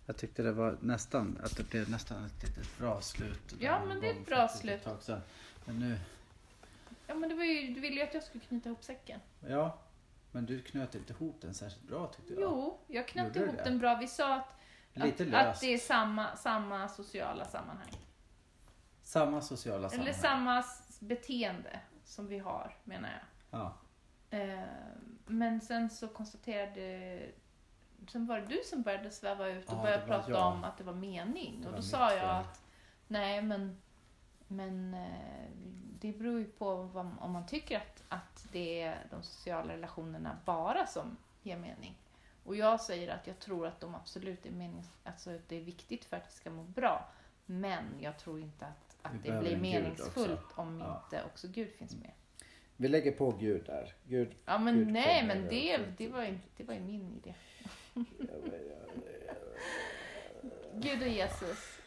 Jag 0.06 0.16
tyckte 0.16 0.42
det 0.42 0.52
var 0.52 0.76
nästan, 0.80 1.38
att 1.44 1.56
det 1.56 1.70
blev 1.70 1.90
nästan 1.90 2.24
ett 2.24 2.42
litet 2.48 2.78
bra 2.78 3.00
slut. 3.00 3.54
Ja, 3.60 3.72
där 3.78 3.86
men 3.86 4.00
det 4.00 4.06
är 4.10 4.14
ett 4.14 4.26
bra 4.26 4.48
slut. 4.48 4.86
Men 5.64 5.78
nu, 5.78 5.98
Ja, 7.06 7.14
men 7.14 7.28
det 7.28 7.34
var 7.34 7.44
ju, 7.44 7.74
du 7.74 7.80
ville 7.80 7.96
ju 7.96 8.02
att 8.02 8.14
jag 8.14 8.22
skulle 8.22 8.44
knyta 8.44 8.68
ihop 8.68 8.84
säcken. 8.84 9.20
ja. 9.48 9.78
Men 10.32 10.46
du 10.46 10.62
knöt 10.62 10.94
inte 10.94 11.12
ihop 11.12 11.40
den 11.40 11.54
särskilt 11.54 11.88
bra 11.88 12.06
tyckte 12.06 12.32
jag. 12.32 12.42
Jo, 12.42 12.80
jag 12.86 13.08
knöt 13.08 13.36
ihop 13.36 13.56
den 13.64 13.78
bra. 13.78 13.94
Vi 13.94 14.06
sa 14.06 14.34
att, 14.34 14.54
Lite 14.92 15.22
att, 15.22 15.28
löst. 15.28 15.48
att 15.54 15.60
det 15.60 15.74
är 15.74 15.78
samma, 15.78 16.36
samma 16.36 16.88
sociala 16.88 17.44
sammanhang. 17.44 17.90
Samma 19.02 19.40
sociala 19.40 19.88
sammanhang. 19.88 20.08
Eller 20.08 20.22
samma 20.22 20.64
beteende 21.00 21.80
som 22.04 22.26
vi 22.26 22.38
har, 22.38 22.76
menar 22.84 23.08
jag. 23.10 23.60
Ja. 23.60 23.74
Eh, 24.38 24.64
men 25.26 25.60
sen 25.60 25.90
så 25.90 26.08
konstaterade... 26.08 27.32
Sen 28.08 28.26
var 28.26 28.40
det 28.40 28.46
du 28.46 28.60
som 28.64 28.82
började 28.82 29.10
sväva 29.10 29.48
ut 29.48 29.66
och 29.66 29.78
Ja, 29.78 29.82
började 29.82 30.06
prata 30.06 30.30
jag. 30.30 30.46
om 30.52 30.64
att 30.64 30.78
det 30.78 30.84
var 30.84 30.92
mening. 30.94 31.60
Det 31.62 31.68
och 31.68 31.74
då 31.74 31.82
sa 31.82 32.14
jag 32.14 32.30
att 32.30 32.62
nej 33.06 33.42
men 33.42 33.81
men 34.56 34.94
eh, 34.94 35.50
det 36.00 36.12
beror 36.12 36.38
ju 36.38 36.44
på 36.44 36.74
vad, 36.74 37.16
om 37.20 37.32
man 37.32 37.46
tycker 37.46 37.76
att, 37.76 38.04
att 38.08 38.46
det 38.52 38.80
är 38.82 39.06
de 39.10 39.22
sociala 39.22 39.72
relationerna 39.72 40.38
bara 40.44 40.86
som 40.86 41.16
ger 41.42 41.56
mening. 41.56 41.98
Och 42.44 42.56
jag 42.56 42.80
säger 42.80 43.08
att 43.14 43.26
jag 43.26 43.38
tror 43.38 43.66
att 43.66 43.80
de 43.80 43.94
absolut 43.94 44.46
är 44.46 44.50
menings, 44.50 44.90
alltså 45.04 45.30
att 45.30 45.48
det 45.48 45.56
är 45.56 45.60
viktigt 45.60 46.04
för 46.04 46.16
att 46.16 46.26
vi 46.28 46.32
ska 46.32 46.50
må 46.50 46.62
bra. 46.62 47.08
Men 47.46 47.84
jag 48.00 48.18
tror 48.18 48.40
inte 48.40 48.66
att, 48.66 48.96
att 49.02 49.22
det 49.22 49.40
blir 49.40 49.56
meningsfullt 49.56 50.46
om 50.54 50.80
Ja. 50.80 51.02
inte 51.04 51.24
också 51.24 51.48
Gud 51.48 51.72
finns 51.72 51.96
med. 51.96 52.10
Vi 52.76 52.88
lägger 52.88 53.12
på 53.12 53.30
Gud 53.30 53.64
där. 53.66 53.94
Gud. 54.04 54.34
Ja 54.44 54.58
men 54.58 54.78
Gud 54.78 54.88
nej, 54.92 55.26
men 55.26 55.48
det, 55.48 55.80
det, 55.98 56.08
var 56.08 56.24
ju, 56.24 56.38
det 56.56 56.64
var 56.64 56.74
ju 56.74 56.80
min 56.80 57.12
idé. 57.12 57.34
Gud 60.74 61.02
och 61.02 61.08
Jesus. 61.08 61.78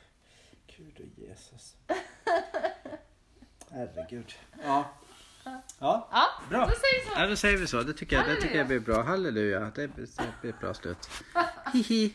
Gud 0.67 0.99
och 0.99 1.23
Jesus. 1.23 1.77
Herregud. 3.71 4.33
Ja. 4.63 4.91
Ja, 5.79 6.07
Ja, 6.11 6.27
bra. 6.49 6.59
då 6.65 6.71
säger 6.71 6.99
vi 6.99 7.05
så. 7.05 7.19
Ja, 7.19 7.27
då 7.27 7.35
säger 7.35 7.57
vi 7.57 7.67
så. 7.67 7.81
Det 7.81 7.93
tycker 7.93 8.15
jag, 8.15 8.25
det 8.27 8.35
tycker 8.41 8.57
jag 8.57 8.67
blir 8.67 8.79
bra. 8.79 9.03
Halleluja. 9.03 9.59
Det 9.75 9.87
blir 9.87 10.05
det 10.17 10.33
blir 10.41 10.51
ett 10.53 10.59
bra 10.59 10.73
slut. 10.73 11.09
Hihi. 11.73 12.13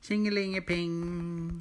Tjingelingeping. 0.00 1.60